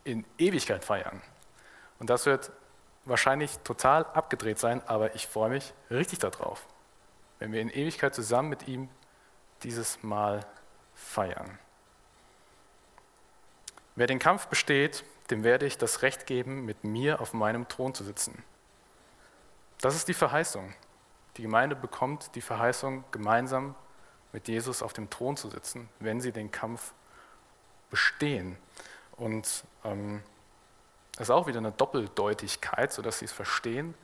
in 0.05 0.25
Ewigkeit 0.39 0.85
feiern. 0.85 1.23
Und 1.99 2.11
das 2.11 2.27
wird 2.27 2.51
wahrscheinlich 3.05 3.59
total 3.61 4.05
abgedreht 4.07 4.59
sein, 4.59 4.83
aber 4.87 5.15
ich 5.15 5.27
freue 5.27 5.51
mich 5.51 5.75
richtig 5.91 6.21
darauf, 6.21 6.67
wenn 7.39 7.53
wir 7.53 7.61
in 7.61 7.69
Ewigkeit 7.69 8.15
zusammen 8.15 8.49
mit 8.49 8.69
ihm 8.69 8.89
dieses 9.63 10.03
Mal 10.03 10.45
feiern. 11.03 11.59
Wer 13.95 14.07
den 14.07 14.19
Kampf 14.19 14.47
besteht, 14.47 15.05
dem 15.31 15.45
werde 15.45 15.67
ich 15.67 15.79
das 15.79 16.03
Recht 16.03 16.27
geben, 16.27 16.65
mit 16.65 16.85
mir 16.85 17.21
auf 17.21 17.35
meinem 17.35 17.69
Thron 17.69 17.95
zu 17.95 18.05
sitzen. 18.05 18.43
Das 19.81 19.95
ist 19.95 20.09
die 20.09 20.15
Verheißung. 20.15 20.73
Die 21.37 21.43
Gemeinde 21.43 21.77
bekommt 21.77 22.35
die 22.35 22.41
Verheißung, 22.41 23.05
gemeinsam 23.11 23.75
mit 24.33 24.49
Jesus 24.49 24.83
auf 24.83 24.93
dem 24.93 25.11
Thron 25.11 25.37
zu 25.37 25.51
sitzen, 25.51 25.89
wenn 25.99 26.21
sie 26.21 26.33
den 26.33 26.51
Kampf 26.51 26.93
bestehen. 27.91 28.57
Und 29.17 29.65
ähm, 29.85 30.23
ist 31.19 31.31
auch 31.31 31.47
wieder 31.47 31.59
eine 31.59 31.73
Doppeldeutigkeit, 31.73 32.93
sodass 32.93 33.19
sie 33.19 33.27
es 33.27 33.33
verstehen. 33.33 33.95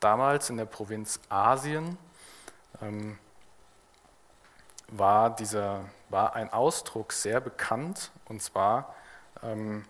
Damals 0.00 0.50
in 0.50 0.56
der 0.56 0.64
Provinz 0.64 1.20
Asien 1.28 1.96
ähm, 2.82 3.18
war, 4.88 5.34
dieser, 5.34 5.84
war 6.08 6.34
ein 6.34 6.52
Ausdruck 6.52 7.12
sehr 7.12 7.40
bekannt, 7.40 8.10
und 8.26 8.42
zwar 8.42 8.94
ähm, 9.42 9.84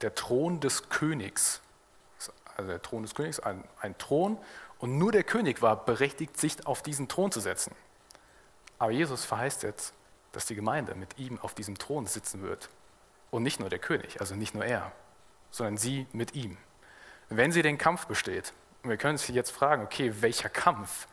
der 0.00 0.14
Thron 0.14 0.60
des 0.60 0.88
Königs. 0.88 1.60
Also 2.56 2.70
der 2.70 2.82
Thron 2.82 3.02
des 3.02 3.14
Königs, 3.14 3.40
ein, 3.40 3.64
ein 3.80 3.96
Thron, 3.98 4.38
und 4.78 4.98
nur 4.98 5.12
der 5.12 5.22
König 5.22 5.62
war 5.62 5.84
berechtigt, 5.84 6.38
sich 6.38 6.66
auf 6.66 6.82
diesen 6.82 7.08
Thron 7.08 7.30
zu 7.30 7.40
setzen. 7.40 7.74
Aber 8.78 8.90
Jesus 8.90 9.24
verheißt 9.24 9.62
jetzt, 9.62 9.94
dass 10.32 10.46
die 10.46 10.56
Gemeinde 10.56 10.94
mit 10.96 11.18
ihm 11.18 11.38
auf 11.40 11.54
diesem 11.54 11.78
Thron 11.78 12.06
sitzen 12.06 12.42
wird. 12.42 12.68
Und 13.30 13.44
nicht 13.44 13.60
nur 13.60 13.70
der 13.70 13.78
König, 13.78 14.20
also 14.20 14.34
nicht 14.34 14.54
nur 14.54 14.64
er, 14.64 14.90
sondern 15.50 15.76
sie 15.76 16.06
mit 16.12 16.34
ihm. 16.34 16.58
Wenn 17.28 17.52
sie 17.52 17.62
den 17.62 17.78
Kampf 17.78 18.06
besteht, 18.06 18.52
und 18.82 18.90
wir 18.90 18.96
können 18.96 19.14
uns 19.14 19.28
jetzt 19.28 19.52
fragen, 19.52 19.84
okay, 19.84 20.12
welcher 20.20 20.48
Kampf? 20.48 21.06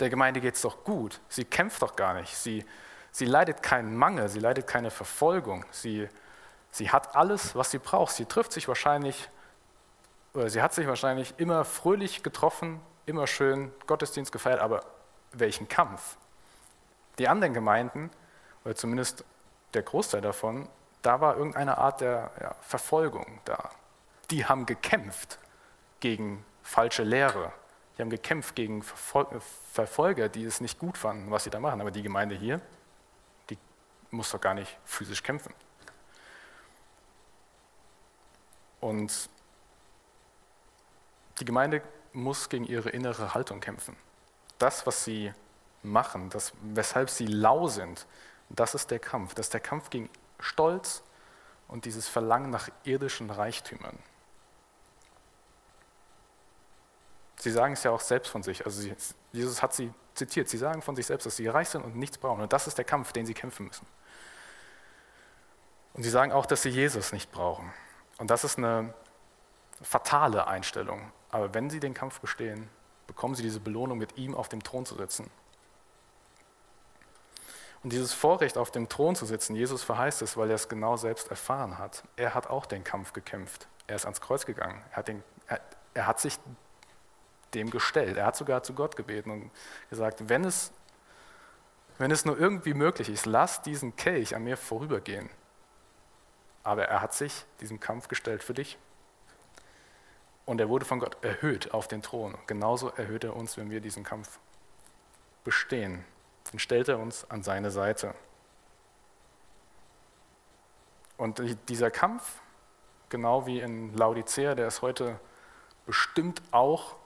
Der 0.00 0.10
Gemeinde 0.10 0.40
geht 0.40 0.56
es 0.56 0.62
doch 0.62 0.84
gut. 0.84 1.20
Sie 1.28 1.44
kämpft 1.44 1.82
doch 1.82 1.96
gar 1.96 2.14
nicht. 2.14 2.36
Sie, 2.36 2.64
sie 3.12 3.26
leidet 3.26 3.62
keinen 3.62 3.96
Mangel. 3.96 4.28
Sie 4.28 4.40
leidet 4.40 4.66
keine 4.66 4.90
Verfolgung. 4.90 5.64
Sie, 5.70 6.08
sie 6.70 6.90
hat 6.90 7.14
alles, 7.14 7.54
was 7.54 7.70
sie 7.70 7.78
braucht. 7.78 8.14
Sie 8.14 8.24
trifft 8.24 8.52
sich 8.52 8.66
wahrscheinlich, 8.66 9.28
oder 10.32 10.50
sie 10.50 10.62
hat 10.62 10.74
sich 10.74 10.86
wahrscheinlich 10.86 11.34
immer 11.38 11.64
fröhlich 11.64 12.22
getroffen, 12.22 12.80
immer 13.06 13.26
schön 13.26 13.72
Gottesdienst 13.86 14.32
gefeiert. 14.32 14.60
Aber 14.60 14.84
welchen 15.32 15.68
Kampf? 15.68 16.16
Die 17.18 17.28
anderen 17.28 17.54
Gemeinden, 17.54 18.10
oder 18.64 18.74
zumindest 18.74 19.24
der 19.74 19.82
Großteil 19.82 20.20
davon, 20.20 20.68
da 21.02 21.20
war 21.20 21.36
irgendeine 21.36 21.78
Art 21.78 22.00
der 22.00 22.30
ja, 22.40 22.54
Verfolgung 22.62 23.40
da. 23.44 23.70
Die 24.30 24.46
haben 24.46 24.66
gekämpft 24.66 25.38
gegen 26.00 26.44
falsche 26.62 27.02
Lehre. 27.02 27.52
Die 27.96 28.02
haben 28.02 28.10
gekämpft 28.10 28.56
gegen 28.56 28.82
Verfolger, 28.82 30.28
die 30.28 30.44
es 30.44 30.60
nicht 30.60 30.78
gut 30.78 30.98
fanden, 30.98 31.30
was 31.30 31.44
sie 31.44 31.50
da 31.50 31.60
machen. 31.60 31.80
Aber 31.80 31.90
die 31.90 32.02
Gemeinde 32.02 32.34
hier, 32.34 32.60
die 33.50 33.58
muss 34.10 34.30
doch 34.30 34.40
gar 34.40 34.54
nicht 34.54 34.78
physisch 34.84 35.22
kämpfen. 35.22 35.54
Und 38.80 39.30
die 41.38 41.44
Gemeinde 41.44 41.82
muss 42.12 42.48
gegen 42.48 42.64
ihre 42.64 42.90
innere 42.90 43.34
Haltung 43.34 43.60
kämpfen. 43.60 43.96
Das, 44.58 44.86
was 44.86 45.04
sie 45.04 45.32
machen, 45.82 46.30
das, 46.30 46.52
weshalb 46.62 47.10
sie 47.10 47.26
lau 47.26 47.68
sind, 47.68 48.06
das 48.50 48.74
ist 48.74 48.90
der 48.90 48.98
Kampf. 48.98 49.34
Das 49.34 49.46
ist 49.46 49.54
der 49.54 49.60
Kampf 49.60 49.90
gegen 49.90 50.10
Stolz 50.38 51.02
und 51.68 51.84
dieses 51.84 52.08
Verlangen 52.08 52.50
nach 52.50 52.68
irdischen 52.84 53.30
Reichtümern. 53.30 53.98
Sie 57.44 57.50
sagen 57.50 57.74
es 57.74 57.82
ja 57.82 57.90
auch 57.90 58.00
selbst 58.00 58.30
von 58.30 58.42
sich. 58.42 58.64
Also 58.64 58.88
Jesus 59.30 59.60
hat 59.60 59.74
sie 59.74 59.92
zitiert. 60.14 60.48
Sie 60.48 60.56
sagen 60.56 60.80
von 60.80 60.96
sich 60.96 61.04
selbst, 61.04 61.26
dass 61.26 61.36
sie 61.36 61.46
reich 61.46 61.68
sind 61.68 61.84
und 61.84 61.94
nichts 61.94 62.16
brauchen. 62.16 62.40
Und 62.40 62.54
das 62.54 62.66
ist 62.66 62.78
der 62.78 62.86
Kampf, 62.86 63.12
den 63.12 63.26
sie 63.26 63.34
kämpfen 63.34 63.66
müssen. 63.66 63.86
Und 65.92 66.04
sie 66.04 66.08
sagen 66.08 66.32
auch, 66.32 66.46
dass 66.46 66.62
sie 66.62 66.70
Jesus 66.70 67.12
nicht 67.12 67.30
brauchen. 67.32 67.70
Und 68.16 68.30
das 68.30 68.44
ist 68.44 68.56
eine 68.56 68.94
fatale 69.82 70.46
Einstellung. 70.46 71.12
Aber 71.28 71.52
wenn 71.52 71.68
sie 71.68 71.80
den 71.80 71.92
Kampf 71.92 72.18
bestehen, 72.20 72.70
bekommen 73.06 73.34
sie 73.34 73.42
diese 73.42 73.60
Belohnung, 73.60 73.98
mit 73.98 74.16
ihm 74.16 74.34
auf 74.34 74.48
dem 74.48 74.62
Thron 74.62 74.86
zu 74.86 74.94
sitzen. 74.94 75.30
Und 77.82 77.92
dieses 77.92 78.14
Vorrecht, 78.14 78.56
auf 78.56 78.70
dem 78.70 78.88
Thron 78.88 79.16
zu 79.16 79.26
sitzen, 79.26 79.54
Jesus 79.54 79.82
verheißt 79.82 80.22
es, 80.22 80.38
weil 80.38 80.48
er 80.48 80.54
es 80.54 80.70
genau 80.70 80.96
selbst 80.96 81.28
erfahren 81.28 81.76
hat. 81.76 82.04
Er 82.16 82.32
hat 82.32 82.46
auch 82.46 82.64
den 82.64 82.84
Kampf 82.84 83.12
gekämpft. 83.12 83.68
Er 83.86 83.96
ist 83.96 84.06
ans 84.06 84.22
Kreuz 84.22 84.46
gegangen. 84.46 84.82
Er 84.92 84.96
hat, 84.96 85.08
den, 85.08 85.22
er, 85.46 85.60
er 85.92 86.06
hat 86.06 86.20
sich 86.20 86.38
dem 87.54 87.70
gestellt. 87.70 88.16
Er 88.16 88.26
hat 88.26 88.36
sogar 88.36 88.62
zu 88.62 88.74
Gott 88.74 88.96
gebeten 88.96 89.30
und 89.30 89.50
gesagt, 89.90 90.28
wenn 90.28 90.44
es, 90.44 90.72
wenn 91.98 92.10
es 92.10 92.24
nur 92.24 92.38
irgendwie 92.38 92.74
möglich 92.74 93.08
ist, 93.08 93.26
lass 93.26 93.62
diesen 93.62 93.96
Kelch 93.96 94.34
an 94.34 94.44
mir 94.44 94.56
vorübergehen. 94.56 95.30
Aber 96.62 96.86
er 96.86 97.00
hat 97.02 97.14
sich 97.14 97.44
diesem 97.60 97.78
Kampf 97.78 98.08
gestellt 98.08 98.42
für 98.42 98.54
dich. 98.54 98.78
Und 100.46 100.60
er 100.60 100.68
wurde 100.68 100.84
von 100.84 100.98
Gott 100.98 101.22
erhöht 101.22 101.72
auf 101.72 101.88
den 101.88 102.02
Thron. 102.02 102.36
Genauso 102.46 102.88
erhöht 102.88 103.24
er 103.24 103.36
uns, 103.36 103.56
wenn 103.56 103.70
wir 103.70 103.80
diesen 103.80 104.04
Kampf 104.04 104.38
bestehen. 105.42 106.04
Dann 106.50 106.58
stellt 106.58 106.88
er 106.88 106.98
uns 106.98 107.30
an 107.30 107.42
seine 107.42 107.70
Seite. 107.70 108.14
Und 111.16 111.40
dieser 111.68 111.90
Kampf, 111.90 112.40
genau 113.08 113.46
wie 113.46 113.60
in 113.60 113.94
Laodicea, 113.94 114.54
der 114.54 114.66
ist 114.66 114.82
heute 114.82 115.20
bestimmt 115.86 116.42
auch 116.50 116.96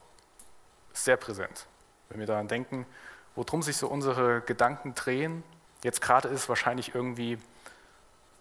sehr 1.05 1.17
präsent. 1.17 1.67
Wenn 2.09 2.21
wir 2.21 2.27
daran 2.27 2.49
denken, 2.49 2.87
worum 3.35 3.63
sich 3.63 3.77
so 3.77 3.89
unsere 3.89 4.41
Gedanken 4.41 4.95
drehen, 4.95 5.43
jetzt 5.83 6.01
gerade 6.01 6.29
ist 6.29 6.49
wahrscheinlich 6.49 6.95
irgendwie, 6.95 7.39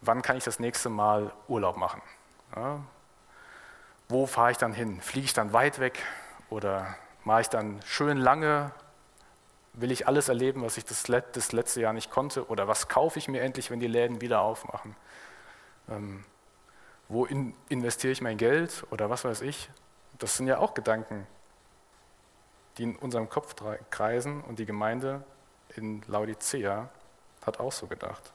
wann 0.01 0.21
kann 0.21 0.37
ich 0.37 0.43
das 0.43 0.59
nächste 0.59 0.89
Mal 0.89 1.31
Urlaub 1.47 1.77
machen? 1.77 2.01
Ja, 2.55 2.81
wo 4.09 4.25
fahre 4.25 4.51
ich 4.51 4.57
dann 4.57 4.73
hin? 4.73 5.01
Fliege 5.01 5.25
ich 5.25 5.33
dann 5.33 5.51
weit 5.51 5.79
weg 5.79 6.01
oder 6.49 6.95
mache 7.25 7.41
ich 7.41 7.49
dann 7.49 7.81
schön 7.85 8.17
lange? 8.17 8.71
Will 9.73 9.91
ich 9.91 10.07
alles 10.07 10.29
erleben, 10.29 10.63
was 10.63 10.77
ich 10.77 10.85
das, 10.85 11.03
das 11.03 11.51
letzte 11.51 11.81
Jahr 11.81 11.93
nicht 11.93 12.09
konnte? 12.09 12.47
Oder 12.47 12.67
was 12.67 12.87
kaufe 12.87 13.19
ich 13.19 13.27
mir 13.27 13.41
endlich, 13.41 13.69
wenn 13.69 13.79
die 13.79 13.87
Läden 13.87 14.21
wieder 14.21 14.41
aufmachen? 14.41 14.95
Ähm, 15.89 16.23
wo 17.09 17.25
in, 17.25 17.53
investiere 17.69 18.11
ich 18.11 18.21
mein 18.21 18.37
Geld 18.37 18.85
oder 18.91 19.09
was 19.09 19.25
weiß 19.25 19.41
ich? 19.41 19.69
Das 20.17 20.37
sind 20.37 20.47
ja 20.47 20.57
auch 20.57 20.73
Gedanken, 20.73 21.27
die 22.77 22.83
in 22.83 22.95
unserem 22.95 23.29
Kopf 23.29 23.55
kreisen 23.89 24.41
und 24.41 24.59
die 24.59 24.65
Gemeinde 24.65 25.23
in 25.75 26.03
Laodicea 26.07 26.89
hat 27.45 27.59
auch 27.59 27.71
so 27.71 27.87
gedacht. 27.87 28.31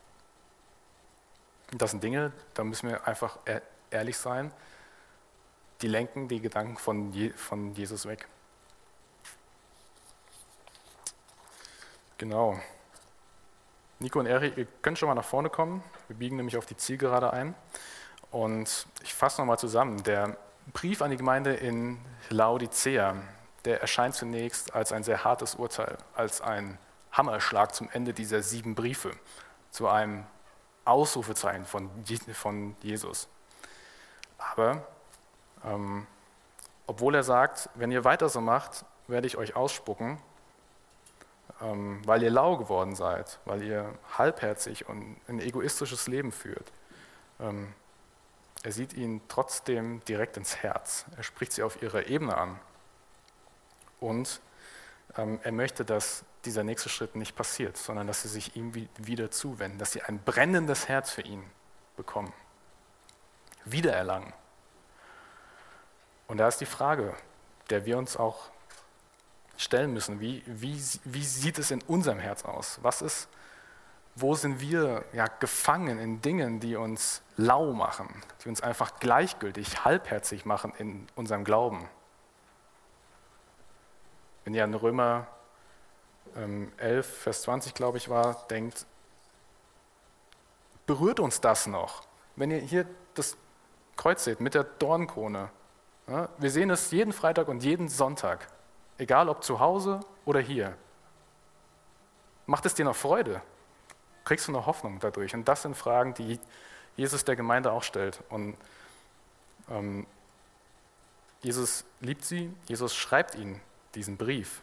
Das 1.73 1.91
sind 1.91 2.03
Dinge, 2.03 2.33
da 2.55 2.65
müssen 2.65 2.89
wir 2.89 3.07
einfach 3.07 3.39
ehrlich 3.91 4.17
sein, 4.17 4.53
die 5.81 5.89
lenken 5.89 6.29
die 6.29 6.41
Gedanken 6.41 6.77
von, 6.77 7.13
Je 7.13 7.31
von 7.31 7.75
Jesus 7.75 8.07
weg. 8.07 8.29
Genau. 12.19 12.59
Nico 13.99 14.21
und 14.21 14.27
Erik, 14.27 14.57
ihr 14.57 14.67
könnt 14.81 14.99
schon 14.99 15.09
mal 15.09 15.15
nach 15.15 15.25
vorne 15.25 15.51
kommen. 15.51 15.83
Wir 16.09 16.17
biegen 16.17 16.37
nämlich 16.37 16.57
auf 16.57 16.67
die 16.67 16.77
Zielgerade 16.77 17.33
ein. 17.33 17.55
Und 18.31 18.87
ich 19.03 19.13
fasse 19.13 19.41
nochmal 19.41 19.59
zusammen. 19.59 20.03
Der 20.05 20.37
Brief 20.73 21.03
an 21.03 21.11
die 21.11 21.17
Gemeinde 21.17 21.55
in 21.55 21.99
Laodicea, 22.31 23.17
der 23.65 23.81
erscheint 23.81 24.15
zunächst 24.15 24.75
als 24.75 24.93
ein 24.93 25.03
sehr 25.03 25.25
hartes 25.25 25.55
Urteil, 25.55 25.97
als 26.15 26.41
ein 26.41 26.79
Hammerschlag 27.13 27.75
zum 27.75 27.89
Ende 27.93 28.13
dieser 28.13 28.43
sieben 28.43 28.75
Briefe, 28.75 29.13
zu 29.71 29.89
einem 29.89 30.25
Ausrufezeichen 30.85 31.65
von, 31.65 31.91
von 32.33 32.77
Jesus. 32.83 33.29
Aber 34.39 34.87
ähm, 35.65 36.07
obwohl 36.87 37.15
er 37.15 37.23
sagt, 37.23 37.69
wenn 37.75 37.93
ihr 37.93 38.05
weiter 38.05 38.29
so 38.29 38.41
macht, 38.41 38.85
werde 39.07 39.27
ich 39.27 39.37
euch 39.37 39.55
ausspucken, 39.55 40.19
ähm, 41.61 42.03
weil 42.05 42.23
ihr 42.23 42.31
lau 42.31 42.57
geworden 42.57 42.95
seid, 42.95 43.39
weil 43.45 43.63
ihr 43.63 43.93
halbherzig 44.19 44.89
und 44.89 45.17
ein 45.29 45.41
egoistisches 45.41 46.09
Leben 46.09 46.33
führt. 46.33 46.73
Ähm, 47.41 47.73
er 48.63 48.73
sieht 48.73 48.95
ihnen 48.95 49.21
trotzdem 49.29 50.05
direkt 50.05 50.37
ins 50.37 50.57
Herz. 50.57 51.05
Er 51.17 51.23
spricht 51.23 51.53
sie 51.53 51.63
auf 51.63 51.83
ihrer 51.83 52.07
Ebene 52.07 52.37
an. 52.37 52.59
Und 54.03 54.41
ähm, 55.17 55.39
er 55.43 55.53
möchte, 55.53 55.85
dass 55.85 56.25
dieser 56.45 56.65
nächste 56.65 56.89
Schritt 56.89 57.15
nicht 57.15 57.37
passiert, 57.37 57.77
sondern 57.77 58.09
dass 58.09 58.23
sie 58.23 58.29
sich 58.29 58.57
ihm 58.57 58.75
wieder 58.99 59.31
zuwenden, 59.31 59.79
dass 59.79 59.93
sie 59.93 60.03
ein 60.03 60.19
brennendes 60.19 60.89
Herz 60.89 61.11
für 61.11 61.23
ihn 61.23 61.45
bekommen, 61.97 62.33
wiedererlangen. 63.65 64.33
Und 66.27 66.39
da 66.39 66.49
ist 66.49 66.61
die 66.61 66.67
Frage, 66.67 67.15
der 67.71 67.85
wir 67.85 67.97
uns 67.97 68.17
auch 68.17 68.51
stellen 69.57 69.93
müssen, 69.93 70.21
wie, 70.21 70.43
wie, 70.47 70.83
wie 71.05 71.25
sieht 71.25 71.59
es 71.59 71.71
in 71.71 71.81
unserem 71.83 72.19
Herz 72.19 72.45
aus? 72.45 72.81
Was 72.83 73.03
ist, 73.03 73.29
wo 74.17 74.35
sind 74.35 74.61
wir 74.61 75.05
ja, 75.13 75.29
gefangen 75.29 76.01
in 76.01 76.21
Dingen, 76.23 76.59
die 76.59 76.75
uns 76.75 77.23
lau 77.37 77.73
machen, 77.73 78.09
die 78.43 78.49
uns 78.49 78.63
einfach 78.63 78.99
gleichgültig, 78.99 79.85
halbherzig 79.85 80.45
machen 80.45 80.73
in 80.79 81.07
unserem 81.15 81.45
Glauben? 81.45 81.89
Wenn 84.45 84.55
ihr 84.55 84.65
an 84.65 84.75
Römer 84.75 85.27
ähm, 86.37 86.73
11, 86.79 87.07
Vers 87.07 87.43
20, 87.43 87.75
glaube 87.75 87.99
ich, 87.99 88.09
war, 88.09 88.47
denkt, 88.49 88.87
berührt 90.87 91.21
uns 91.21 91.41
das 91.41 91.67
noch? 91.67 92.03
Wenn 92.37 92.51
ihr 92.51 92.59
hier 92.59 92.87
das 93.15 93.37
Kreuz 93.97 94.25
seht 94.25 94.41
mit 94.41 94.55
der 94.55 94.65
Dornkrone, 94.65 95.51
ja, 96.09 96.29
wir 96.39 96.51
sehen 96.51 96.71
es 96.71 96.91
jeden 96.91 97.13
Freitag 97.13 97.49
und 97.49 97.63
jeden 97.63 97.89
Sonntag, 97.89 98.49
egal 98.99 99.29
ob 99.29 99.45
zu 99.45 99.61
Hause 99.61 100.01
oder 100.25 100.41
hier. 100.41 100.77
Macht 102.47 102.67
es 102.67 102.75
dir 102.75 102.85
noch 102.85 102.97
Freude? 102.97 103.41
Kriegst 104.25 104.49
du 104.49 104.53
noch 104.53 104.67
Hoffnung 104.67 104.99
dadurch? 104.99 105.35
Und 105.35 105.47
das 105.47 105.63
sind 105.63 105.77
Fragen, 105.77 106.15
die 106.15 106.41
Jesus 106.97 107.25
der 107.25 107.37
Gemeinde 107.37 107.73
auch 107.73 107.83
stellt. 107.83 108.23
Und 108.29 108.57
ähm, 109.71 110.07
Jesus 111.41 111.85
liebt 112.01 112.25
sie, 112.25 112.53
Jesus 112.67 112.95
schreibt 112.95 113.35
ihnen 113.35 113.61
diesen 113.95 114.17
Brief. 114.17 114.63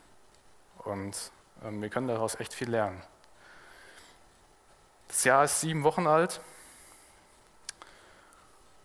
Und 0.79 1.31
ähm, 1.63 1.81
wir 1.81 1.89
können 1.89 2.07
daraus 2.07 2.39
echt 2.39 2.53
viel 2.53 2.69
lernen. 2.69 3.01
Das 5.07 5.23
Jahr 5.23 5.43
ist 5.43 5.61
sieben 5.61 5.83
Wochen 5.83 6.07
alt. 6.07 6.41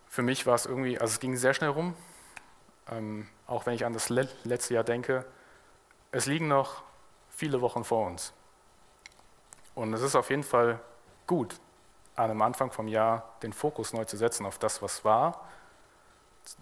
Für 0.09 0.23
mich 0.23 0.47
war 0.47 0.55
es 0.55 0.67
irgendwie, 0.67 0.99
also 0.99 1.13
es 1.13 1.21
ging 1.21 1.37
sehr 1.37 1.55
schnell 1.55 1.71
rum 1.71 1.95
ähm, 2.91 3.29
auch 3.47 3.67
wenn 3.67 3.75
ich 3.75 3.85
an 3.85 3.93
das 3.93 4.09
letzte 4.09 4.75
Jahr 4.75 4.85
denke, 4.85 5.25
es 6.13 6.27
liegen 6.27 6.49
noch 6.49 6.83
viele 7.31 7.61
Wochen 7.61 7.85
vor 7.85 8.07
uns. 8.07 8.33
Und 9.75 9.93
es 9.93 10.03
ist 10.03 10.15
auf 10.15 10.31
jeden 10.31 10.45
Fall 10.45 10.81
gut, 11.27 11.59
an 12.15 12.29
dem 12.29 12.43
Anfang 12.43 12.71
vom 12.71 12.87
Jahr 12.87 13.35
den 13.43 13.53
Fokus 13.53 13.93
neu 13.93 14.05
zu 14.05 14.17
setzen 14.17 14.47
auf 14.47 14.59
das, 14.59 14.83
was 14.83 15.05
war, 15.05 15.49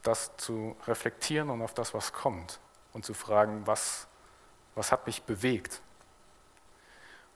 das 0.03 0.35
zu 0.37 0.76
reflektieren 0.87 1.51
und 1.51 1.61
auf 1.61 1.74
das, 1.74 1.93
was 1.93 2.12
kommt 2.12 2.59
und 2.93 3.05
zu 3.05 3.14
fragen, 3.14 3.66
was, 3.66 4.07
was 4.74 4.93
hat 4.93 5.07
mich 5.07 5.22
bewegt. 5.22 5.80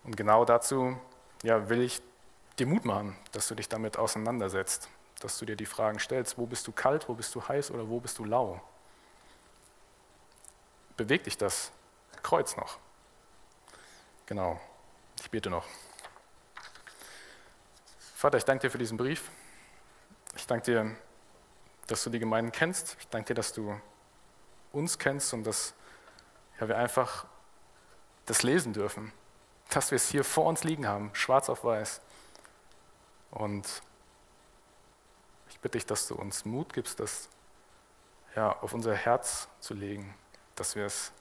Und 0.04 0.16
genau 0.16 0.44
dazu 0.44 0.98
ja, 1.42 1.68
will 1.68 1.82
ich 1.82 2.00
dir 2.59 2.66
Mut 2.66 2.84
machen, 2.84 3.16
dass 3.32 3.48
du 3.48 3.54
dich 3.54 3.68
damit 3.68 3.98
auseinandersetzt, 3.98 4.88
dass 5.20 5.38
du 5.38 5.44
dir 5.44 5.57
die 5.57 5.66
Fragen 5.66 5.98
stellst, 5.98 6.38
wo 6.38 6.46
bist 6.46 6.66
du 6.66 6.72
kalt, 6.72 7.09
wo 7.09 7.14
bist 7.14 7.34
du 7.34 7.46
heiß 7.46 7.70
oder 7.70 7.88
wo 7.88 8.00
bist 8.00 8.18
du 8.18 8.24
lau? 8.24 8.62
bewegt 10.96 11.26
dich 11.26 11.36
das 11.36 11.70
Kreuz 12.22 12.57
noch? 12.57 12.78
Genau. 14.26 14.61
Ich 15.20 15.30
bete 15.30 15.50
noch. 15.50 15.66
Vater, 18.14 18.38
ich 18.38 18.44
danke 18.44 18.62
dir 18.66 18.70
für 18.70 18.78
diesen 18.78 18.96
Brief. 18.96 19.30
Ich 20.34 20.46
danke 20.46 20.64
dir, 20.64 20.96
dass 21.86 22.02
du 22.02 22.11
die 22.11 22.18
Gemeinden 22.18 22.52
kennst. 22.52 22.96
Ich 22.98 23.09
danke 23.09 23.28
dir, 23.28 23.34
dass 23.34 23.52
du 23.52 23.80
uns 24.77 24.99
kennst 24.99 25.33
und 25.35 25.45
dass 25.45 25.74
ja, 26.61 26.68
wir 26.68 26.77
einfach 26.77 27.27
das 28.27 28.43
lesen 28.43 28.72
dürfen. 28.72 29.12
Dass 29.70 29.91
wir 29.91 29.97
es 29.97 30.09
hier 30.09 30.24
vor 30.24 30.47
uns 30.47 30.64
liegen 30.64 30.87
haben, 30.87 31.11
schwarz 31.14 31.49
auf 31.49 31.64
weiß. 31.64 32.01
Und 33.31 33.83
ich 35.49 35.61
bitte 35.61 35.79
dich, 35.79 35.87
dass 35.87 36.07
du 36.07 36.14
uns 36.14 36.45
Mut 36.45 36.72
gibst, 36.72 37.01
das 37.01 37.29
ja, 38.35 38.53
auf 38.61 38.74
unser 38.74 38.95
Herz 38.95 39.49
zu 39.61 39.74
legen, 39.74 40.14
dass 40.55 40.77
wir 40.77 40.85
es 40.85 41.12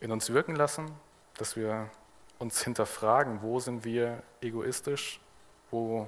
in 0.00 0.12
uns 0.12 0.30
wirken 0.30 0.54
lassen, 0.54 0.90
dass 1.34 1.56
wir 1.56 1.90
uns 2.38 2.62
hinterfragen, 2.62 3.42
wo 3.42 3.60
sind 3.60 3.84
wir 3.84 4.22
egoistisch, 4.40 5.20
wo 5.70 6.06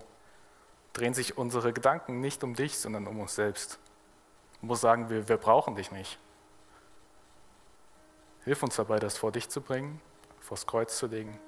drehen 0.93 1.15
sich 1.15 1.39
unsere 1.39 1.73
Gedanken 1.73 2.21
nicht 2.21 2.45
um 2.45 2.55
dich, 2.55 2.79
sondern 2.79 3.07
um 3.07 3.21
uns 3.21 3.35
selbst. 3.35 3.79
Wo 4.61 4.75
sagen 4.75 5.11
wir, 5.11 5.29
wir 5.29 5.37
brauchen 5.37 5.75
dich 5.75 5.91
nicht. 5.91 6.19
Hilf 8.45 8.63
uns 8.63 8.77
dabei, 8.77 8.99
das 8.99 9.17
vor 9.17 9.33
dich 9.33 9.49
zu 9.49 9.61
bringen, 9.61 10.01
vors 10.41 10.67
Kreuz 10.67 10.99
zu 10.99 11.07
legen 11.07 11.39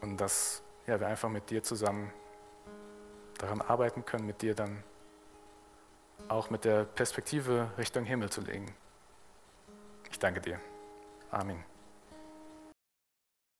und 0.00 0.16
dass 0.18 0.62
ja, 0.86 0.98
wir 1.00 1.06
einfach 1.06 1.28
mit 1.28 1.50
dir 1.50 1.62
zusammen 1.62 2.10
daran 3.38 3.60
arbeiten 3.60 4.04
können, 4.04 4.26
mit 4.26 4.42
dir 4.42 4.54
dann 4.54 4.82
auch 6.28 6.50
mit 6.50 6.64
der 6.64 6.84
Perspektive 6.84 7.70
Richtung 7.76 8.04
Himmel 8.04 8.30
zu 8.30 8.40
legen. 8.40 8.74
Ich 10.10 10.18
danke 10.18 10.40
dir. 10.40 10.60
Amen. 11.30 11.73